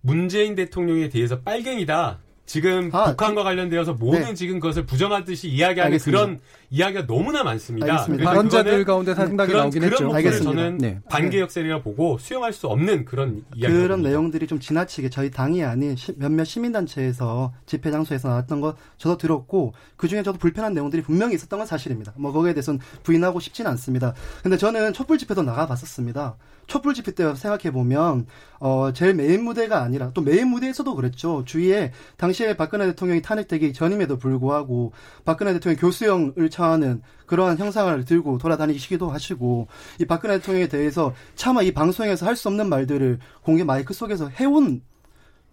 문재인 0.00 0.54
대통령에 0.54 1.10
대해서 1.10 1.40
빨갱이다. 1.42 2.18
지금 2.52 2.88
아, 2.94 3.10
북한과 3.10 3.42
관련되어서 3.44 3.92
모든 3.92 4.20
네. 4.22 4.34
지금 4.34 4.58
그것을 4.58 4.86
부정하듯이 4.86 5.48
이야기하는 5.48 5.92
알겠습니다. 5.92 6.18
그런 6.24 6.40
이야기가 6.70 7.06
너무나 7.06 7.44
많습니다. 7.44 7.86
알겠습니다. 7.92 8.24
발언자들 8.24 8.70
그거는 8.70 8.84
가운데 8.86 9.14
상당히 9.14 9.48
그런, 9.48 9.62
나오긴 9.64 9.80
그런 9.82 9.92
했죠. 9.92 10.04
목소리를 10.06 10.28
알겠습니다. 10.30 10.62
저는 10.62 10.78
네. 10.78 11.00
반개혁 11.10 11.50
세력이라 11.50 11.82
보고 11.82 12.16
수용할 12.16 12.54
수 12.54 12.66
없는 12.68 13.04
그런 13.04 13.44
이야기 13.54 13.74
그런 13.74 14.00
내용들이 14.00 14.46
좀 14.46 14.58
지나치게 14.60 15.10
저희 15.10 15.30
당이 15.30 15.62
아닌 15.62 15.94
시- 15.94 16.14
몇몇 16.16 16.44
시민단체에서 16.44 17.52
집회 17.66 17.90
장소에서 17.90 18.28
나왔던 18.28 18.62
거 18.62 18.76
저도 18.96 19.18
들었고 19.18 19.74
그 19.98 20.08
중에 20.08 20.22
저도 20.22 20.38
불편한 20.38 20.72
내용들이 20.72 21.02
분명히 21.02 21.34
있었던 21.34 21.58
건 21.58 21.66
사실입니다. 21.66 22.14
뭐 22.16 22.32
거기에 22.32 22.54
대해서는 22.54 22.80
부인하고 23.02 23.40
싶지는 23.40 23.70
않습니다. 23.72 24.14
근데 24.42 24.56
저는 24.56 24.94
촛불 24.94 25.18
집회도 25.18 25.42
나가봤었습니다. 25.42 26.36
촛불 26.68 26.94
집회 26.94 27.10
때 27.12 27.34
생각해 27.34 27.72
보면 27.72 28.26
어 28.60 28.92
제일 28.92 29.14
메인 29.14 29.42
무대가 29.42 29.82
아니라 29.82 30.12
또 30.14 30.20
메인 30.20 30.48
무대에서도 30.48 30.94
그랬죠. 30.94 31.42
주위에 31.44 31.92
당시에 32.16 32.56
박근혜 32.56 32.86
대통령이 32.86 33.22
탄핵되기 33.22 33.72
전임에도 33.72 34.18
불구하고 34.18 34.92
박근혜 35.24 35.52
대통령 35.54 35.80
교수형을 35.80 36.50
처하는 36.50 37.02
그러한 37.26 37.58
형상을 37.58 38.04
들고 38.04 38.38
돌아다니시기도 38.38 39.10
하시고 39.10 39.66
이 40.00 40.04
박근혜 40.04 40.38
대통령에 40.38 40.68
대해서 40.68 41.14
차마 41.34 41.62
이 41.62 41.72
방송에서 41.72 42.26
할 42.26 42.38
수 42.38 42.46
없는 42.46 42.68
말들을 42.68 43.18
공개 43.42 43.64
마이크 43.64 43.92
속에서 43.92 44.28
해온 44.28 44.80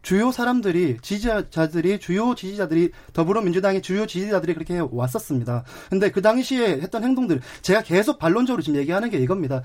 주요 0.04 0.32
사람들이 0.32 0.98
지지자들이 1.02 1.98
주요 2.00 2.36
지지자들이 2.36 2.92
더불어민주당의 3.14 3.82
주요 3.82 4.06
지지자들이 4.06 4.54
그렇게 4.54 4.76
해 4.76 4.84
왔었습니다. 4.92 5.64
근데 5.90 6.12
그 6.12 6.22
당시에 6.22 6.74
했던 6.74 7.04
행동들 7.04 7.42
제가 7.64 7.82
계속 7.82 8.20
반론적으로 8.20 8.62
지금 8.62 8.78
얘기하는 8.80 9.10
게 9.10 9.18
이겁니다. 9.18 9.64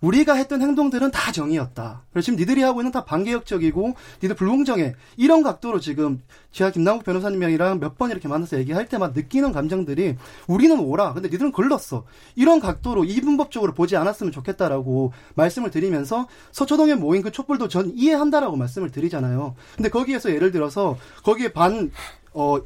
우리가 0.00 0.34
했던 0.34 0.60
행동들은 0.60 1.10
다 1.10 1.32
정의였다. 1.32 2.02
그래서 2.12 2.26
지금 2.26 2.38
니들이 2.38 2.62
하고 2.62 2.80
있는 2.80 2.92
다 2.92 3.04
반개혁적이고 3.04 3.94
니들 4.22 4.36
불공정해. 4.36 4.94
이런 5.16 5.42
각도로 5.42 5.80
지금 5.80 6.20
제가 6.52 6.70
김남국 6.70 7.04
변호사님이랑 7.04 7.80
몇 7.80 7.96
번 7.96 8.10
이렇게 8.10 8.28
만나서 8.28 8.58
얘기할 8.58 8.88
때마다 8.88 9.14
느끼는 9.16 9.52
감정들이 9.52 10.16
우리는 10.46 10.78
오라. 10.78 11.14
근데 11.14 11.28
니들은 11.28 11.52
걸렀어. 11.52 12.04
이런 12.34 12.60
각도로 12.60 13.04
이분법적으로 13.04 13.72
보지 13.72 13.96
않았으면 13.96 14.32
좋겠다라고 14.32 15.12
말씀을 15.34 15.70
드리면서 15.70 16.28
서초동에 16.52 16.94
모인 16.94 17.22
그 17.22 17.32
촛불도 17.32 17.68
전 17.68 17.90
이해한다라고 17.94 18.56
말씀을 18.56 18.90
드리잖아요. 18.90 19.54
근데 19.76 19.88
거기에서 19.88 20.30
예를 20.30 20.50
들어서 20.52 20.98
거기에 21.24 21.52
반, 21.54 21.90
어, 22.34 22.58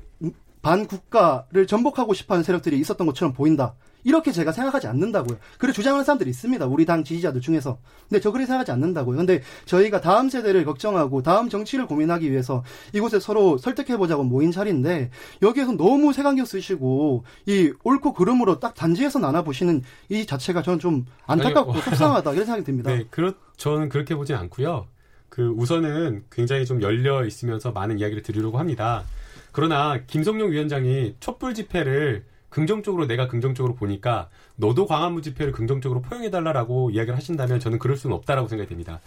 반국가를 0.62 1.66
전복하고 1.66 2.12
싶어 2.12 2.35
하는 2.35 2.43
세력들이 2.45 2.78
있었던 2.81 3.07
것처럼 3.07 3.33
보인다. 3.35 3.74
이렇게 4.05 4.32
제가 4.32 4.53
생각하지 4.53 4.86
않는다고요. 4.86 5.38
그래 5.59 5.72
주장하는 5.72 6.05
사람들이 6.05 6.30
있습니다. 6.30 6.66
우리 6.66 6.86
당 6.86 7.05
지지자들 7.05 7.40
중에서. 7.40 7.78
근데 8.09 8.20
저 8.20 8.30
그렇게 8.30 8.46
생각하지 8.46 8.72
않는다고요. 8.72 9.16
근데 9.16 9.42
저희가 9.66 10.01
다음 10.01 10.28
세대를 10.28 10.64
걱정하고 10.64 11.22
다음 11.22 11.48
정치를 11.48 11.86
고민하기 11.86 12.30
위해서 12.30 12.64
이곳에 12.92 13.20
서로 13.20 13.59
설득해보자고 13.59 14.24
모인 14.24 14.53
자리인데 14.53 15.11
여기에서 15.42 15.72
너무 15.72 16.12
색안경 16.12 16.44
쓰시고 16.44 17.24
이 17.46 17.72
옳고 17.84 18.14
그름으로 18.14 18.61
딱 18.61 18.74
단지에서 18.74 19.18
나눠보시는 19.18 19.82
이 20.09 20.26
자체가 20.26 20.62
저는 20.62 20.78
좀 20.78 21.07
안타깝고 21.26 21.72
아니, 21.72 21.82
속상하다 21.82 22.32
이런 22.32 22.46
생각이 22.46 22.64
듭니다. 22.64 22.90
네, 22.94 23.05
그렇 23.11 23.34
저는 23.57 23.88
그렇게 23.88 24.14
보진 24.14 24.36
않고요. 24.36 24.86
그 25.28 25.48
우선은 25.57 26.24
굉장히 26.30 26.66
좀 26.66 26.82
열려 26.82 27.24
있으면서 27.24 27.70
많은 27.70 27.98
이야기를 27.98 28.22
드리려고 28.22 28.59
합니다. 28.59 29.05
그러나 29.53 30.01
김성룡 30.07 30.51
위원장이 30.51 31.16
촛불 31.20 31.55
집회를 31.55 32.24
긍정적으로 32.51 33.07
내가 33.07 33.26
긍정적으로 33.28 33.74
보니까 33.74 34.28
너도 34.57 34.86
광화문 34.86 35.22
집회를 35.22 35.53
긍정적으로 35.53 36.03
포용해달라라고 36.03 36.90
이야기를 36.90 37.16
하신다면 37.16 37.61
저는 37.61 37.78
그럴 37.78 37.96
수는 37.96 38.14
없다라고 38.16 38.48
생각이 38.48 38.68
됩니다. 38.68 39.01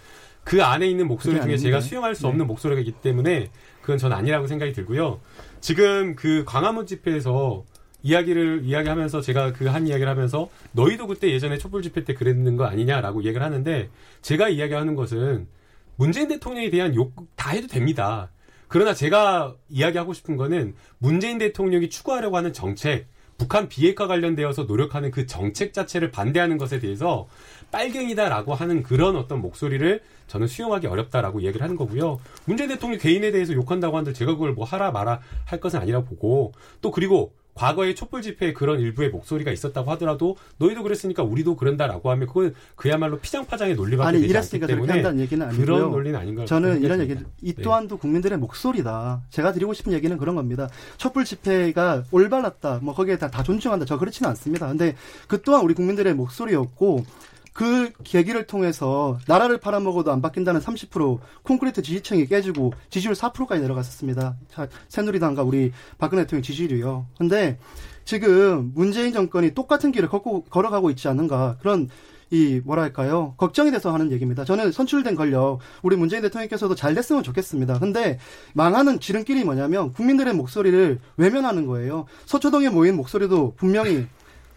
그 0.43 0.63
안에 0.63 0.87
있는 0.87 1.07
목소리 1.07 1.39
중에 1.41 1.57
제가. 1.57 1.79
수용할 1.81 2.15
수 2.15 2.23
네. 2.23 2.29
없는 2.29 2.47
목소리가 2.47 2.81
있기 2.81 2.93
때문에 3.01 3.49
그건 3.81 3.97
전 3.97 4.11
아니라고 4.11 4.47
생각이 4.47 4.73
들고요. 4.73 5.19
지금 5.61 6.15
그 6.15 6.43
광화문 6.45 6.85
집회에서 6.87 7.63
이야기를 8.01 8.61
이야기하면서 8.65 9.21
제가 9.21 9.53
그 9.53 9.69
한 9.69 9.87
이야기를 9.87 10.09
하면서 10.09 10.49
너희도 10.73 11.07
그때 11.07 11.31
예전에 11.31 11.57
촛불 11.57 11.81
집회 11.81 12.03
때 12.03 12.13
그랬는 12.13 12.57
거 12.57 12.65
아니냐라고 12.65 13.21
이야기를 13.21 13.41
하는데 13.45 13.89
제가 14.21 14.49
이야기하는 14.49 14.95
것은 14.95 15.47
문재인 15.95 16.27
대통령에 16.27 16.69
대한 16.69 16.95
욕 16.95 17.13
다 17.35 17.51
해도 17.51 17.67
됩니다. 17.67 18.29
그러나 18.69 18.93
제가 18.93 19.55
이야기하고 19.69 20.13
싶은 20.13 20.35
거는 20.37 20.75
문재인 20.97 21.37
대통령이 21.37 21.89
추구하려고 21.89 22.37
하는 22.37 22.51
정책, 22.53 23.07
북한 23.43 23.67
비핵화 23.67 24.07
관련되어서 24.07 24.63
노력하는 24.63 25.11
그 25.11 25.25
정책 25.25 25.73
자체를 25.73 26.11
반대하는 26.11 26.57
것에 26.57 26.79
대해서 26.79 27.27
빨갱이다라고 27.71 28.53
하는 28.53 28.83
그런 28.83 29.17
어떤 29.17 29.41
목소리를 29.41 29.99
저는 30.27 30.47
수용하기 30.47 30.87
어렵다라고 30.87 31.41
얘기를 31.41 31.61
하는 31.61 31.75
거고요. 31.75 32.21
문재인 32.45 32.69
대통령 32.69 32.99
개인에 32.99 33.31
대해서 33.31 33.51
욕한다고 33.51 33.97
하는데 33.97 34.13
제가 34.13 34.31
그걸 34.35 34.53
뭐 34.53 34.63
하라 34.63 34.91
마라 34.91 35.19
할 35.43 35.59
것은 35.59 35.81
아니라 35.81 36.03
보고 36.05 36.53
또 36.79 36.89
그리고 36.91 37.33
과거에 37.53 37.93
촛불 37.93 38.21
집회에 38.21 38.53
그런 38.53 38.79
일부의 38.79 39.09
목소리가 39.09 39.51
있었다고 39.51 39.91
하더라도 39.91 40.37
너희도 40.57 40.83
그랬으니까 40.83 41.23
우리도 41.23 41.55
그런다라고 41.55 42.09
하면 42.11 42.27
그건 42.27 42.55
그야말로 42.75 43.19
피장파장의 43.19 43.75
논리밖에 43.75 44.07
아니 44.07 44.21
되지 44.21 44.25
않기 44.25 44.29
이랬으니까 44.31 44.67
그렇게 44.67 44.75
때문에 44.75 44.93
한다는 44.93 45.19
얘기는 45.19 45.45
아니고요. 45.45 45.65
그런 45.65 45.91
논리는 45.91 46.19
아닌가 46.19 46.45
저는 46.45 46.81
이런. 46.81 46.99
얘기를 47.01 47.25
이 47.41 47.53
네. 47.53 47.61
또한도 47.61 47.97
국민들의 47.97 48.37
목소리다. 48.37 49.21
제가 49.29 49.51
드리고 49.51 49.73
싶은 49.73 49.93
얘기는 49.93 50.15
그런 50.17 50.35
겁니다. 50.35 50.69
촛불 50.97 51.25
집회가 51.25 52.03
올바랐다. 52.11 52.79
뭐 52.81 52.93
거기에 52.93 53.17
다, 53.17 53.29
다 53.29 53.43
존중한다. 53.43 53.85
저 53.85 53.97
그렇지는 53.97 54.29
않습니다. 54.29 54.67
근데 54.67 54.95
그 55.27 55.41
또한 55.41 55.63
우리 55.63 55.73
국민들의 55.73 56.13
목소리였고 56.13 57.05
그 57.53 57.91
계기를 58.03 58.47
통해서 58.47 59.19
나라를 59.27 59.59
팔아먹어도 59.59 60.11
안 60.11 60.21
바뀐다는 60.21 60.59
30% 60.59 61.19
콘크리트 61.43 61.81
지지층이 61.81 62.25
깨지고 62.25 62.73
지지율 62.89 63.13
4%까지 63.13 63.61
내려갔었습니다. 63.61 64.35
자, 64.51 64.67
새누리당과 64.89 65.43
우리 65.43 65.71
박근혜 65.97 66.23
대통령 66.23 66.41
지지율이요. 66.41 67.05
근데 67.17 67.59
지금 68.05 68.71
문재인 68.73 69.13
정권이 69.13 69.53
똑같은 69.53 69.91
길을 69.91 70.09
걷고, 70.09 70.45
걸어가고 70.45 70.89
있지 70.89 71.07
않은가 71.07 71.57
그런 71.61 71.89
이 72.31 72.61
뭐랄까요 72.65 73.35
걱정이 73.37 73.69
돼서 73.69 73.93
하는 73.93 74.11
얘기입니다. 74.11 74.43
저는 74.43 74.71
선출된 74.71 75.13
권력 75.15 75.59
우리 75.83 75.95
문재인 75.95 76.23
대통령께서도 76.23 76.73
잘 76.73 76.95
됐으면 76.95 77.21
좋겠습니다. 77.21 77.77
근데 77.77 78.17
망하는 78.53 78.99
지름길이 78.99 79.43
뭐냐면 79.43 79.93
국민들의 79.93 80.33
목소리를 80.33 80.99
외면하는 81.17 81.67
거예요. 81.67 82.05
서초동에 82.25 82.69
모인 82.69 82.95
목소리도 82.95 83.53
분명히 83.55 84.07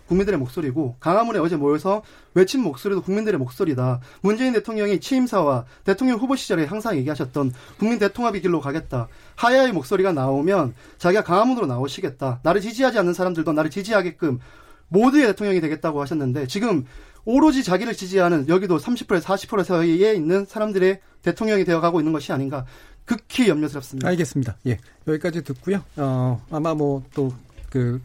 국민들의 0.08 0.38
목소리고 0.38 0.96
강화문에 1.00 1.38
어제 1.38 1.56
모여서 1.56 2.02
외친 2.34 2.62
목소리도 2.62 3.02
국민들의 3.02 3.38
목소리다. 3.38 4.00
문재인 4.20 4.52
대통령이 4.52 5.00
취임사와 5.00 5.64
대통령 5.84 6.18
후보 6.18 6.36
시절에 6.36 6.64
항상 6.64 6.96
얘기하셨던 6.96 7.52
국민 7.78 7.98
대통합의 7.98 8.40
길로 8.42 8.60
가겠다. 8.60 9.08
하야의 9.36 9.72
목소리가 9.72 10.12
나오면 10.12 10.74
자기가 10.98 11.24
강화문으로 11.24 11.66
나오시겠다. 11.66 12.40
나를 12.42 12.60
지지하지 12.60 12.98
않는 12.98 13.14
사람들도 13.14 13.52
나를 13.52 13.70
지지하게끔 13.70 14.40
모두의 14.88 15.26
대통령이 15.28 15.60
되겠다고 15.60 16.00
하셨는데 16.00 16.46
지금 16.46 16.84
오로지 17.24 17.64
자기를 17.64 17.94
지지하는 17.94 18.48
여기도 18.48 18.78
30%에서 18.78 19.34
40% 19.34 19.64
사이에 19.64 20.14
있는 20.14 20.46
사람들의 20.46 21.00
대통령이 21.22 21.64
되어가고 21.64 22.00
있는 22.00 22.12
것이 22.12 22.32
아닌가 22.32 22.64
극히 23.04 23.48
염려스럽습니다. 23.48 24.08
알겠습니다. 24.08 24.56
예. 24.66 24.78
여기까지 25.08 25.42
듣고요. 25.42 25.82
어, 25.96 26.44
아마 26.50 26.74
뭐또그 26.74 28.00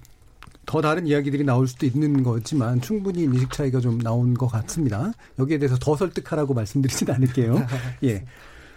더 0.71 0.79
다른 0.79 1.05
이야기들이 1.05 1.43
나올 1.43 1.67
수도 1.67 1.85
있는 1.85 2.23
거지만 2.23 2.79
충분히 2.79 3.23
인식 3.23 3.51
차이가 3.51 3.81
좀 3.81 3.99
나온 3.99 4.33
것 4.33 4.47
같습니다. 4.47 5.11
여기에 5.37 5.57
대해서 5.57 5.75
더 5.77 5.97
설득하라고 5.97 6.53
말씀드리진 6.53 7.11
않을게요. 7.11 7.67
예. 8.05 8.23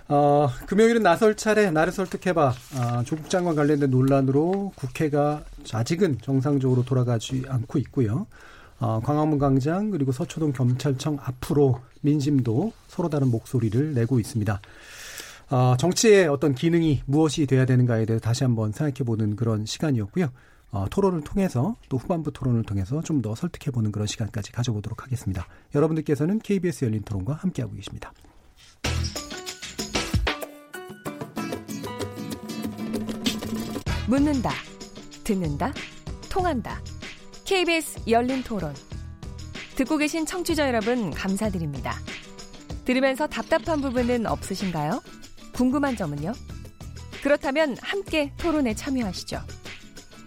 어, 0.09 0.51
금요일은 0.67 1.05
나설 1.05 1.37
차례 1.37 1.71
나를 1.71 1.93
설득해봐. 1.93 2.53
아, 2.79 3.05
조국 3.07 3.31
장관 3.31 3.55
관련된 3.55 3.93
논란으로 3.93 4.73
국회가 4.75 5.45
아직은 5.73 6.19
정상적으로 6.21 6.85
돌아가지 6.85 7.45
않고 7.47 7.79
있고요. 7.79 8.27
어, 8.81 9.01
광화문 9.05 9.39
광장 9.39 9.93
그리고 9.93 10.11
서초동 10.11 10.53
경찰청 10.53 11.19
앞으로 11.23 11.81
민심도 12.01 12.73
서로 12.89 13.09
다른 13.09 13.29
목소리를 13.29 13.95
내고 13.95 14.19
있습니다. 14.19 14.61
어, 15.51 15.77
정치의 15.79 16.27
어떤 16.27 16.57
기능이 16.57 17.03
무엇이 17.07 17.47
돼야 17.47 17.65
되는가에 17.65 18.05
대해 18.05 18.19
다시 18.19 18.43
한번 18.43 18.73
생각해보는 18.73 19.37
그런 19.37 19.65
시간이었고요. 19.65 20.31
어, 20.75 20.87
토론을 20.91 21.23
통해서 21.23 21.77
또 21.89 21.99
후반부 21.99 22.33
토론을 22.33 22.65
통해서 22.65 23.01
좀 23.03 23.23
더 23.23 23.35
설득해 23.35 23.71
보는 23.71 23.93
그런 23.93 24.07
시간까지 24.09 24.51
가져보도록 24.53 25.05
하겠습니다. 25.05 25.47
여러분들께서는 25.75 26.41
KBS 26.41 26.85
열린 26.87 27.03
토론과 27.03 27.35
함께하고 27.35 27.75
계십니다. 27.75 28.13
묻는다, 34.09 34.51
듣는다, 35.23 35.73
통한다. 36.29 36.81
KBS 37.47 38.01
열린 38.09 38.43
토론. 38.43 38.75
듣고 39.77 39.97
계신 39.97 40.27
청취자 40.27 40.67
여러분, 40.69 41.11
감사드립니다. 41.13 41.95
들으면서 42.85 43.27
답답한 43.27 43.81
부분은 43.81 44.27
없으신가요? 44.27 45.01
궁금한 45.55 45.97
점은요? 45.97 46.33
그렇다면 47.23 47.77
함께 47.81 48.33
토론에 48.37 48.75
참여하시죠. 48.75 49.41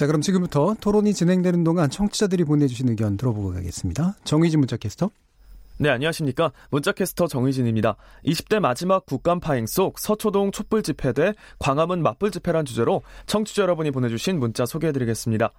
자, 0.00 0.06
그럼 0.06 0.22
지금부터 0.22 0.76
토론이 0.80 1.12
진행되는 1.12 1.62
동안 1.62 1.90
청취자들이 1.90 2.44
보내주신 2.44 2.88
의견 2.88 3.18
들어보고 3.18 3.52
가겠습니다. 3.52 4.16
정의진 4.24 4.60
문자 4.60 4.78
캐스터. 4.78 5.10
네, 5.76 5.90
안녕하십니까. 5.90 6.52
문자캐스터 6.70 7.26
정의진입니다. 7.26 7.96
20대 8.24 8.60
마지막 8.60 9.04
국감 9.04 9.40
파행 9.40 9.66
속 9.66 9.98
서초동 9.98 10.52
촛불 10.52 10.82
집회 10.82 11.12
대 11.12 11.34
광화문 11.58 12.02
맞불 12.02 12.30
집회란 12.30 12.64
주제로 12.64 13.02
청취자 13.26 13.60
여러분이 13.60 13.90
보내주신 13.90 14.40
문자 14.40 14.64
소개해드리겠습니다. 14.64 15.50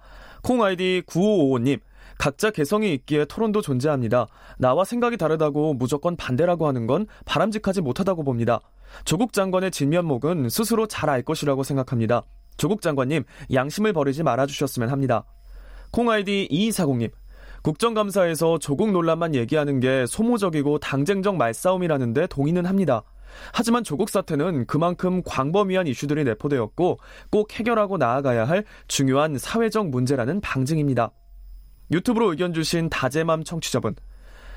콩 0.42 0.64
아이디 0.64 1.04
9555님. 1.06 1.78
각자 2.18 2.50
개성이 2.50 2.94
있기에 2.94 3.26
토론도 3.26 3.62
존재합니다. 3.62 4.26
나와 4.58 4.84
생각이 4.84 5.18
다르다고 5.18 5.74
무조건 5.74 6.16
반대라고 6.16 6.66
하는 6.66 6.88
건 6.88 7.06
바람직하지 7.26 7.80
못하다고 7.80 8.24
봅니다. 8.24 8.60
조국 9.04 9.34
장관의 9.34 9.70
진면목은 9.70 10.48
스스로 10.48 10.88
잘 10.88 11.10
알 11.10 11.22
것이라고 11.22 11.62
생각합니다. 11.62 12.24
조국 12.56 12.82
장관님, 12.82 13.24
양심을 13.52 13.92
버리지 13.92 14.22
말아주셨으면 14.22 14.90
합니다. 14.90 15.24
콩 15.90 16.10
아이디 16.10 16.48
2240님. 16.50 17.10
국정감사에서 17.62 18.58
조국 18.58 18.90
논란만 18.90 19.34
얘기하는 19.34 19.78
게 19.78 20.04
소모적이고 20.06 20.78
당쟁적 20.78 21.36
말싸움이라는데 21.36 22.26
동의는 22.26 22.66
합니다. 22.66 23.02
하지만 23.52 23.84
조국 23.84 24.10
사태는 24.10 24.66
그만큼 24.66 25.22
광범위한 25.24 25.86
이슈들이 25.86 26.24
내포되었고 26.24 26.98
꼭 27.30 27.52
해결하고 27.52 27.96
나아가야 27.96 28.46
할 28.46 28.64
중요한 28.88 29.38
사회적 29.38 29.88
문제라는 29.88 30.40
방증입니다. 30.40 31.12
유튜브로 31.90 32.30
의견 32.30 32.52
주신 32.52 32.88
다재맘 32.88 33.44
청취자분. 33.44 33.94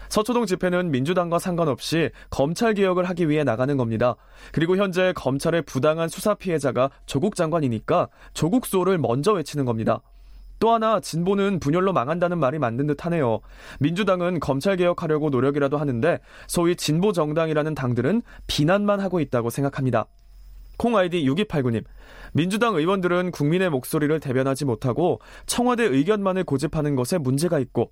서초동 0.09 0.45
집회는 0.45 0.91
민주당과 0.91 1.39
상관없이 1.39 2.09
검찰 2.29 2.73
개혁을 2.73 3.05
하기 3.05 3.29
위해 3.29 3.43
나가는 3.43 3.75
겁니다. 3.77 4.15
그리고 4.51 4.77
현재 4.77 5.13
검찰의 5.13 5.63
부당한 5.63 6.09
수사 6.09 6.33
피해자가 6.33 6.89
조국 7.05 7.35
장관이니까 7.35 8.09
조국 8.33 8.65
수호를 8.65 8.97
먼저 8.97 9.33
외치는 9.33 9.65
겁니다. 9.65 10.01
또 10.59 10.71
하나 10.71 10.99
진보는 10.99 11.59
분열로 11.59 11.91
망한다는 11.93 12.37
말이 12.37 12.59
맞는 12.59 12.87
듯하네요. 12.87 13.41
민주당은 13.79 14.39
검찰 14.39 14.77
개혁하려고 14.77 15.29
노력이라도 15.29 15.77
하는데 15.77 16.19
소위 16.47 16.75
진보 16.75 17.11
정당이라는 17.11 17.75
당들은 17.75 18.21
비난만 18.47 18.99
하고 18.99 19.19
있다고 19.19 19.49
생각합니다. 19.49 20.05
콩 20.77 20.97
아이디 20.97 21.25
6289님. 21.25 21.83
민주당 22.33 22.75
의원들은 22.75 23.31
국민의 23.31 23.69
목소리를 23.69 24.19
대변하지 24.19 24.65
못하고 24.65 25.19
청와대 25.45 25.83
의견만을 25.83 26.43
고집하는 26.43 26.95
것에 26.95 27.17
문제가 27.17 27.59
있고 27.59 27.91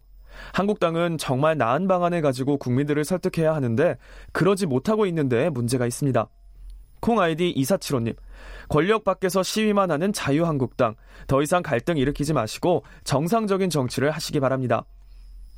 한국당은 0.54 1.18
정말 1.18 1.58
나은 1.58 1.88
방안을 1.88 2.22
가지고 2.22 2.58
국민들을 2.58 3.04
설득해야 3.04 3.54
하는데 3.56 3.98
그러지 4.32 4.66
못하고 4.66 5.06
있는데 5.06 5.50
문제가 5.50 5.86
있습니다. 5.86 6.28
콩 7.00 7.20
아이디 7.20 7.54
2475님. 7.58 8.16
권력 8.70 9.04
밖에서 9.04 9.44
시위만 9.44 9.92
하는 9.92 10.14
자유한국당. 10.14 10.96
더 11.28 11.42
이상 11.42 11.62
갈등 11.62 11.98
일으키지 11.98 12.34
마시고 12.34 12.84
정상적인 13.04 13.70
정치를 13.70 14.12
하시기 14.12 14.40
바랍니다. 14.40 14.86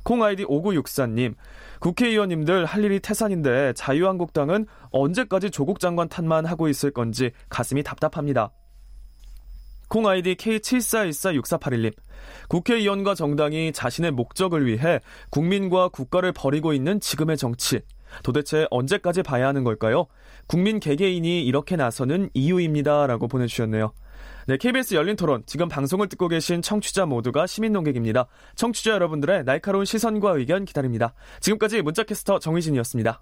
콩 0.02 0.22
아이디 0.22 0.44
5964님. 0.44 1.34
국회의원님들 1.80 2.64
할 2.64 2.84
일이 2.84 3.00
태산인데 3.00 3.72
자유한국당은 3.74 4.66
언제까지 4.90 5.50
조국 5.50 5.78
장관 5.78 6.08
탓만 6.08 6.46
하고 6.46 6.68
있을 6.68 6.90
건지 6.90 7.30
가슴이 7.48 7.82
답답합니다. 7.82 8.50
콩 9.88 10.06
아이디 10.06 10.34
K74146481님. 10.34 11.92
국회의원과 12.48 13.14
정당이 13.14 13.72
자신의 13.72 14.12
목적을 14.12 14.66
위해 14.66 15.00
국민과 15.30 15.88
국가를 15.88 16.32
버리고 16.32 16.72
있는 16.72 17.00
지금의 17.00 17.36
정치. 17.36 17.80
도대체 18.22 18.66
언제까지 18.70 19.22
봐야 19.22 19.48
하는 19.48 19.64
걸까요? 19.64 20.06
국민 20.46 20.80
개개인이 20.80 21.44
이렇게 21.44 21.76
나서는 21.76 22.30
이유입니다. 22.34 23.06
라고 23.06 23.28
보내주셨네요. 23.28 23.92
네, 24.46 24.56
KBS 24.56 24.94
열린 24.94 25.16
토론. 25.16 25.42
지금 25.46 25.68
방송을 25.68 26.08
듣고 26.08 26.28
계신 26.28 26.62
청취자 26.62 27.04
모두가 27.04 27.46
시민 27.46 27.72
농객입니다. 27.72 28.26
청취자 28.54 28.92
여러분들의 28.92 29.44
날카로운 29.44 29.84
시선과 29.84 30.32
의견 30.32 30.64
기다립니다. 30.64 31.14
지금까지 31.40 31.82
문자캐스터 31.82 32.38
정희진이었습니다. 32.38 33.20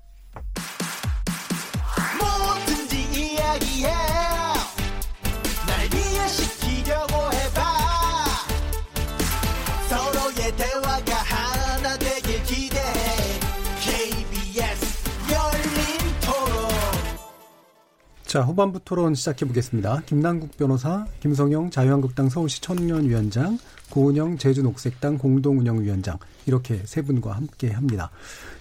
자, 18.35 18.41
후반부 18.41 18.81
토론 18.85 19.15
시작해 19.15 19.47
보겠습니다. 19.47 20.03
김남국 20.07 20.57
변호사, 20.57 21.07
김성영 21.21 21.71
자유한국당 21.71 22.29
서울시 22.29 22.61
청년위원장, 22.61 23.61
고은영 23.91 24.39
제주녹색당 24.39 25.19
공동운영위원장 25.19 26.19
이렇게 26.45 26.81
세 26.85 27.01
분과 27.03 27.31
함께 27.31 27.71
합니다. 27.71 28.11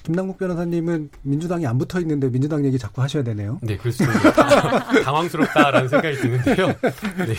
김남국 0.04 0.38
변호사님은 0.38 1.10
민주당이 1.24 1.66
안 1.66 1.80
붙어 1.80 2.00
있는데 2.02 2.30
민주당 2.30 2.64
얘기 2.66 2.78
자꾸 2.78 3.02
하셔야 3.02 3.24
되네요. 3.24 3.58
네, 3.64 3.76
그래서 3.76 4.06
당황스럽다라는 5.04 5.90
생각이 5.90 6.18
드는데요. 6.18 6.68
네. 6.68 7.34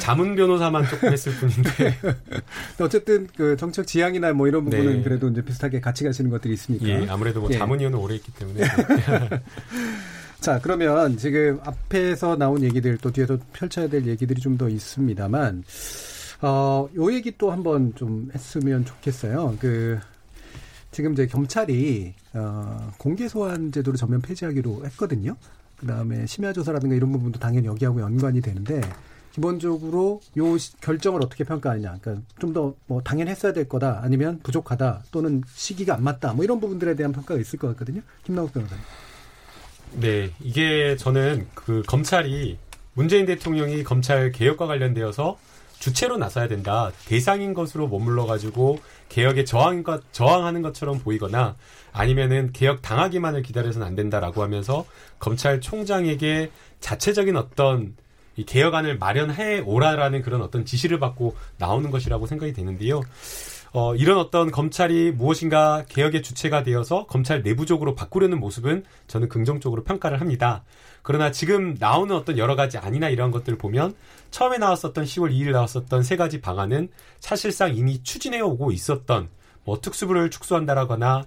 자문 0.00 0.36
변호사만 0.36 0.86
조금 0.86 1.10
했을 1.10 1.32
뿐인데. 1.32 1.98
어쨌든 2.78 3.26
그 3.34 3.56
정책 3.56 3.86
지향이나 3.86 4.34
뭐 4.34 4.48
이런 4.48 4.64
부분은 4.64 4.96
네. 4.98 5.02
그래도 5.02 5.30
이제 5.30 5.40
비슷하게 5.40 5.80
같이 5.80 6.04
가시는 6.04 6.30
것들이 6.30 6.52
있으니까. 6.52 6.86
예, 6.88 7.06
아무래도 7.08 7.40
뭐 7.40 7.48
예. 7.50 7.56
자문 7.56 7.80
위원은 7.80 7.98
오래 7.98 8.16
있기 8.16 8.30
때문에. 8.34 8.64
자, 10.42 10.58
그러면 10.60 11.16
지금 11.16 11.60
앞에서 11.62 12.34
나온 12.36 12.62
얘기들 12.64 12.98
또 12.98 13.12
뒤에서 13.12 13.38
펼쳐야 13.52 13.88
될 13.88 14.06
얘기들이 14.06 14.40
좀 14.40 14.58
더 14.58 14.68
있습니다만, 14.68 15.62
어, 16.42 16.88
요 16.96 17.12
얘기 17.12 17.32
또 17.38 17.50
한번 17.52 17.94
좀 17.94 18.28
했으면 18.34 18.84
좋겠어요. 18.84 19.56
그, 19.60 19.98
지금 20.90 21.12
이제 21.12 21.26
경찰이, 21.26 22.12
어, 22.34 22.90
공개소환 22.98 23.70
제도를 23.72 23.96
전면 23.96 24.20
폐지하기로 24.20 24.84
했거든요. 24.86 25.36
그 25.78 25.86
다음에 25.86 26.26
심야조사라든가 26.26 26.96
이런 26.96 27.12
부분도 27.12 27.38
당연히 27.38 27.66
여기하고 27.68 28.00
연관이 28.00 28.40
되는데, 28.40 28.80
기본적으로 29.32 30.20
요 30.36 30.58
시- 30.58 30.76
결정을 30.80 31.22
어떻게 31.22 31.44
평가하느냐. 31.44 31.98
그러니까 32.02 32.26
좀 32.40 32.52
더 32.52 32.74
뭐 32.86 33.00
당연히 33.02 33.30
했어야 33.30 33.52
될 33.52 33.68
거다. 33.68 34.00
아니면 34.02 34.40
부족하다. 34.42 35.04
또는 35.12 35.42
시기가 35.54 35.94
안 35.94 36.02
맞다. 36.04 36.34
뭐 36.34 36.44
이런 36.44 36.60
부분들에 36.60 36.94
대한 36.96 37.12
평가가 37.12 37.40
있을 37.40 37.58
것 37.58 37.68
같거든요. 37.68 38.02
김나욱 38.24 38.52
변호사님. 38.52 38.82
네, 39.94 40.30
이게 40.40 40.96
저는 40.96 41.46
그 41.54 41.82
검찰이 41.86 42.56
문재인 42.94 43.26
대통령이 43.26 43.84
검찰 43.84 44.32
개혁과 44.32 44.66
관련되어서 44.66 45.38
주체로 45.78 46.16
나서야 46.16 46.48
된다. 46.48 46.92
대상인 47.06 47.54
것으로 47.54 47.88
머물러 47.88 48.24
가지고 48.24 48.78
개혁에 49.08 49.44
저항 49.44 49.82
저항하는 50.12 50.62
것처럼 50.62 51.00
보이거나 51.00 51.56
아니면은 51.92 52.52
개혁 52.52 52.82
당하기만을 52.82 53.42
기다려서는 53.42 53.86
안 53.86 53.96
된다라고 53.96 54.42
하면서 54.42 54.86
검찰총장에게 55.18 56.50
자체적인 56.80 57.36
어떤 57.36 57.96
이 58.36 58.44
개혁안을 58.44 58.98
마련해 58.98 59.60
오라라는 59.60 60.22
그런 60.22 60.40
어떤 60.40 60.64
지시를 60.64 60.98
받고 60.98 61.36
나오는 61.58 61.90
것이라고 61.90 62.26
생각이 62.26 62.52
되는데요. 62.52 63.02
어, 63.74 63.94
이런 63.94 64.18
어떤 64.18 64.50
검찰이 64.50 65.12
무엇인가 65.12 65.84
개혁의 65.88 66.22
주체가 66.22 66.62
되어서 66.62 67.06
검찰 67.06 67.42
내부적으로 67.42 67.94
바꾸려는 67.94 68.38
모습은 68.38 68.84
저는 69.06 69.30
긍정적으로 69.30 69.82
평가를 69.82 70.20
합니다. 70.20 70.62
그러나 71.00 71.32
지금 71.32 71.74
나오는 71.78 72.14
어떤 72.14 72.36
여러 72.36 72.54
가지 72.54 72.76
안이나 72.76 73.08
이런 73.08 73.30
것들을 73.30 73.56
보면 73.56 73.94
처음에 74.30 74.58
나왔었던 74.58 75.04
10월 75.04 75.32
2일 75.32 75.52
나왔었던 75.52 76.02
세 76.02 76.16
가지 76.16 76.42
방안은 76.42 76.90
사실상 77.18 77.74
이미 77.74 78.02
추진해 78.02 78.40
오고 78.40 78.72
있었던 78.72 79.28
뭐 79.64 79.80
특수부를 79.80 80.30
축소한다라거나 80.30 81.24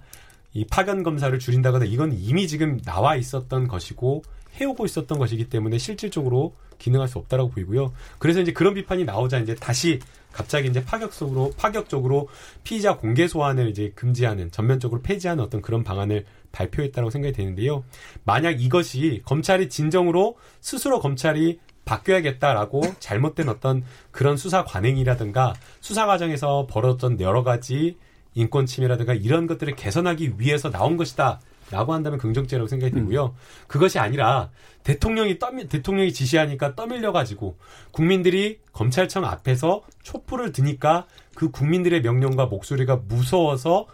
이 0.52 0.64
파견 0.64 1.02
검사를 1.02 1.36
줄인다거나 1.36 1.84
이건 1.84 2.12
이미 2.16 2.46
지금 2.46 2.80
나와 2.82 3.16
있었던 3.16 3.66
것이고 3.66 4.22
해오고 4.60 4.86
있었던 4.86 5.18
것이기 5.18 5.48
때문에 5.48 5.78
실질적으로 5.78 6.54
기능할 6.78 7.08
수 7.08 7.18
없다라고 7.18 7.50
보이고요. 7.50 7.92
그래서 8.18 8.40
이제 8.40 8.52
그런 8.52 8.72
비판이 8.74 9.04
나오자 9.04 9.38
이제 9.38 9.54
다시 9.54 9.98
갑자기 10.36 10.68
이제 10.68 10.84
파격적으로 10.84 11.52
파격적으로 11.56 12.28
피의자 12.62 12.98
공개 12.98 13.26
소환을 13.26 13.70
이제 13.70 13.90
금지하는 13.94 14.50
전면적으로 14.50 15.00
폐지하는 15.00 15.42
어떤 15.42 15.62
그런 15.62 15.82
방안을 15.82 16.26
발표했다고 16.52 17.08
생각이 17.08 17.32
되는데요. 17.32 17.84
만약 18.24 18.60
이것이 18.60 19.22
검찰이 19.24 19.70
진정으로 19.70 20.36
스스로 20.60 21.00
검찰이 21.00 21.58
바뀌어야겠다라고 21.86 22.82
잘못된 23.00 23.48
어떤 23.48 23.82
그런 24.10 24.36
수사 24.36 24.62
관행이라든가 24.64 25.54
수사 25.80 26.04
과정에서 26.04 26.66
벌어졌던 26.68 27.20
여러 27.22 27.42
가지 27.42 27.96
인권 28.34 28.66
침해라든가 28.66 29.14
이런 29.14 29.46
것들을 29.46 29.74
개선하기 29.74 30.34
위해서 30.36 30.70
나온 30.70 30.98
것이다. 30.98 31.40
라고 31.70 31.94
한다면 31.94 32.18
긍정적이라고 32.18 32.68
생각이 32.68 32.92
들고요. 32.92 33.34
그것이 33.66 33.98
아니라 33.98 34.50
대통령이 34.84 35.38
떠밀, 35.38 35.68
대통령이 35.68 36.12
지시하니까 36.12 36.76
떠밀려 36.76 37.10
가지고 37.12 37.58
국민들이 37.90 38.60
검찰청 38.72 39.24
앞에서 39.24 39.82
촛불을 40.02 40.52
드니까 40.52 41.06
그 41.34 41.50
국민들의 41.50 42.02
명령과 42.02 42.46
목소리가 42.46 42.96
무서워서 43.08 43.86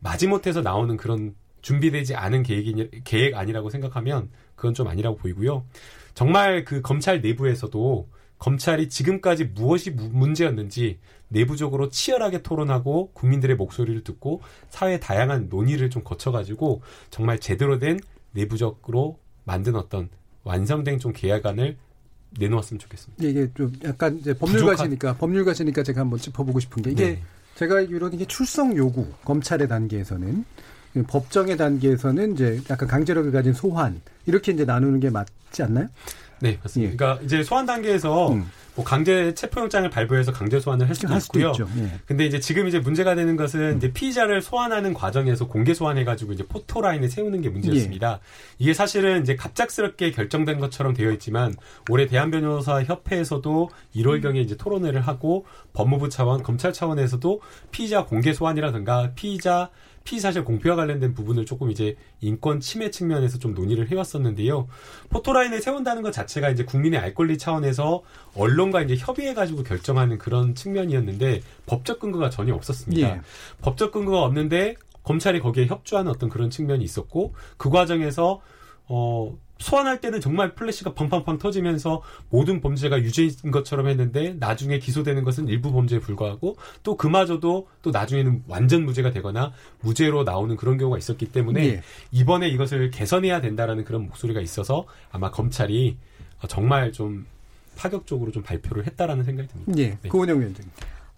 마지못해서 0.00 0.60
나오는 0.60 0.96
그런 0.96 1.34
준비되지 1.62 2.14
않은 2.14 2.42
계획이 2.42 3.02
계획 3.04 3.36
아니라고 3.36 3.70
생각하면 3.70 4.30
그건 4.54 4.74
좀 4.74 4.86
아니라고 4.88 5.16
보이고요. 5.16 5.64
정말 6.14 6.64
그 6.64 6.82
검찰 6.82 7.20
내부에서도 7.20 8.08
검찰이 8.38 8.88
지금까지 8.88 9.44
무엇이 9.46 9.90
무- 9.90 10.08
문제였는지 10.10 10.98
내부적으로 11.28 11.90
치열하게 11.90 12.42
토론하고 12.42 13.10
국민들의 13.12 13.56
목소리를 13.56 14.02
듣고 14.04 14.40
사회 14.70 14.98
다양한 14.98 15.48
논의를 15.50 15.90
좀 15.90 16.02
거쳐가지고 16.04 16.80
정말 17.10 17.38
제대로 17.38 17.78
된 17.78 17.98
내부적으로 18.32 19.18
만든 19.44 19.76
어떤 19.76 20.08
완성된 20.44 20.98
좀 20.98 21.12
계약안을 21.12 21.76
내놓았으면 22.38 22.78
좋겠습니다. 22.78 23.24
이게 23.24 23.50
좀 23.54 23.72
약간 23.84 24.16
이제 24.18 24.32
법률가시니까 24.34 25.14
법률가시니까 25.16 25.82
제가 25.82 26.02
한번 26.02 26.18
짚어보고 26.18 26.60
싶은 26.60 26.82
게 26.82 26.90
이게 26.90 27.06
네. 27.14 27.22
제가 27.56 27.76
알기로는 27.78 28.14
이게 28.14 28.24
출석 28.26 28.76
요구 28.76 29.06
검찰의 29.24 29.66
단계에서는 29.68 30.44
법정의 31.08 31.56
단계에서는 31.56 32.32
이제 32.34 32.60
약간 32.70 32.88
강제력을 32.88 33.30
가진 33.32 33.52
소환 33.52 34.00
이렇게 34.26 34.52
이제 34.52 34.64
나누는 34.64 35.00
게 35.00 35.10
맞지 35.10 35.62
않나요? 35.62 35.88
네, 36.40 36.58
맞습니다. 36.62 36.92
예. 36.92 36.96
그러니까 36.96 37.24
이제 37.24 37.42
소환 37.42 37.66
단계에서 37.66 38.32
음. 38.32 38.50
뭐 38.74 38.84
강제 38.84 39.34
체포영장을 39.34 39.90
발부해서 39.90 40.32
강제 40.32 40.60
소환을 40.60 40.88
할 40.88 40.94
수도 40.94 41.12
할 41.12 41.20
수도 41.20 41.40
있고요. 41.40 41.50
있죠. 41.50 41.68
예. 41.82 41.98
근데 42.06 42.26
이제 42.26 42.38
지금 42.38 42.68
이제 42.68 42.78
문제가 42.78 43.16
되는 43.16 43.36
것은 43.36 43.78
이제 43.78 43.92
피의자를 43.92 44.40
소환하는 44.40 44.94
과정에서 44.94 45.48
공개 45.48 45.74
소환해가지고 45.74 46.32
이제 46.32 46.46
포토라인을 46.46 47.08
세우는 47.08 47.40
게 47.40 47.48
문제였습니다. 47.48 48.20
이게 48.58 48.72
사실은 48.74 49.22
이제 49.22 49.34
갑작스럽게 49.34 50.12
결정된 50.12 50.60
것처럼 50.60 50.94
되어 50.94 51.10
있지만 51.12 51.56
올해 51.90 52.06
대한변호사 52.06 52.84
협회에서도 52.84 53.70
1월경에 53.96 54.36
이제 54.36 54.56
토론회를 54.56 55.00
하고 55.00 55.44
법무부 55.72 56.08
차원, 56.08 56.44
검찰 56.44 56.72
차원에서도 56.72 57.40
피의자 57.72 58.04
공개 58.04 58.32
소환이라든가 58.32 59.10
피의자 59.16 59.70
피의 59.97 59.97
사실 60.16 60.44
공표와 60.44 60.76
관련된 60.76 61.12
부분을 61.12 61.44
조금 61.44 61.70
이제 61.70 61.96
인권 62.20 62.60
침해 62.60 62.90
측면에서 62.90 63.38
좀 63.38 63.52
논의를 63.52 63.90
해왔었는데요. 63.90 64.68
포토라인을 65.10 65.60
세운다는 65.60 66.02
것 66.02 66.12
자체가 66.12 66.50
이제 66.50 66.64
국민의 66.64 66.98
알 66.98 67.14
권리 67.14 67.36
차원에서 67.36 68.02
언론과 68.34 68.82
이제 68.82 68.96
협의해가지고 68.96 69.64
결정하는 69.64 70.18
그런 70.18 70.54
측면이었는데 70.54 71.42
법적 71.66 72.00
근거가 72.00 72.30
전혀 72.30 72.54
없었습니다. 72.54 73.08
예. 73.08 73.20
법적 73.60 73.92
근거가 73.92 74.22
없는데 74.22 74.76
검찰이 75.02 75.40
거기에 75.40 75.66
협조하는 75.66 76.10
어떤 76.10 76.28
그런 76.28 76.50
측면이 76.50 76.84
있었고 76.84 77.34
그 77.56 77.70
과정에서 77.70 78.40
어 78.86 79.36
소환할 79.58 80.00
때는 80.00 80.20
정말 80.20 80.54
플래시가 80.54 80.94
팡팡팡 80.94 81.38
터지면서 81.38 82.02
모든 82.30 82.60
범죄가 82.60 83.00
유죄인 83.00 83.50
것처럼 83.50 83.88
했는데 83.88 84.34
나중에 84.38 84.78
기소되는 84.78 85.24
것은 85.24 85.48
일부 85.48 85.72
범죄에 85.72 85.98
불과하고 85.98 86.56
또 86.82 86.96
그마저도 86.96 87.68
또 87.82 87.90
나중에는 87.90 88.44
완전 88.46 88.84
무죄가 88.84 89.10
되거나 89.10 89.52
무죄로 89.80 90.24
나오는 90.24 90.56
그런 90.56 90.78
경우가 90.78 90.98
있었기 90.98 91.32
때문에 91.32 91.64
예. 91.64 91.82
이번에 92.12 92.48
이것을 92.48 92.90
개선해야 92.90 93.40
된다라는 93.40 93.84
그런 93.84 94.06
목소리가 94.06 94.40
있어서 94.40 94.86
아마 95.10 95.30
검찰이 95.30 95.96
어, 96.42 96.46
정말 96.46 96.92
좀 96.92 97.26
파격적으로 97.76 98.30
좀 98.32 98.42
발표를 98.42 98.86
했다라는 98.86 99.24
생각이 99.24 99.48
듭니다. 99.48 99.72
예. 99.78 99.98
네. 100.02 100.08
고은영 100.08 100.40
위원장님. 100.40 100.70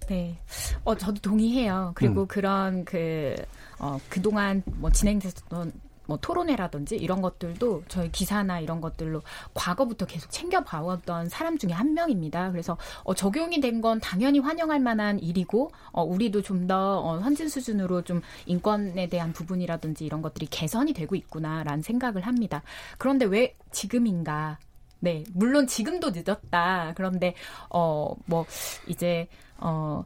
네. 0.08 0.36
어, 0.84 0.96
저도 0.96 1.20
동의해요. 1.20 1.92
그리고 1.94 2.22
음. 2.22 2.26
그런 2.26 2.84
그, 2.84 3.34
어, 3.78 3.98
그동안 4.08 4.62
뭐 4.66 4.90
진행됐었던 4.90 5.72
뭐 6.10 6.18
토론회라든지 6.20 6.96
이런 6.96 7.22
것들도 7.22 7.84
저희 7.88 8.10
기사나 8.10 8.58
이런 8.60 8.80
것들로 8.80 9.22
과거부터 9.54 10.06
계속 10.06 10.30
챙겨봐왔던 10.32 11.28
사람 11.28 11.56
중에 11.56 11.70
한 11.72 11.94
명입니다. 11.94 12.50
그래서 12.50 12.76
어, 13.04 13.14
적용이 13.14 13.60
된 13.60 13.80
건 13.80 14.00
당연히 14.00 14.40
환영할 14.40 14.80
만한 14.80 15.18
일이고 15.20 15.70
어, 15.92 16.02
우리도 16.02 16.42
좀더 16.42 17.00
어, 17.00 17.20
선진 17.20 17.48
수준으로 17.48 18.02
좀 18.02 18.20
인권에 18.46 19.08
대한 19.08 19.32
부분이라든지 19.32 20.04
이런 20.04 20.20
것들이 20.22 20.46
개선이 20.46 20.92
되고 20.92 21.14
있구나라는 21.14 21.82
생각을 21.82 22.26
합니다. 22.26 22.62
그런데 22.98 23.24
왜 23.24 23.54
지금인가? 23.70 24.58
네, 24.98 25.24
물론 25.32 25.66
지금도 25.66 26.10
늦었다. 26.10 26.92
그런데 26.96 27.34
어 27.70 28.14
뭐 28.26 28.44
이제 28.88 29.28
어 29.58 30.04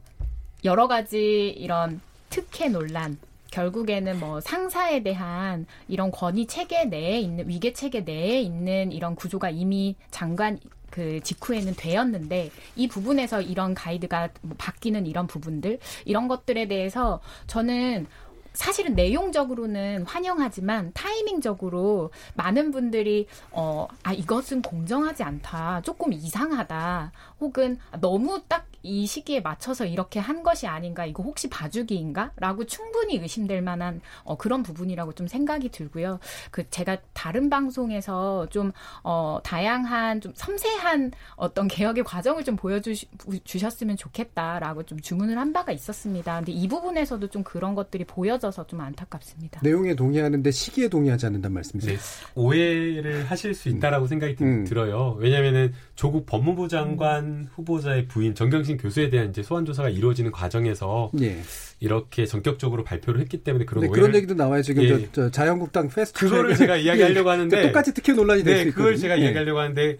여러 0.63 0.87
가지 0.87 1.49
이런 1.49 1.99
특혜 2.29 2.69
논란 2.69 3.17
결국에는 3.55 4.19
뭐 4.19 4.41
상사에 4.41 5.01
대한 5.01 5.65
이런 5.87 6.11
권위 6.11 6.45
체계 6.45 6.83
내에 6.83 7.19
있는 7.21 7.47
위계 7.47 7.71
체계 7.71 8.01
내에 8.01 8.41
있는 8.41 8.91
이런 8.91 9.15
구조가 9.15 9.49
이미 9.49 9.95
장관 10.11 10.59
그 10.91 11.21
직후에는 11.21 11.73
되었는데 11.75 12.51
이 12.75 12.87
부분에서 12.87 13.41
이런 13.41 13.73
가이드가 13.73 14.29
뭐 14.41 14.55
바뀌는 14.57 15.07
이런 15.07 15.27
부분들 15.27 15.79
이런 16.03 16.27
것들에 16.27 16.67
대해서 16.67 17.21
저는 17.47 18.07
사실은 18.55 18.95
내용적으로는 18.95 20.05
환영하지만 20.05 20.91
타이밍적으로 20.93 22.11
많은 22.35 22.71
분들이 22.71 23.27
어, 23.51 23.87
아, 24.03 24.13
이것은 24.13 24.61
공정하지 24.61 25.23
않다. 25.23 25.81
조금 25.83 26.13
이상하다. 26.13 27.11
혹은 27.39 27.77
너무 27.99 28.41
딱 28.47 28.65
이 28.85 29.07
시기에 29.07 29.39
맞춰서 29.41 29.85
이렇게 29.85 30.19
한 30.19 30.43
것이 30.43 30.67
아닌가. 30.67 31.05
이거 31.05 31.23
혹시 31.23 31.49
봐주기인가? 31.49 32.31
라고 32.37 32.65
충분히 32.65 33.17
의심될 33.17 33.61
만한 33.63 33.99
어, 34.23 34.37
그런 34.37 34.61
부분이라고 34.61 35.13
좀 35.13 35.27
생각이 35.27 35.69
들고요. 35.69 36.19
그 36.51 36.69
제가 36.69 36.97
다른 37.13 37.49
방송에서 37.49 38.47
좀 38.51 38.71
어, 39.03 39.39
다양한 39.43 40.21
좀 40.21 40.33
섬세한 40.35 41.11
어떤 41.35 41.67
개혁의 41.67 42.03
과정을 42.03 42.43
좀 42.43 42.55
보여주셨으면 42.55 43.97
좋겠다라고 43.97 44.83
좀 44.83 44.99
주문을 44.99 45.39
한 45.39 45.51
바가 45.51 45.71
있었습니다. 45.71 46.35
근데 46.35 46.51
이 46.51 46.67
부분에서도 46.67 47.27
좀 47.29 47.43
그런 47.43 47.73
것들이 47.73 48.03
보여져 48.03 48.44
서 48.51 48.65
좀 48.67 48.81
안타깝습니다. 48.81 49.59
내용에 49.63 49.95
동의하는데 49.95 50.49
시기에 50.51 50.87
동의하지 50.87 51.25
않는단 51.27 51.53
말씀이세요? 51.53 51.97
네, 51.97 52.01
오해를 52.35 53.25
하실 53.25 53.53
수 53.53 53.69
있다라고 53.69 54.07
생각이 54.07 54.35
드- 54.35 54.43
음. 54.43 54.63
들어요. 54.65 55.15
왜냐하면은 55.19 55.73
조국 55.95 56.25
법무부 56.25 56.67
장관 56.67 57.47
후보자의 57.53 58.07
부인 58.07 58.33
정경심 58.35 58.77
교수에 58.77 59.09
대한 59.09 59.29
이제 59.29 59.43
소환 59.43 59.65
조사가 59.65 59.89
이루어지는 59.89 60.31
과정에서 60.31 61.11
예. 61.21 61.37
이렇게 61.79 62.25
전격적으로 62.25 62.83
발표를 62.83 63.21
했기 63.21 63.43
때문에 63.43 63.65
그런 63.65 63.81
네, 63.83 63.87
오해를 63.89 64.01
그런 64.03 64.15
얘기도 64.15 64.33
나와요. 64.33 64.61
지금 64.61 64.83
예. 64.83 64.87
저, 64.89 65.11
저 65.11 65.31
자유한국당 65.31 65.89
패스트 65.89 66.19
그거를 66.19 66.55
제가 66.55 66.77
이야기하려고 66.77 67.29
예. 67.29 67.31
하는데 67.31 67.61
똑같이 67.67 67.93
특혜 67.93 68.13
논란이 68.13 68.43
될수 68.43 68.63
네, 68.63 68.69
있거든요. 68.69 68.83
그걸 68.85 68.97
제가 68.97 69.19
예. 69.19 69.23
이야기하려고 69.25 69.59
하는데 69.59 69.97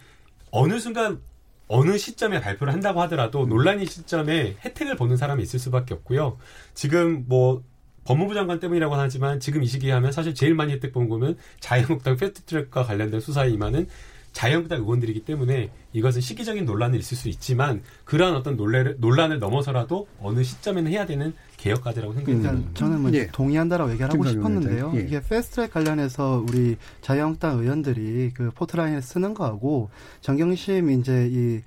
어느 0.51 0.79
순간 0.79 1.19
어느 1.67 1.97
시점에 1.97 2.41
발표를 2.41 2.71
한다고 2.71 3.01
하더라도 3.01 3.47
논란의 3.47 3.87
시점에 3.87 4.55
혜택을 4.63 4.95
보는 4.95 5.17
사람이 5.17 5.41
있을 5.41 5.57
수밖에 5.59 5.95
없고요. 5.95 6.37
지금 6.75 7.25
뭐 7.27 7.63
법무부 8.05 8.33
장관 8.33 8.59
때문이라고 8.59 8.95
하지만 8.95 9.39
지금 9.39 9.63
이 9.63 9.67
시기에 9.67 9.91
하면 9.93 10.11
사실 10.11 10.33
제일 10.33 10.55
많이 10.55 10.71
혜택 10.71 10.93
본 10.93 11.09
거면 11.09 11.37
자유한국당 11.59 12.15
패스트트랙과 12.15 12.83
관련된 12.83 13.19
수사에 13.19 13.49
임하는 13.49 13.87
자유한국당 14.35 14.79
의원들이기 14.79 15.21
때문에 15.23 15.71
이것은 15.93 16.19
시기적인 16.19 16.65
논란이 16.65 16.97
있을 16.97 17.15
수 17.15 17.29
있지만 17.29 17.81
그러한 18.03 18.35
어떤 18.35 18.57
논란을, 18.57 18.97
논란을 18.99 19.39
넘어서라도 19.39 20.07
어느 20.19 20.43
시점에는 20.43 20.91
해야 20.91 21.05
되는 21.05 21.33
개혁까지라고 21.55 22.13
음. 22.13 22.23
듭니다. 22.23 22.49
그러니까 22.51 22.73
저는 22.73 23.01
뭐 23.01 23.13
예. 23.13 23.27
동의한다라고 23.27 23.91
얘기를 23.91 24.11
하고 24.11 24.25
싶었는데요. 24.27 24.91
예. 24.95 24.99
이게 24.99 25.21
패스트트랙 25.21 25.71
관련해서 25.71 26.43
우리 26.47 26.75
자유한국당 27.01 27.59
의원들이 27.59 28.31
그 28.35 28.51
포토라인을 28.51 29.01
서는 29.01 29.33
거하고 29.33 29.89
정경심 30.19 30.91
이제 30.99 31.29
이, 31.31 31.61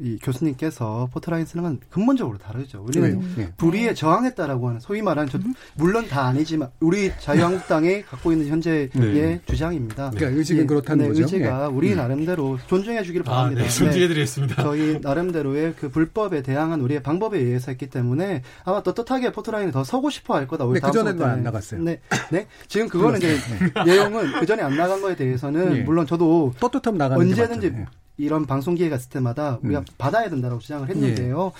이 0.00 0.18
교수님께서 0.18 1.08
포토라인 1.12 1.46
서는 1.46 1.62
건 1.62 1.80
근본적으로 1.88 2.36
다르죠. 2.36 2.84
우리는 2.86 3.20
왜요? 3.20 3.28
예. 3.38 3.52
불의에 3.56 3.94
저항했다라고 3.94 4.68
하는 4.68 4.80
소위 4.80 5.02
말하는 5.02 5.30
저, 5.30 5.38
물론 5.74 6.08
다 6.08 6.26
아니지만 6.26 6.70
우리 6.80 7.12
자유한국당이 7.20 8.02
갖고 8.02 8.32
있는 8.32 8.48
현재의 8.48 8.90
네. 8.90 9.40
주장입니다. 9.46 10.10
그러니까 10.10 10.36
의지는 10.38 10.62
예, 10.62 10.66
그렇다는 10.66 11.04
네, 11.04 11.08
거죠. 11.10 11.22
의지가 11.22 11.68
우리 11.68 11.92
음. 11.92 11.96
나름대로 11.96 12.58
존중해 12.66 13.04
주기를 13.04 13.24
아, 13.28 13.34
바랍니다. 13.34 13.62
네, 13.62 13.68
존중해드리겠습니다. 13.68 14.62
저희 14.64 14.98
나름대로의 15.00 15.74
그 15.78 15.88
불법에 15.90 16.42
대항한 16.42 16.80
우리의 16.80 17.00
방법에 17.02 17.38
의해서 17.38 17.70
했기 17.70 17.88
때문에 17.88 18.42
아마 18.64 18.82
떳떳하게 18.82 19.30
포토라인에 19.30 19.70
더 19.70 19.84
서고 19.84 20.10
싶어 20.10 20.34
할 20.34 20.48
거다. 20.48 20.64
우리 20.64 20.80
네, 20.80 20.86
그 20.86 20.92
전에는 20.92 21.12
수업 21.12 21.18
때는. 21.20 21.32
안 21.32 21.42
나갔어요. 21.44 21.80
네, 21.82 22.00
네. 22.32 22.48
지금 22.66 22.88
그거는 22.88 23.18
이제 23.18 23.36
내용은 23.86 24.32
그 24.40 24.46
전에 24.46 24.62
안 24.62 24.76
나간 24.76 25.00
거에 25.00 25.14
대해서는 25.14 25.76
예. 25.76 25.82
물론 25.82 26.04
저도 26.04 26.52
떳떳하면 26.58 26.98
나가는 26.98 27.24
게 27.24 27.30
언제든지. 27.30 27.86
이런 28.16 28.46
방송 28.46 28.74
기회가 28.74 28.96
있을 28.96 29.08
때마다 29.10 29.58
우리가 29.62 29.80
음. 29.80 29.84
받아야 29.98 30.28
된다고 30.28 30.58
주장을 30.58 30.88
했는데요. 30.88 31.52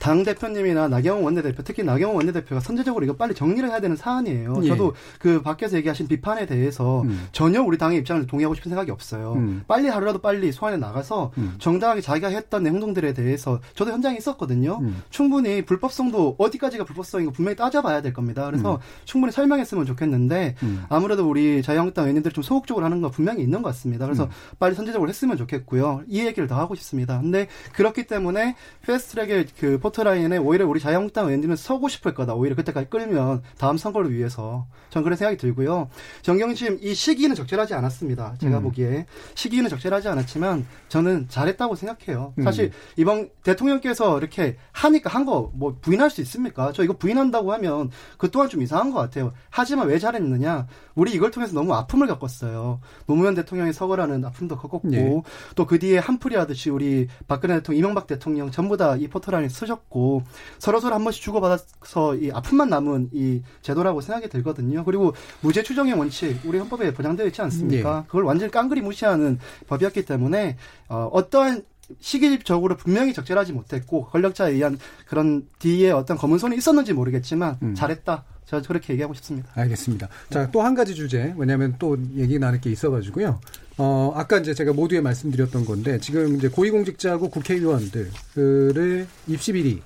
당 0.00 0.24
대표님이나 0.24 0.88
나경원 0.88 1.24
원내대표, 1.24 1.62
특히 1.62 1.84
나경원 1.84 2.16
원내대표가 2.16 2.60
선제적으로 2.60 3.04
이거 3.04 3.14
빨리 3.14 3.34
정리를 3.34 3.68
해야 3.68 3.80
되는 3.80 3.96
사안이에요. 3.96 4.60
예. 4.62 4.68
저도 4.68 4.94
그 5.18 5.42
밖에서 5.42 5.76
얘기하신 5.76 6.08
비판에 6.08 6.46
대해서 6.46 7.02
음. 7.02 7.28
전혀 7.32 7.62
우리 7.62 7.76
당의 7.76 7.98
입장을 7.98 8.26
동의하고 8.26 8.54
싶은 8.54 8.70
생각이 8.70 8.90
없어요. 8.90 9.34
음. 9.34 9.62
빨리 9.68 9.88
하루라도 9.88 10.18
빨리 10.20 10.52
소환에 10.52 10.78
나가서 10.78 11.32
음. 11.36 11.54
정당하게 11.58 12.00
자기가 12.00 12.28
했던 12.28 12.66
행동들에 12.66 13.12
대해서 13.12 13.60
저도 13.74 13.92
현장에 13.92 14.16
있었거든요. 14.16 14.78
음. 14.80 15.02
충분히 15.10 15.62
불법성도 15.62 16.36
어디까지가 16.38 16.84
불법성인가 16.84 17.32
분명히 17.32 17.56
따져봐야 17.56 18.00
될 18.00 18.14
겁니다. 18.14 18.46
그래서 18.46 18.80
충분히 19.04 19.32
설명했으면 19.32 19.84
좋겠는데 19.84 20.56
음. 20.62 20.84
아무래도 20.88 21.28
우리 21.28 21.62
자유한국당 21.62 22.04
의원님들이 22.04 22.32
좀 22.32 22.42
소극적으로 22.42 22.86
하는 22.86 23.02
거 23.02 23.10
분명히 23.10 23.42
있는 23.42 23.60
것 23.60 23.68
같습니다. 23.68 24.06
그래서 24.06 24.24
음. 24.24 24.30
빨리 24.58 24.74
선제적으로 24.74 25.10
했으면 25.10 25.36
좋겠고요. 25.36 26.04
이 26.08 26.24
얘기를 26.24 26.48
더 26.48 26.56
하고 26.56 26.74
싶습니다. 26.74 27.20
근데 27.20 27.48
그렇기 27.74 28.06
때문에 28.06 28.56
패스트트랙의 28.86 29.46
그 29.58 29.78
포트라인에 29.90 30.38
오히려 30.38 30.66
우리 30.66 30.80
자유한국당 30.80 31.26
의원들은 31.26 31.56
서고 31.56 31.88
싶을 31.88 32.14
거다. 32.14 32.34
오히려 32.34 32.54
그때까지 32.56 32.88
끌면 32.88 33.42
다음 33.58 33.76
선거를 33.76 34.12
위해서 34.12 34.66
전 34.90 35.02
그런 35.02 35.16
생각이 35.16 35.36
들고요. 35.36 35.88
정경심 36.22 36.78
이 36.82 36.94
시기는 36.94 37.34
적절하지 37.34 37.74
않았습니다. 37.74 38.34
제가 38.40 38.58
음. 38.58 38.62
보기에 38.64 39.06
시기는 39.34 39.68
적절하지 39.68 40.08
않았지만 40.08 40.66
저는 40.88 41.26
잘했다고 41.28 41.74
생각해요. 41.74 42.34
음. 42.38 42.44
사실 42.44 42.70
이번 42.96 43.30
대통령께서 43.42 44.18
이렇게 44.18 44.56
하니까 44.72 45.10
한 45.10 45.24
거 45.24 45.50
뭐 45.52 45.76
부인할 45.80 46.10
수 46.10 46.20
있습니까? 46.22 46.72
저 46.72 46.82
이거 46.82 46.94
부인한다고 46.96 47.52
하면 47.52 47.90
그 48.18 48.30
또한 48.30 48.48
좀 48.48 48.62
이상한 48.62 48.90
것 48.90 48.98
같아요. 48.98 49.32
하지만 49.50 49.86
왜 49.88 49.98
잘했느냐? 49.98 50.66
우리 50.94 51.12
이걸 51.12 51.30
통해서 51.30 51.54
너무 51.54 51.74
아픔을 51.74 52.06
겪었어요. 52.06 52.80
노무현 53.06 53.34
대통령의 53.34 53.72
서거라는 53.72 54.24
아픔도 54.24 54.56
겪었고 54.56 54.92
예. 54.92 55.22
또그 55.56 55.78
뒤에 55.78 55.98
한풀이 55.98 56.36
하듯이 56.36 56.70
우리 56.70 57.08
박근혜 57.28 57.54
대통령, 57.56 57.78
이명박 57.78 58.06
대통령 58.06 58.50
전부 58.50 58.76
다 58.76 58.96
이 59.00 59.08
포털라인을 59.08 59.50
쓰셨 59.50 59.79
고 59.88 60.22
서로서로 60.58 60.94
한 60.94 61.02
번씩 61.02 61.22
주고받아서 61.22 62.16
이 62.16 62.30
아픔만 62.30 62.68
남은 62.68 63.10
이 63.12 63.42
제도라고 63.62 64.00
생각이 64.00 64.28
들거든요. 64.28 64.84
그리고 64.84 65.14
무죄 65.40 65.62
추정의 65.62 65.94
원칙 65.94 66.38
우리 66.44 66.58
헌법에 66.58 66.92
보장되어 66.92 67.26
있지 67.26 67.42
않습니까? 67.42 68.02
예. 68.04 68.06
그걸 68.06 68.24
완전히 68.24 68.52
깡그리 68.52 68.80
무시하는 68.82 69.38
법이었기 69.66 70.04
때문에 70.04 70.56
어, 70.88 71.08
어떠한 71.12 71.64
시기적으로 71.98 72.76
분명히 72.76 73.12
적절하지 73.12 73.52
못했고 73.52 74.06
권력자에 74.06 74.52
의한 74.52 74.78
그런 75.06 75.48
뒤에 75.58 75.90
어떤 75.90 76.16
검은 76.16 76.38
손이 76.38 76.56
있었는지 76.56 76.92
모르겠지만 76.92 77.58
음. 77.62 77.74
잘했다. 77.74 78.24
저 78.50 78.60
그렇게 78.62 78.92
얘기하고 78.94 79.14
싶습니다. 79.14 79.48
알겠습니다. 79.54 80.08
자, 80.28 80.50
또한 80.50 80.74
가지 80.74 80.96
주제. 80.96 81.32
왜냐하면 81.36 81.76
또 81.78 81.96
얘기 82.16 82.38
나눌 82.38 82.60
게 82.60 82.70
있어가지고요. 82.70 83.40
어, 83.78 84.12
아까 84.16 84.38
이제 84.38 84.52
제가 84.54 84.72
모두에 84.72 85.00
말씀드렸던 85.00 85.64
건데, 85.64 85.98
지금 86.00 86.36
이제 86.36 86.48
고위공직자하고 86.48 87.30
국회의원들의 87.30 89.06
입시 89.28 89.52
비리 89.52 89.80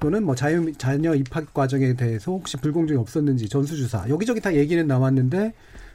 또는 0.00 0.24
뭐 0.24 0.34
자유, 0.34 0.72
자녀 0.78 1.14
입학 1.14 1.52
과정에 1.52 1.94
대해서 1.94 2.32
혹시 2.32 2.56
불공정이 2.56 2.98
없었는지 2.98 3.48
전수조사. 3.48 4.08
여기저기 4.08 4.40
다 4.40 4.54
얘기는 4.54 4.86
나왔는데, 4.86 5.52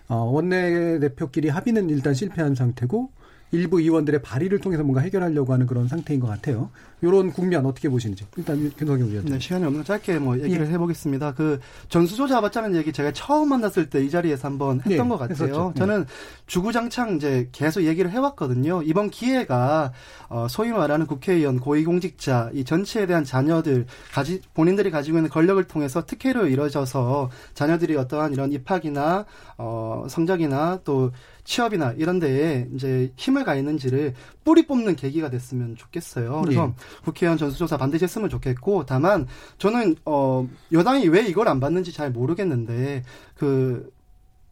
어, 0.09 0.15
원내 0.17 0.99
대표끼리 0.99 1.49
합의는 1.49 1.89
일단 1.89 2.13
실패한 2.13 2.53
상태고, 2.53 3.09
일부 3.53 3.79
의원들의 3.79 4.21
발의를 4.21 4.59
통해서 4.59 4.83
뭔가 4.83 5.01
해결하려고 5.01 5.53
하는 5.53 5.65
그런 5.67 5.87
상태인 5.87 6.19
것 6.19 6.27
같아요. 6.27 6.69
이런 7.01 7.31
국면 7.31 7.65
어떻게 7.65 7.89
보시는지. 7.89 8.25
일단 8.37 8.71
김성경 8.77 9.09
위원장. 9.09 9.33
네, 9.33 9.39
시간이 9.39 9.65
없는 9.65 9.83
짧게 9.83 10.19
뭐 10.19 10.39
얘기를 10.39 10.65
예. 10.67 10.71
해보겠습니다. 10.71 11.33
그 11.33 11.59
전수조사 11.89 12.39
받자는 12.41 12.75
얘기 12.75 12.91
제가 12.93 13.11
처음 13.13 13.49
만났을 13.49 13.89
때 13.89 14.03
이 14.03 14.09
자리에서 14.09 14.47
한번 14.47 14.77
했던 14.79 14.91
예, 14.91 14.97
것 14.97 15.17
같아요. 15.17 15.31
했었죠. 15.33 15.73
예. 15.75 15.79
저는 15.79 16.05
주구장창 16.47 17.15
이제 17.15 17.47
계속 17.51 17.83
얘기를 17.83 18.09
해왔거든요. 18.11 18.81
이번 18.83 19.09
기회가 19.09 19.93
어, 20.29 20.47
소위 20.49 20.71
말하는 20.71 21.05
국회의원, 21.05 21.59
고위공직자 21.59 22.49
이 22.53 22.63
전체에 22.65 23.05
대한 23.05 23.23
자녀들 23.23 23.85
가지 24.11 24.41
본인들이 24.53 24.91
가지고 24.91 25.17
있는 25.19 25.29
권력을 25.29 25.63
통해서 25.65 26.05
특혜로 26.05 26.47
이루어져서 26.47 27.29
자녀들이 27.53 27.95
어떠한 27.97 28.33
이런 28.33 28.51
입학이나 28.51 29.25
어, 29.65 30.05
성적이나 30.09 30.81
또 30.83 31.11
취업이나 31.45 31.93
이런 31.93 32.19
데에 32.19 32.67
이제 32.75 33.13
힘을 33.15 33.45
가 33.45 33.55
있는지를 33.55 34.13
뿌리 34.43 34.67
뽑는 34.67 34.97
계기가 34.97 35.29
됐으면 35.29 35.77
좋겠어요. 35.77 36.41
그래서 36.43 36.67
예. 36.67 37.03
국회의원 37.05 37.37
전수조사 37.37 37.77
반드시 37.77 38.03
했으면 38.03 38.29
좋겠고 38.29 38.85
다만 38.85 39.25
저는 39.57 39.95
어 40.05 40.47
여당이 40.73 41.07
왜 41.07 41.25
이걸 41.25 41.47
안 41.47 41.61
받는지 41.61 41.93
잘 41.93 42.11
모르겠는데 42.11 43.03
그 43.35 43.89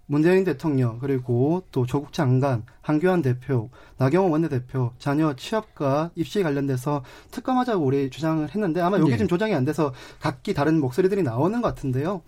문재인 0.06 0.44
대통령 0.44 1.00
그리고 1.00 1.64
또 1.72 1.86
조국 1.86 2.12
장관, 2.12 2.64
한교안 2.82 3.22
대표, 3.22 3.70
나경원 3.98 4.32
원내대표 4.32 4.92
자녀 4.98 5.34
취업과 5.36 6.12
입시 6.16 6.44
관련돼서 6.44 7.04
특검하자고 7.32 7.84
우리 7.84 8.10
주장을 8.10 8.48
했는데 8.50 8.82
아마 8.82 8.98
여기 8.98 9.12
예. 9.12 9.16
지금 9.16 9.28
조정이 9.28 9.54
안 9.54 9.66
돼서 9.66 9.94
각기 10.20 10.54
다른 10.54 10.80
목소리들이 10.80 11.24
나오는 11.24 11.62
것 11.62 11.68
같은데요. 11.70 12.22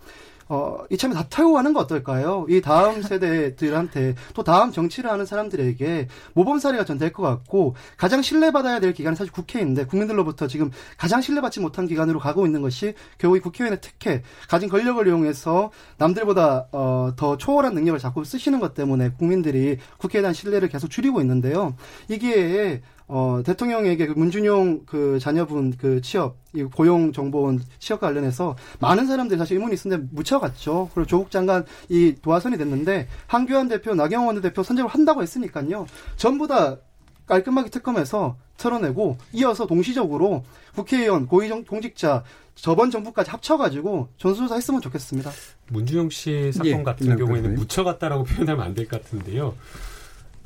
어, 0.48 0.78
이참에 0.90 1.14
다 1.14 1.26
타고 1.28 1.54
가는 1.54 1.72
거 1.72 1.80
어떨까요? 1.80 2.46
이 2.48 2.60
다음 2.60 3.02
세대들한테 3.02 4.14
또 4.34 4.44
다음 4.44 4.72
정치를 4.72 5.10
하는 5.10 5.26
사람들에게 5.26 6.08
모범 6.34 6.58
사례가 6.58 6.84
전될 6.84 7.12
것 7.12 7.22
같고 7.22 7.74
가장 7.96 8.22
신뢰받아야 8.22 8.80
될 8.80 8.92
기관은 8.92 9.16
사실 9.16 9.32
국회인데 9.32 9.86
국민들로부터 9.86 10.46
지금 10.46 10.70
가장 10.96 11.20
신뢰받지 11.20 11.60
못한 11.60 11.86
기관으로 11.86 12.18
가고 12.18 12.46
있는 12.46 12.62
것이 12.62 12.94
결국 13.18 13.36
이 13.36 13.40
국회의원의 13.40 13.80
특혜, 13.80 14.22
가진 14.48 14.68
권력을 14.68 15.06
이용해서 15.06 15.70
남들보다 15.98 16.68
어, 16.72 17.12
더 17.16 17.36
초월한 17.36 17.74
능력을 17.74 17.98
자꾸 17.98 18.24
쓰시는 18.24 18.60
것 18.60 18.74
때문에 18.74 19.10
국민들이 19.10 19.78
국회에 19.98 20.20
대한 20.20 20.34
신뢰를 20.34 20.68
계속 20.68 20.88
줄이고 20.88 21.20
있는데요. 21.20 21.74
이게 22.08 22.82
어, 23.06 23.42
대통령에게 23.44 24.06
그 24.06 24.12
문준용 24.12 24.86
그 24.86 25.18
자녀분 25.18 25.74
그 25.76 26.00
취업, 26.00 26.36
이 26.54 26.62
고용 26.62 27.12
정보원 27.12 27.60
취업과 27.78 28.06
관련해서 28.08 28.56
많은 28.80 29.06
사람들이 29.06 29.38
사실 29.38 29.56
의문이 29.56 29.74
있었는데 29.74 30.08
묻혀갔죠. 30.12 30.90
그리고 30.94 31.06
조국 31.06 31.30
장관 31.30 31.64
이 31.88 32.14
도화선이 32.22 32.56
됐는데 32.56 33.08
한교안 33.26 33.68
대표, 33.68 33.94
나경원 33.94 34.40
대표 34.40 34.62
선정을 34.62 34.90
한다고 34.90 35.22
했으니까요. 35.22 35.86
전부 36.16 36.46
다 36.48 36.78
깔끔하게 37.26 37.70
특검해서 37.70 38.36
털어내고 38.56 39.18
이어서 39.32 39.66
동시적으로 39.66 40.44
국회의원, 40.74 41.26
고위 41.26 41.48
공직자 41.50 42.22
저번 42.54 42.90
정부까지 42.90 43.30
합쳐가지고 43.30 44.08
전수조사 44.16 44.54
했으면 44.54 44.80
좋겠습니다. 44.80 45.30
문준용 45.70 46.10
씨 46.10 46.52
사건 46.52 46.66
예, 46.66 46.82
같은 46.82 47.08
네, 47.08 47.16
경우에는 47.16 47.42
그렇군요. 47.42 47.60
묻혀갔다라고 47.60 48.24
표현하면 48.24 48.64
안 48.64 48.74
될 48.74 48.86
것 48.88 49.02
같은데요. 49.02 49.54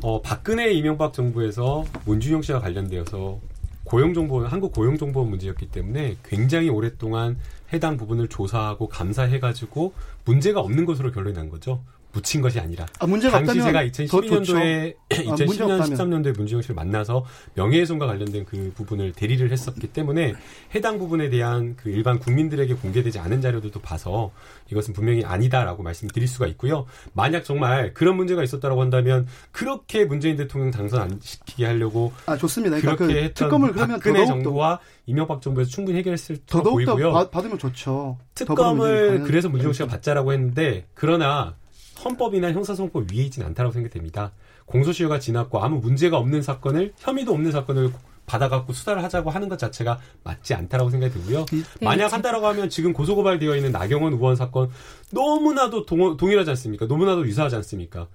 어, 0.00 0.22
박근혜 0.22 0.70
이명박 0.72 1.12
정부에서 1.12 1.84
문준용 2.04 2.42
씨와 2.42 2.60
관련되어서 2.60 3.40
고용정보 3.82 4.46
한국 4.46 4.72
고용정보원 4.72 5.28
문제였기 5.28 5.70
때문에 5.70 6.16
굉장히 6.24 6.68
오랫동안 6.68 7.36
해당 7.72 7.96
부분을 7.96 8.28
조사하고 8.28 8.86
감사해가지고 8.88 9.92
문제가 10.24 10.60
없는 10.60 10.84
것으로 10.84 11.10
결론이 11.10 11.34
난 11.34 11.48
거죠. 11.48 11.82
묻힌 12.12 12.40
것이 12.40 12.58
아니라. 12.58 12.86
아, 12.98 13.06
문제가 13.06 13.42
당시 13.42 13.60
제가 13.62 13.82
더 14.08 14.20
좋죠. 14.22 14.54
2012년도에 14.54 14.94
아, 14.96 15.22
문제 15.26 15.44
2010년 15.44 15.60
없다면. 15.70 16.22
13년도에 16.22 16.36
문준용 16.36 16.62
씨를 16.62 16.74
만나서 16.74 17.24
명예훼손과 17.54 18.06
관련된 18.06 18.46
그 18.46 18.72
부분을 18.74 19.12
대리를 19.12 19.50
했었기 19.50 19.88
때문에 19.88 20.34
해당 20.74 20.98
부분에 20.98 21.28
대한 21.28 21.76
그 21.76 21.90
일반 21.90 22.18
국민들에게 22.18 22.74
공개되지 22.74 23.18
않은 23.18 23.40
자료들도 23.40 23.80
봐서 23.80 24.32
이것은 24.70 24.94
분명히 24.94 25.24
아니다라고 25.24 25.82
말씀드릴 25.82 26.26
수가 26.26 26.46
있고요. 26.48 26.86
만약 27.12 27.44
정말 27.44 27.92
그런 27.94 28.16
문제가 28.16 28.42
있었다고 28.42 28.80
한다면 28.80 29.26
그렇게 29.52 30.04
문재인 30.04 30.36
대통령 30.36 30.70
당선 30.70 31.02
안 31.02 31.18
시키게 31.22 31.66
하려고 31.66 32.12
아 32.26 32.36
좋습니다. 32.36 32.80
그러니까 32.80 33.04
그렇게 33.04 33.14
그 33.14 33.24
했던 33.26 33.48
특검을 33.48 33.72
그러면 33.72 33.96
박근혜 33.98 34.26
정부와 34.26 34.80
이명박 35.06 35.42
정부에서 35.42 35.70
충분히 35.70 35.98
해결했을 35.98 36.38
터 36.46 36.58
더더욱 36.58 36.74
보이고요. 36.74 37.12
더 37.12 37.30
받으면 37.30 37.58
좋죠. 37.58 38.18
특검을 38.34 39.24
그래서 39.24 39.48
문준용 39.48 39.72
씨가 39.72 39.86
받 39.86 39.98
받자라고 39.98 40.32
했는데 40.32 40.86
그러나 40.94 41.56
헌법이나 42.04 42.52
형사소송법 42.52 43.12
위에 43.12 43.24
있지는 43.24 43.48
않다고 43.48 43.72
생각됩니다. 43.72 44.32
공소시효가 44.66 45.18
지났고 45.18 45.62
아무 45.62 45.78
문제가 45.78 46.18
없는 46.18 46.42
사건을 46.42 46.92
혐의도 46.98 47.32
없는 47.32 47.52
사건을 47.52 47.92
받아갖고 48.26 48.72
수사를 48.72 49.02
하자고 49.02 49.30
하는 49.30 49.48
것 49.48 49.58
자체가 49.58 49.98
맞지 50.22 50.54
않다라고 50.54 50.90
생각이 50.90 51.14
들고요. 51.14 51.46
만약 51.80 52.12
한다라고 52.12 52.46
하면 52.48 52.68
지금 52.68 52.92
고소고발되어 52.92 53.56
있는 53.56 53.72
나경원 53.72 54.12
의원 54.12 54.36
사건 54.36 54.70
너무나도 55.10 55.86
동, 55.86 56.16
동일하지 56.16 56.50
않습니까? 56.50 56.86
너무나도 56.86 57.26
유사하지 57.26 57.56
않습니까? 57.56 58.06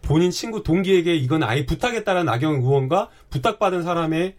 본인 0.00 0.30
친구 0.30 0.62
동기에게 0.62 1.14
이건 1.16 1.42
아예 1.42 1.66
부탁했다는 1.66 2.24
나경원 2.24 2.60
의원과 2.62 3.10
부탁받은 3.30 3.82
사람의 3.82 4.36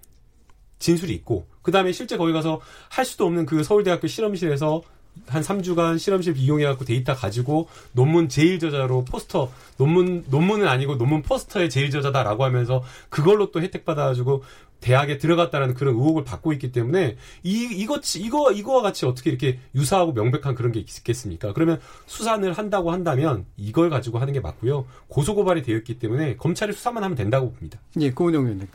진술이 0.80 1.14
있고 1.14 1.48
그 1.62 1.72
다음에 1.72 1.92
실제 1.92 2.18
거기 2.18 2.34
가서 2.34 2.60
할 2.90 3.06
수도 3.06 3.26
없는 3.26 3.46
그 3.46 3.64
서울대학교 3.64 4.08
실험실에서 4.08 4.82
한 5.28 5.41
3주간 5.41 5.99
실험실 5.99 6.38
이용해갖고 6.38 6.86
데이터 6.86 7.16
가지고 7.16 7.68
논문 7.91 8.30
제일 8.30 8.59
저자로 8.59 9.05
포스터 9.05 9.51
논문 9.78 10.26
논문은 10.28 10.68
아니고 10.68 10.97
논문 10.97 11.22
포스터의 11.22 11.70
제일 11.70 11.89
저자다라고 11.91 12.43
하면서 12.43 12.84
그걸로 13.09 13.51
또 13.51 13.61
혜택 13.61 13.86
받아가지고 13.86 14.43
대학에 14.84 15.18
들어갔다라는 15.18 15.76
그런 15.76 15.95
의혹을 15.95 16.26
받고 16.26 16.51
있기 16.53 16.74
때문에 16.74 17.16
이 17.43 17.70
이거 17.72 18.01
이거 18.18 18.51
이거와 18.51 18.82
같이 18.82 19.05
어떻게 19.05 19.30
이렇게 19.30 19.59
유사하고 19.74 20.11
명백한 20.11 20.55
그런 20.55 20.74
게 20.74 20.82
있겠습니까? 20.82 21.53
그러면 21.53 21.80
수사를 22.05 22.51
한다고 22.51 22.91
한다면 22.91 23.45
이걸 23.55 23.89
가지고 23.89 24.20
하는 24.20 24.34
게 24.34 24.41
맞고요. 24.41 24.86
고소 25.07 25.36
고발이 25.36 25.61
되어 25.61 25.78
있기 25.78 25.99
때문에 25.99 26.36
검찰이 26.36 26.74
수사만 26.74 27.01
하면 27.01 27.16
된다고 27.16 27.51
봅니다. 27.53 27.80
예, 28.01 28.11
고은영 28.11 28.43
의원님. 28.43 28.68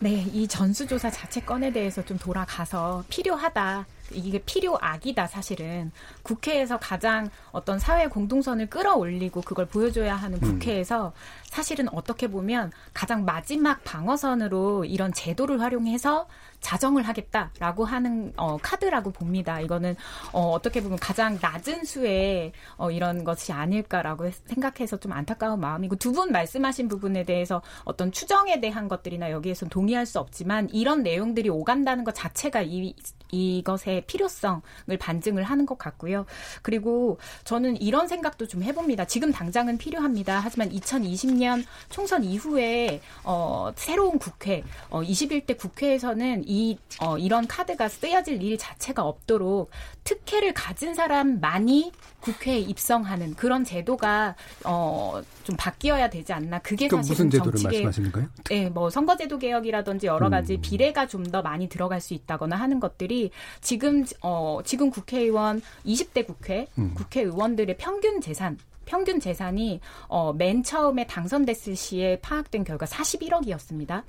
네, 0.00 0.26
이 0.32 0.46
전수조사 0.46 1.10
자체 1.10 1.40
건에 1.40 1.72
대해서 1.72 2.04
좀 2.04 2.18
돌아가서 2.18 3.04
필요하다. 3.08 3.86
이게 4.12 4.38
필요악이다, 4.38 5.26
사실은. 5.26 5.90
국회에서 6.22 6.78
가장 6.78 7.28
어떤 7.52 7.78
사회 7.78 8.06
공동선을 8.08 8.68
끌어올리고 8.68 9.40
그걸 9.42 9.66
보여줘야 9.66 10.16
하는 10.16 10.38
국회에서 10.40 11.12
사실은 11.44 11.88
어떻게 11.92 12.28
보면 12.28 12.70
가장 12.94 13.24
마지막 13.24 13.82
방어선으로 13.84 14.84
이런 14.84 15.12
제도를 15.12 15.60
활용해서 15.60 16.26
자정을 16.60 17.02
하겠다라고 17.04 17.84
하는 17.86 18.32
어, 18.36 18.58
카드라고 18.58 19.10
봅니다. 19.12 19.60
이거는 19.60 19.96
어, 20.32 20.50
어떻게 20.50 20.82
보면 20.82 20.98
가장 20.98 21.38
낮은 21.40 21.84
수의 21.84 22.52
어, 22.76 22.90
이런 22.90 23.24
것이 23.24 23.52
아닐까라고 23.52 24.26
해- 24.26 24.32
생각해서 24.32 24.98
좀 24.98 25.12
안타까운 25.12 25.58
마음이고 25.60 25.96
두 25.96 26.10
분 26.10 26.32
말씀하신 26.32 26.88
부분에 26.88 27.22
대해서 27.24 27.62
어떤 27.84 28.10
추정에 28.12 28.60
대한 28.60 28.88
것들이나 28.88 29.30
여기에서 29.30 29.66
동의할 29.66 30.04
수 30.06 30.18
없지만 30.18 30.68
이런 30.70 31.02
내용들이 31.02 31.48
오간다는 31.48 32.02
것 32.04 32.14
자체가 32.14 32.62
이 32.62 32.94
이것의 33.32 34.04
필요성을 34.06 34.62
반증을 34.98 35.42
하는 35.42 35.66
것 35.66 35.78
같고요. 35.78 36.26
그리고 36.62 37.18
저는 37.44 37.80
이런 37.80 38.08
생각도 38.08 38.46
좀 38.46 38.62
해봅니다. 38.62 39.04
지금 39.04 39.32
당장은 39.32 39.78
필요합니다. 39.78 40.40
하지만 40.40 40.70
2020년 40.70 41.64
총선 41.88 42.24
이후에 42.24 43.00
어, 43.24 43.72
새로운 43.76 44.18
국회, 44.18 44.62
어, 44.88 45.02
21대 45.02 45.56
국회에서는 45.56 46.44
이 46.46 46.78
어, 47.00 47.18
이런 47.18 47.46
카드가 47.46 47.88
쓰여질 47.88 48.42
일 48.42 48.58
자체가 48.58 49.02
없도록 49.04 49.70
특혜를 50.04 50.52
가진 50.54 50.94
사람만이 50.94 51.92
국회에 52.20 52.58
입성하는 52.58 53.34
그런 53.34 53.64
제도가 53.64 54.34
어, 54.64 55.22
좀 55.44 55.56
바뀌어야 55.56 56.10
되지 56.10 56.32
않나. 56.32 56.58
그게 56.58 56.86
그 56.88 56.96
사실은 56.96 57.26
무슨 57.26 57.30
제도를 57.30 57.52
정치계 57.52 57.84
말씀하시는 57.84 58.12
거예요? 58.12 58.28
네, 58.50 58.68
뭐 58.68 58.90
선거제도 58.90 59.38
개혁이라든지 59.38 60.06
여러 60.06 60.28
가지 60.28 60.54
음. 60.56 60.60
비례가 60.60 61.06
좀 61.06 61.20
더 61.30 61.42
많이 61.42 61.68
들어갈 61.68 62.00
수 62.00 62.12
있다거나 62.14 62.56
하는 62.56 62.80
것들이 62.80 63.30
지금 63.60 64.04
어 64.22 64.58
지금 64.64 64.90
국회의원 64.90 65.62
20대 65.86 66.26
국회 66.26 66.66
음. 66.78 66.92
국회의원들의 66.94 67.76
평균 67.76 68.20
재산 68.20 68.58
평균 68.86 69.20
재산이 69.20 69.80
어 70.08 70.32
맨 70.32 70.62
처음에 70.64 71.06
당선됐을 71.06 71.76
시에 71.76 72.18
파악된 72.20 72.64
결과 72.64 72.86
41억이었습니다. 72.86 74.02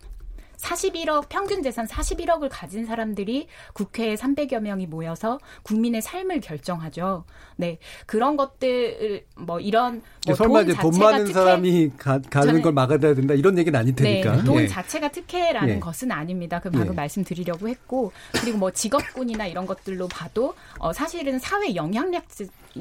41억 0.61 1.25
평균 1.29 1.63
재산 1.63 1.87
41억을 1.87 2.47
가진 2.51 2.85
사람들이 2.85 3.47
국회에 3.73 4.15
300여 4.15 4.59
명이 4.59 4.87
모여서 4.87 5.39
국민의 5.63 6.01
삶을 6.01 6.39
결정하죠. 6.41 7.25
네 7.55 7.79
그런 8.05 8.37
것들 8.37 9.25
뭐 9.37 9.59
이런 9.59 10.01
뭐 10.25 10.35
설마 10.35 10.61
이제 10.61 10.73
돈 10.75 10.97
많은 10.97 11.25
특혜- 11.25 11.33
사람이 11.33 11.91
가, 11.97 12.19
가는 12.29 12.61
걸 12.61 12.73
막아야 12.73 12.97
된다 12.99 13.33
이런 13.33 13.57
얘기는 13.57 13.77
아닐 13.77 13.95
테니까. 13.95 14.37
네, 14.37 14.43
돈 14.43 14.61
예. 14.61 14.67
자체가 14.67 15.09
특혜라는 15.09 15.75
예. 15.75 15.79
것은 15.79 16.11
아닙니다. 16.11 16.59
그 16.59 16.69
방금 16.69 16.91
예. 16.91 16.95
말씀드리려고 16.95 17.67
했고 17.67 18.11
그리고 18.39 18.57
뭐 18.57 18.71
직업군이나 18.71 19.47
이런 19.47 19.65
것들로 19.65 20.07
봐도 20.07 20.53
어, 20.77 20.93
사실은 20.93 21.39
사회 21.39 21.75
영향력 21.75 22.23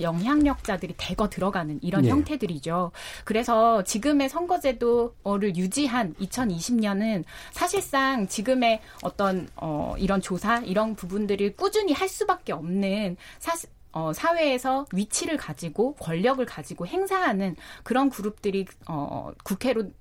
영향력자들이 0.01 0.95
대거 0.97 1.29
들어가는 1.31 1.81
이런 1.83 2.05
예. 2.05 2.11
형태들이죠. 2.11 2.93
그래서 3.25 3.83
지금의 3.85 4.29
선거제도를 4.29 5.57
유지한 5.57 6.15
2020년은 6.21 7.25
사실 7.53 7.70
상 7.79 8.27
지금의 8.27 8.81
어떤 9.03 9.49
어, 9.55 9.95
이런 9.99 10.21
조사 10.21 10.59
이런 10.59 10.97
부분들을 10.97 11.57
꾸준히 11.57 11.93
할 11.93 12.09
수밖에 12.09 12.53
없는 12.53 13.17
사실 13.39 13.71
어, 13.93 14.13
사회에서 14.13 14.87
위치를 14.93 15.37
가지고 15.37 15.95
권력을 15.95 16.45
가지고 16.47 16.87
행사하는 16.87 17.57
그런 17.83 18.09
그룹들이 18.09 18.67
어, 18.89 19.33
국회로 19.45 19.83
음, 19.83 19.93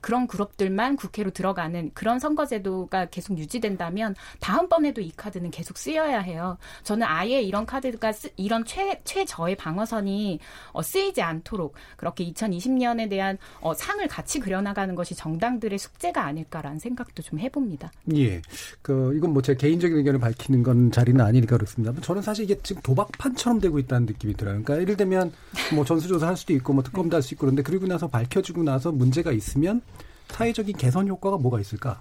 그런 0.00 0.26
그룹들만 0.26 0.96
국회로 0.96 1.30
들어가는 1.30 1.90
그런 1.94 2.18
선거제도가 2.18 3.06
계속 3.06 3.38
유지된다면 3.38 4.14
다음번에도 4.40 5.00
이 5.00 5.10
카드는 5.16 5.50
계속 5.50 5.78
쓰여야 5.78 6.20
해요. 6.20 6.58
저는 6.84 7.06
아예 7.06 7.42
이런 7.42 7.66
카드가 7.66 8.12
쓰, 8.12 8.30
이런 8.36 8.64
최 8.64 9.00
최저의 9.04 9.56
방어선이 9.56 10.38
어, 10.72 10.82
쓰이지 10.82 11.22
않도록 11.22 11.74
그렇게 11.96 12.30
2020년에 12.30 13.08
대한 13.10 13.38
어, 13.60 13.74
상을 13.74 14.06
같이 14.08 14.40
그려나가는 14.40 14.94
것이 14.94 15.14
정당들의 15.14 15.78
숙제가 15.78 16.24
아닐까라는 16.24 16.78
생각도 16.78 17.22
좀 17.22 17.38
해봅니다. 17.38 17.90
예. 18.14 18.40
그, 18.82 19.14
이건 19.16 19.32
뭐 19.32 19.40
제 19.42 19.54
개인적인 19.54 19.96
의견을 19.96 20.20
밝히는 20.20 20.62
건 20.62 20.90
자리는 20.92 21.18
아니니까 21.20 21.56
그렇습니다. 21.56 21.98
저는 22.02 22.20
사실 22.22 22.44
이게 22.44 22.58
지금 22.62 22.82
도박판처럼 22.82 23.60
되고 23.60 23.78
있다는 23.78 24.06
느낌이 24.06 24.34
들어요. 24.34 24.62
그러니까 24.62 24.80
예를 24.80 24.96
들면 24.96 25.32
뭐 25.74 25.84
전수조사 25.84 26.26
할 26.28 26.36
수도 26.36 26.52
있고 26.52 26.72
뭐 26.74 26.82
특검도 26.82 27.16
할 27.16 27.22
수 27.22 27.34
있고 27.34 27.42
그런데 27.46 27.62
그리고 27.62 27.86
나서 27.86 28.08
밝혀지고 28.08 28.62
나서 28.62 28.92
문제가 28.92 29.32
있으면 29.32 29.69
사회적인 30.28 30.76
개선 30.76 31.08
효과가 31.08 31.36
뭐가 31.38 31.60
있을까? 31.60 32.00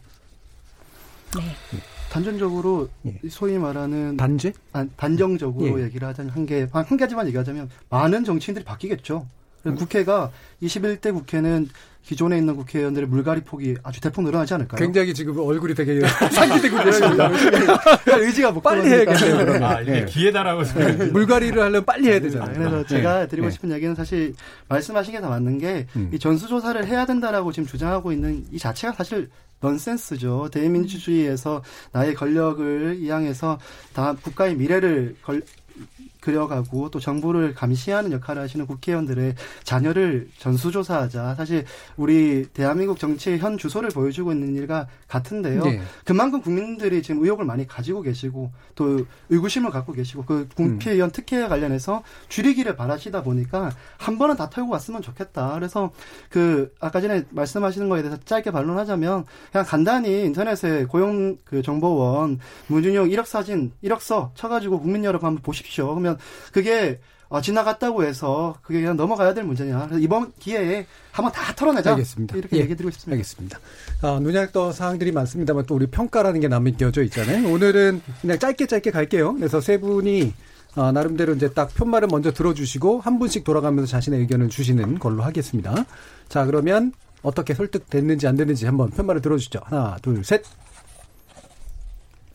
네. 1.35 1.79
단전적으로 2.09 2.89
예. 3.05 3.19
소위 3.29 3.57
말하는 3.57 4.17
단죄? 4.17 4.53
아, 4.73 4.85
단정적으로 4.97 5.79
예. 5.79 5.83
얘기를 5.85 6.07
하자면 6.07 6.31
한 6.31 6.45
개, 6.45 6.67
한 6.71 6.97
가지만 6.97 7.27
얘기하자면 7.27 7.69
많은 7.89 8.23
정치인들이 8.23 8.65
바뀌겠죠. 8.65 9.27
음. 9.65 9.75
국회가 9.75 10.31
21대 10.63 11.13
국회는 11.13 11.69
기존에 12.01 12.37
있는 12.39 12.55
국회의원들의 12.55 13.07
물갈이 13.07 13.41
폭이 13.41 13.75
아주 13.83 14.01
대폭 14.01 14.23
늘어나지 14.23 14.53
않을까요? 14.55 14.79
굉장히 14.79 15.13
지금 15.13 15.37
얼굴이 15.37 15.75
되게 15.75 15.99
상기되고 16.07 16.83
계십니다. 16.83 17.29
의지가 18.17 18.51
못 18.51 18.61
빨리 18.61 18.81
그러니까. 18.89 19.11
해야겠네요. 19.13 19.45
그러면. 19.45 19.63
아, 19.63 19.81
이게 19.81 19.95
예. 20.01 20.05
기회다라고 20.05 20.63
생각해요. 20.63 21.11
물갈이를 21.11 21.61
하려면 21.61 21.85
빨리 21.85 22.07
해야 22.07 22.19
되잖아요. 22.19 22.53
그래서 22.57 22.85
제가 22.87 23.27
드리고 23.27 23.47
예. 23.47 23.51
싶은 23.51 23.71
얘기는 23.71 23.93
사실 23.95 24.33
말씀하신 24.69 25.13
게 25.13 25.19
다 25.19 25.29
맞는 25.29 25.59
게이 25.59 25.85
음. 25.97 26.11
전수조사를 26.19 26.87
해야 26.87 27.05
된다라고 27.05 27.51
지금 27.51 27.67
주장하고 27.67 28.11
있는 28.13 28.45
이 28.51 28.57
자체가 28.57 28.93
사실 28.93 29.29
넌센스죠. 29.61 30.49
대의민주주의에서 30.51 31.61
나의 31.91 32.15
권력을 32.15 32.95
이양해서 32.97 33.59
다 33.93 34.15
국가의 34.21 34.55
미래를 34.55 35.15
걸, 35.21 35.41
그려가고 36.29 36.89
또 36.91 36.99
정부를 36.99 37.53
감시하는 37.53 38.11
역할을 38.11 38.41
하시는 38.41 38.65
국회의원들의 38.67 39.35
자녀를 39.63 40.29
전수조사하자. 40.37 41.35
사실 41.35 41.65
우리 41.97 42.45
대한민국 42.53 42.99
정치의 42.99 43.39
현 43.39 43.57
주소를 43.57 43.89
보여주고 43.89 44.31
있는 44.31 44.55
일과 44.55 44.87
같은데요. 45.07 45.63
예. 45.65 45.81
그만큼 46.05 46.41
국민들이 46.41 47.01
지금 47.01 47.23
의혹을 47.23 47.45
많이 47.45 47.67
가지고 47.67 48.01
계시고 48.01 48.51
또 48.75 49.05
의구심을 49.29 49.71
갖고 49.71 49.93
계시고 49.93 50.25
그 50.25 50.47
국회의원 50.55 51.11
특혜에 51.11 51.47
관련해서 51.47 52.03
줄이기를 52.27 52.75
바라시다 52.75 53.23
보니까 53.23 53.71
한 53.97 54.17
번은 54.17 54.35
다 54.35 54.49
털고 54.49 54.71
왔으면 54.71 55.01
좋겠다. 55.01 55.53
그래서 55.55 55.91
그 56.29 56.71
아까 56.79 57.01
전에 57.01 57.25
말씀하시는 57.31 57.89
거에 57.89 58.03
대해서 58.03 58.19
짧게 58.23 58.51
반론하자면 58.51 59.25
그냥 59.51 59.65
간단히 59.65 60.25
인터넷에 60.25 60.85
고용 60.85 61.37
그 61.43 61.61
정보원 61.61 62.39
문준용 62.67 63.09
1억 63.09 63.25
사진 63.25 63.71
1억 63.83 63.99
서 63.99 64.31
쳐가지고 64.35 64.81
국민 64.81 65.03
여러분 65.03 65.27
한번 65.27 65.41
보십시오. 65.41 65.87
그러면 65.87 66.17
그게 66.51 66.99
어, 67.29 67.41
지나갔다고 67.41 68.03
해서 68.03 68.55
그게 68.63 68.79
그냥 68.81 68.97
넘어가야 68.97 69.35
될 69.35 69.43
문제냐. 69.43 69.85
그래서 69.85 69.99
이번 69.99 70.33
기회에 70.39 70.87
한번 71.11 71.31
다 71.31 71.53
털어내자. 71.55 71.91
알겠습니다. 71.91 72.35
이렇게 72.35 72.57
예. 72.57 72.61
얘기 72.61 72.75
드리고 72.75 72.89
싶습니다. 72.91 73.15
알겠습니다. 73.15 73.59
아, 74.01 74.19
눈약 74.19 74.51
떠 74.51 74.71
사항들이 74.71 75.11
많습니다만 75.11 75.65
또 75.67 75.75
우리 75.75 75.85
평가라는 75.87 76.39
게 76.39 76.47
남겨져 76.47 77.03
있잖아요. 77.03 77.47
오늘은 77.47 78.01
그냥 78.21 78.39
짧게 78.39 78.65
짧게 78.65 78.89
갈게요. 78.89 79.35
그래서 79.35 79.61
세 79.61 79.79
분이 79.79 80.33
아, 80.75 80.91
나름대로 80.91 81.33
이제 81.33 81.51
딱 81.51 81.73
편말을 81.75 82.07
먼저 82.11 82.31
들어주시고 82.31 83.01
한 83.01 83.19
분씩 83.19 83.43
돌아가면서 83.43 83.89
자신의 83.91 84.21
의견을 84.21 84.49
주시는 84.49 84.97
걸로 84.97 85.21
하겠습니다. 85.23 85.85
자, 86.29 86.45
그러면 86.45 86.93
어떻게 87.21 87.53
설득됐는지 87.53 88.27
안 88.27 88.37
됐는지 88.37 88.65
한번 88.65 88.89
편말을 88.89 89.21
들어주죠. 89.21 89.59
하나, 89.65 89.97
둘, 90.01 90.23
셋. 90.23 90.43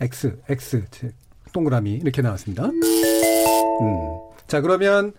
X, 0.00 0.36
X, 0.48 0.84
동그라미 1.54 1.92
이렇게 2.02 2.20
나왔습니다. 2.20 2.64
음. 2.66 2.74
자, 4.46 4.60
그러면 4.60 5.12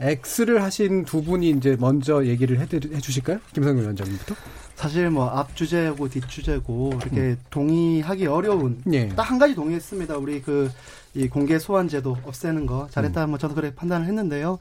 X를 0.00 0.60
하신 0.62 1.04
두 1.04 1.22
분이 1.22 1.50
이제 1.50 1.76
먼저 1.78 2.24
얘기를 2.26 2.58
해, 2.58 2.62
해 2.62 3.00
주실까요? 3.00 3.38
김성근 3.54 3.82
위원장님부터. 3.84 4.34
사실 4.74 5.08
뭐 5.08 5.30
앞 5.30 5.54
주제고 5.54 6.08
뒷 6.08 6.28
주제고 6.28 6.92
이렇게 7.00 7.36
동의하기 7.50 8.26
어려운 8.26 8.82
예. 8.92 9.06
딱한 9.10 9.38
가지 9.38 9.54
동의했습니다. 9.54 10.16
우리 10.16 10.42
그 10.42 10.68
이 11.16 11.28
공개 11.28 11.60
소환 11.60 11.86
제도 11.86 12.16
없애는 12.24 12.66
거 12.66 12.88
잘했다. 12.90 13.28
뭐 13.28 13.38
저도 13.38 13.54
그렇게 13.54 13.72
판단을 13.74 14.06
했는데요. 14.08 14.58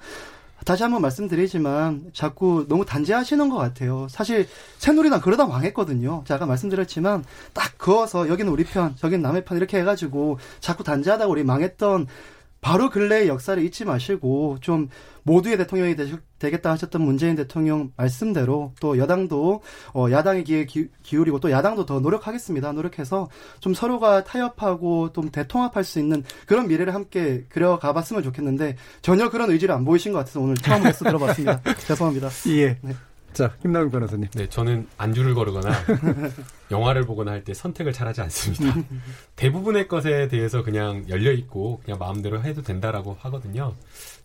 다시 0.66 0.84
한번 0.84 1.02
말씀드리지만 1.02 2.12
자꾸 2.14 2.66
너무 2.68 2.86
단죄하시는 2.86 3.50
것 3.50 3.58
같아요. 3.58 4.08
사실 4.10 4.48
새누리당 4.78 5.22
그러다 5.22 5.46
망했거든요. 5.46 6.24
제가 6.28 6.46
말씀드렸지만 6.46 7.24
딱 7.54 7.78
그어서 7.78 8.30
여기는 8.30 8.52
우리 8.52 8.64
편, 8.64 8.96
저기는 8.96 9.22
남의 9.22 9.46
편 9.46 9.58
이렇게 9.58 9.80
해가지고 9.80 10.40
자꾸 10.60 10.84
단죄하다가 10.84 11.30
우리 11.30 11.44
망했던 11.44 12.08
바로 12.64 12.90
근래의 12.90 13.28
역사를 13.28 13.62
잊지 13.62 13.84
마시고 13.84 14.58
좀 14.62 14.88
모두의 15.24 15.58
대통령이 15.58 15.96
되, 16.40 16.50
겠다 16.50 16.72
하셨던 16.72 17.02
문재인 17.02 17.36
대통령 17.36 17.92
말씀대로 17.98 18.74
또 18.80 18.98
여당도 18.98 19.62
어, 19.94 20.08
야당의 20.10 20.66
기, 20.66 20.88
기울이고 21.04 21.40
또 21.42 21.52
야당도 21.52 21.86
더 21.86 22.00
노력하겠습니다. 22.00 22.72
노력해서 22.72 23.30
좀 23.60 23.74
서로가 23.74 24.24
타협하고 24.24 25.12
좀 25.12 25.30
대통합할 25.30 25.84
수 25.84 26.00
있는 26.00 26.24
그런 26.48 26.68
미래를 26.68 26.94
함께 26.94 27.46
그려가봤으면 27.50 28.24
좋겠는데 28.24 28.78
전혀 29.02 29.30
그런 29.30 29.52
의지를 29.52 29.76
안 29.76 29.84
보이신 29.84 30.14
것 30.14 30.20
같아서 30.20 30.40
오늘 30.40 30.56
처음 30.56 30.88
에서 30.88 31.04
들어봤습니다. 31.06 31.62
죄송합니다. 31.86 32.30
예. 32.48 32.78
네. 32.82 32.96
자, 33.34 33.56
김남욱 33.62 33.92
변호사님. 33.92 34.28
네, 34.36 34.48
저는 34.48 34.88
안주를 34.98 35.34
거르거나 35.34 35.72
영화를 36.72 37.06
보거나 37.06 37.32
할 37.32 37.44
때 37.44 37.54
선택을 37.54 37.92
잘하지 37.94 38.22
않습니다. 38.22 38.76
대부분의 39.36 39.88
것에 39.88 40.28
대해서 40.28 40.64
그냥 40.64 41.04
열려 41.10 41.32
있고 41.32 41.82
그냥 41.84 42.00
마음대로 42.00 42.42
해도 42.44 42.62
된다라고 42.62 43.18
하거든요. 43.22 43.74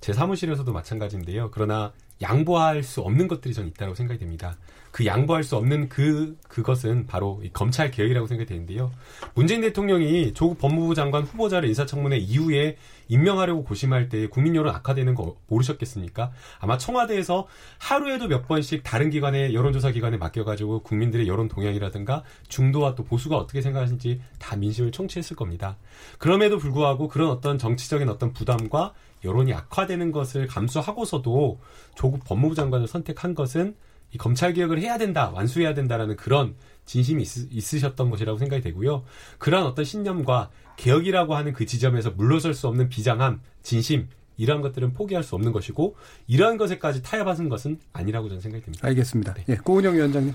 제 0.00 0.12
사무실에서도 0.12 0.70
마찬가지인데요. 0.72 1.50
그러나 1.52 1.92
양보할 2.22 2.82
수 2.82 3.00
없는 3.00 3.28
것들이 3.28 3.54
전 3.54 3.66
있다고 3.68 3.94
생각이 3.94 4.20
됩니다. 4.20 4.56
그 4.98 5.06
양보할 5.06 5.44
수 5.44 5.54
없는 5.54 5.88
그 5.88 6.36
그것은 6.48 7.06
바로 7.06 7.40
이 7.44 7.50
검찰 7.52 7.92
개혁이라고 7.92 8.26
생각이 8.26 8.48
되는데요. 8.48 8.90
문재인 9.32 9.60
대통령이 9.60 10.34
조국 10.34 10.58
법무부 10.58 10.96
장관 10.96 11.22
후보자를 11.22 11.68
인사청문회 11.68 12.16
이후에 12.16 12.76
임명하려고 13.06 13.62
고심할 13.62 14.08
때 14.08 14.26
국민 14.26 14.56
여론 14.56 14.74
악화되는 14.74 15.14
거 15.14 15.36
모르셨겠습니까? 15.46 16.32
아마 16.58 16.78
청와대에서 16.78 17.46
하루에도 17.78 18.26
몇 18.26 18.48
번씩 18.48 18.82
다른 18.82 19.08
기관에 19.10 19.54
여론조사 19.54 19.92
기관에 19.92 20.16
맡겨가지고 20.16 20.82
국민들의 20.82 21.28
여론 21.28 21.46
동향이라든가 21.46 22.24
중도와 22.48 22.96
또 22.96 23.04
보수가 23.04 23.36
어떻게 23.36 23.62
생각하시는지 23.62 24.20
다 24.40 24.56
민심을 24.56 24.90
청취했을 24.90 25.36
겁니다. 25.36 25.76
그럼에도 26.18 26.58
불구하고 26.58 27.06
그런 27.06 27.30
어떤 27.30 27.56
정치적인 27.56 28.08
어떤 28.08 28.32
부담과 28.32 28.94
여론이 29.22 29.54
악화되는 29.54 30.10
것을 30.10 30.48
감수하고서도 30.48 31.60
조국 31.94 32.24
법무부 32.24 32.56
장관을 32.56 32.88
선택한 32.88 33.36
것은 33.36 33.76
이 34.12 34.18
검찰 34.18 34.52
개혁을 34.52 34.80
해야 34.80 34.98
된다, 34.98 35.30
완수해야 35.30 35.74
된다라는 35.74 36.16
그런 36.16 36.54
진심이 36.86 37.22
있, 37.22 37.74
으셨던 37.74 38.10
것이라고 38.10 38.38
생각이 38.38 38.62
되고요. 38.62 39.04
그러한 39.38 39.66
어떤 39.66 39.84
신념과 39.84 40.50
개혁이라고 40.76 41.34
하는 41.34 41.52
그 41.52 41.66
지점에서 41.66 42.12
물러설 42.12 42.54
수 42.54 42.68
없는 42.68 42.88
비장함, 42.88 43.40
진심 43.62 44.08
이러한 44.38 44.62
것들은 44.62 44.94
포기할 44.94 45.22
수 45.22 45.34
없는 45.34 45.52
것이고 45.52 45.96
이러한 46.28 46.56
것에까지 46.56 47.02
타협하는 47.02 47.48
것은 47.48 47.80
아니라고 47.92 48.28
저는 48.28 48.40
생각이 48.40 48.64
듭니다. 48.64 48.86
알겠습니다. 48.86 49.34
네. 49.34 49.44
예, 49.48 49.56
고은영 49.56 49.94
위원장님. 49.94 50.32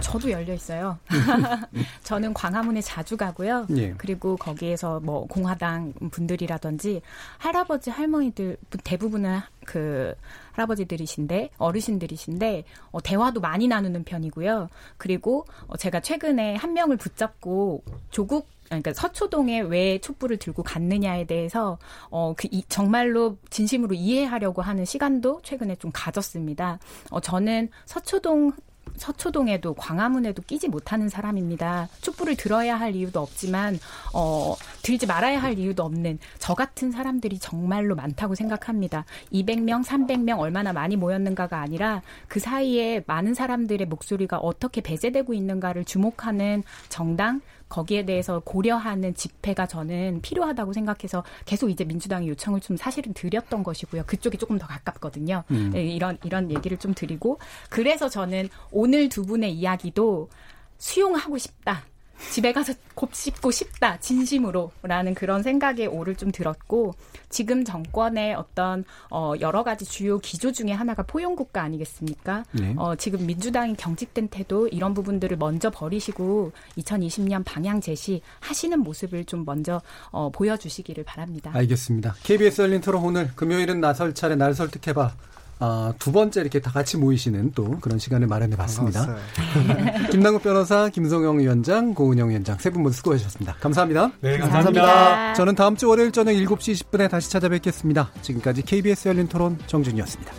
저도 0.00 0.30
열려 0.30 0.54
있어요. 0.54 0.98
저는 2.02 2.34
광화문에 2.34 2.80
자주 2.80 3.16
가고요. 3.16 3.66
예. 3.76 3.94
그리고 3.96 4.36
거기에서 4.36 5.00
뭐 5.00 5.26
공화당 5.26 5.92
분들이라든지 6.10 7.02
할아버지 7.38 7.90
할머니들 7.90 8.56
대부분은 8.84 9.40
그 9.64 10.14
할아버지들이신데 10.52 11.50
어르신들이신데 11.58 12.64
어, 12.90 13.00
대화도 13.00 13.40
많이 13.40 13.68
나누는 13.68 14.04
편이고요. 14.04 14.68
그리고 14.96 15.46
어, 15.66 15.76
제가 15.76 16.00
최근에 16.00 16.56
한 16.56 16.72
명을 16.72 16.96
붙잡고 16.96 17.82
조국 18.10 18.48
그러니까 18.66 18.94
서초동에 18.94 19.60
왜 19.60 19.98
촛불을 19.98 20.38
들고 20.38 20.62
갔느냐에 20.62 21.26
대해서 21.26 21.78
어그 22.08 22.48
정말로 22.68 23.36
진심으로 23.50 23.94
이해하려고 23.94 24.62
하는 24.62 24.86
시간도 24.86 25.42
최근에 25.42 25.76
좀 25.76 25.90
가졌습니다. 25.92 26.78
어 27.10 27.20
저는 27.20 27.68
서초동 27.84 28.52
서초동에도 28.96 29.74
광화문에도 29.74 30.42
끼지 30.42 30.68
못하는 30.68 31.08
사람입니다. 31.08 31.88
촛불을 32.00 32.36
들어야 32.36 32.76
할 32.78 32.94
이유도 32.94 33.20
없지만 33.20 33.78
어 34.14 34.54
들지 34.82 35.06
말아야 35.06 35.42
할 35.42 35.58
이유도 35.58 35.82
없는 35.82 36.18
저 36.38 36.54
같은 36.54 36.90
사람들이 36.90 37.38
정말로 37.38 37.94
많다고 37.94 38.34
생각합니다. 38.34 39.04
200명, 39.32 39.84
300명 39.84 40.38
얼마나 40.38 40.72
많이 40.72 40.96
모였는가가 40.96 41.58
아니라 41.60 42.02
그 42.28 42.40
사이에 42.40 43.02
많은 43.06 43.34
사람들의 43.34 43.86
목소리가 43.86 44.38
어떻게 44.38 44.80
배제되고 44.80 45.34
있는가를 45.34 45.84
주목하는 45.84 46.62
정당 46.88 47.40
거기에 47.72 48.04
대해서 48.04 48.40
고려하는 48.40 49.14
집회가 49.14 49.66
저는 49.66 50.20
필요하다고 50.20 50.74
생각해서 50.74 51.24
계속 51.46 51.70
이제 51.70 51.84
민주당의 51.84 52.28
요청을 52.28 52.60
좀 52.60 52.76
사실은 52.76 53.14
드렸던 53.14 53.62
것이고요. 53.62 54.04
그쪽이 54.06 54.36
조금 54.36 54.58
더 54.58 54.66
가깝거든요. 54.66 55.44
음. 55.50 55.70
네, 55.72 55.82
이런 55.82 56.18
이런 56.22 56.50
얘기를 56.50 56.76
좀 56.76 56.92
드리고 56.92 57.38
그래서 57.70 58.10
저는 58.10 58.50
오늘 58.70 59.08
두 59.08 59.24
분의 59.24 59.52
이야기도 59.52 60.28
수용하고 60.76 61.38
싶다. 61.38 61.84
집에 62.30 62.52
가서 62.52 62.72
곱씹고 62.94 63.50
싶다 63.50 63.98
진심으로 63.98 64.70
라는 64.82 65.14
그런 65.14 65.42
생각에 65.42 65.86
오를 65.86 66.14
좀 66.14 66.30
들었고 66.30 66.94
지금 67.28 67.64
정권의 67.64 68.34
어떤 68.34 68.84
어 69.10 69.34
여러 69.40 69.62
가지 69.64 69.84
주요 69.84 70.18
기조 70.18 70.52
중에 70.52 70.72
하나가 70.72 71.02
포용국가 71.02 71.62
아니겠습니까? 71.62 72.44
네. 72.52 72.74
어 72.76 72.94
지금 72.96 73.26
민주당이 73.26 73.76
경직된 73.76 74.28
태도 74.28 74.68
이런 74.68 74.94
부분들을 74.94 75.36
먼저 75.36 75.70
버리시고 75.70 76.52
2020년 76.78 77.44
방향 77.44 77.80
제시 77.80 78.22
하시는 78.40 78.78
모습을 78.78 79.24
좀 79.24 79.44
먼저 79.44 79.80
어 80.10 80.30
보여주시기를 80.30 81.04
바랍니다. 81.04 81.50
알겠습니다. 81.54 82.14
KBS 82.22 82.62
열린 82.62 82.80
토론 82.80 83.04
오늘 83.04 83.30
금요일은 83.34 83.80
나설 83.80 84.14
차례 84.14 84.36
나를 84.36 84.54
설득해봐. 84.54 85.31
아, 85.64 85.92
두 86.00 86.10
번째 86.10 86.40
이렇게 86.40 86.58
다 86.60 86.72
같이 86.72 86.96
모이시는 86.96 87.52
또 87.54 87.78
그런 87.80 88.00
시간을 88.00 88.26
마련해 88.26 88.56
봤습니다. 88.56 89.14
김남국 90.10 90.42
변호사, 90.42 90.88
김성영 90.88 91.38
위원장, 91.38 91.94
고은영 91.94 92.30
위원장 92.30 92.58
세 92.58 92.70
분 92.70 92.82
모두 92.82 92.96
수고하셨습니다. 92.96 93.54
감사합니다. 93.60 94.10
네, 94.20 94.38
감사합니다. 94.38 94.82
감사합니다. 94.82 95.34
저는 95.34 95.54
다음 95.54 95.76
주 95.76 95.88
월요일 95.88 96.10
저녁 96.10 96.32
7시 96.32 96.72
20분에 96.90 97.08
다시 97.08 97.30
찾아뵙겠습니다. 97.30 98.10
지금까지 98.22 98.62
KBS 98.62 99.06
열린 99.08 99.28
토론 99.28 99.56
정준이었습니다. 99.68 100.32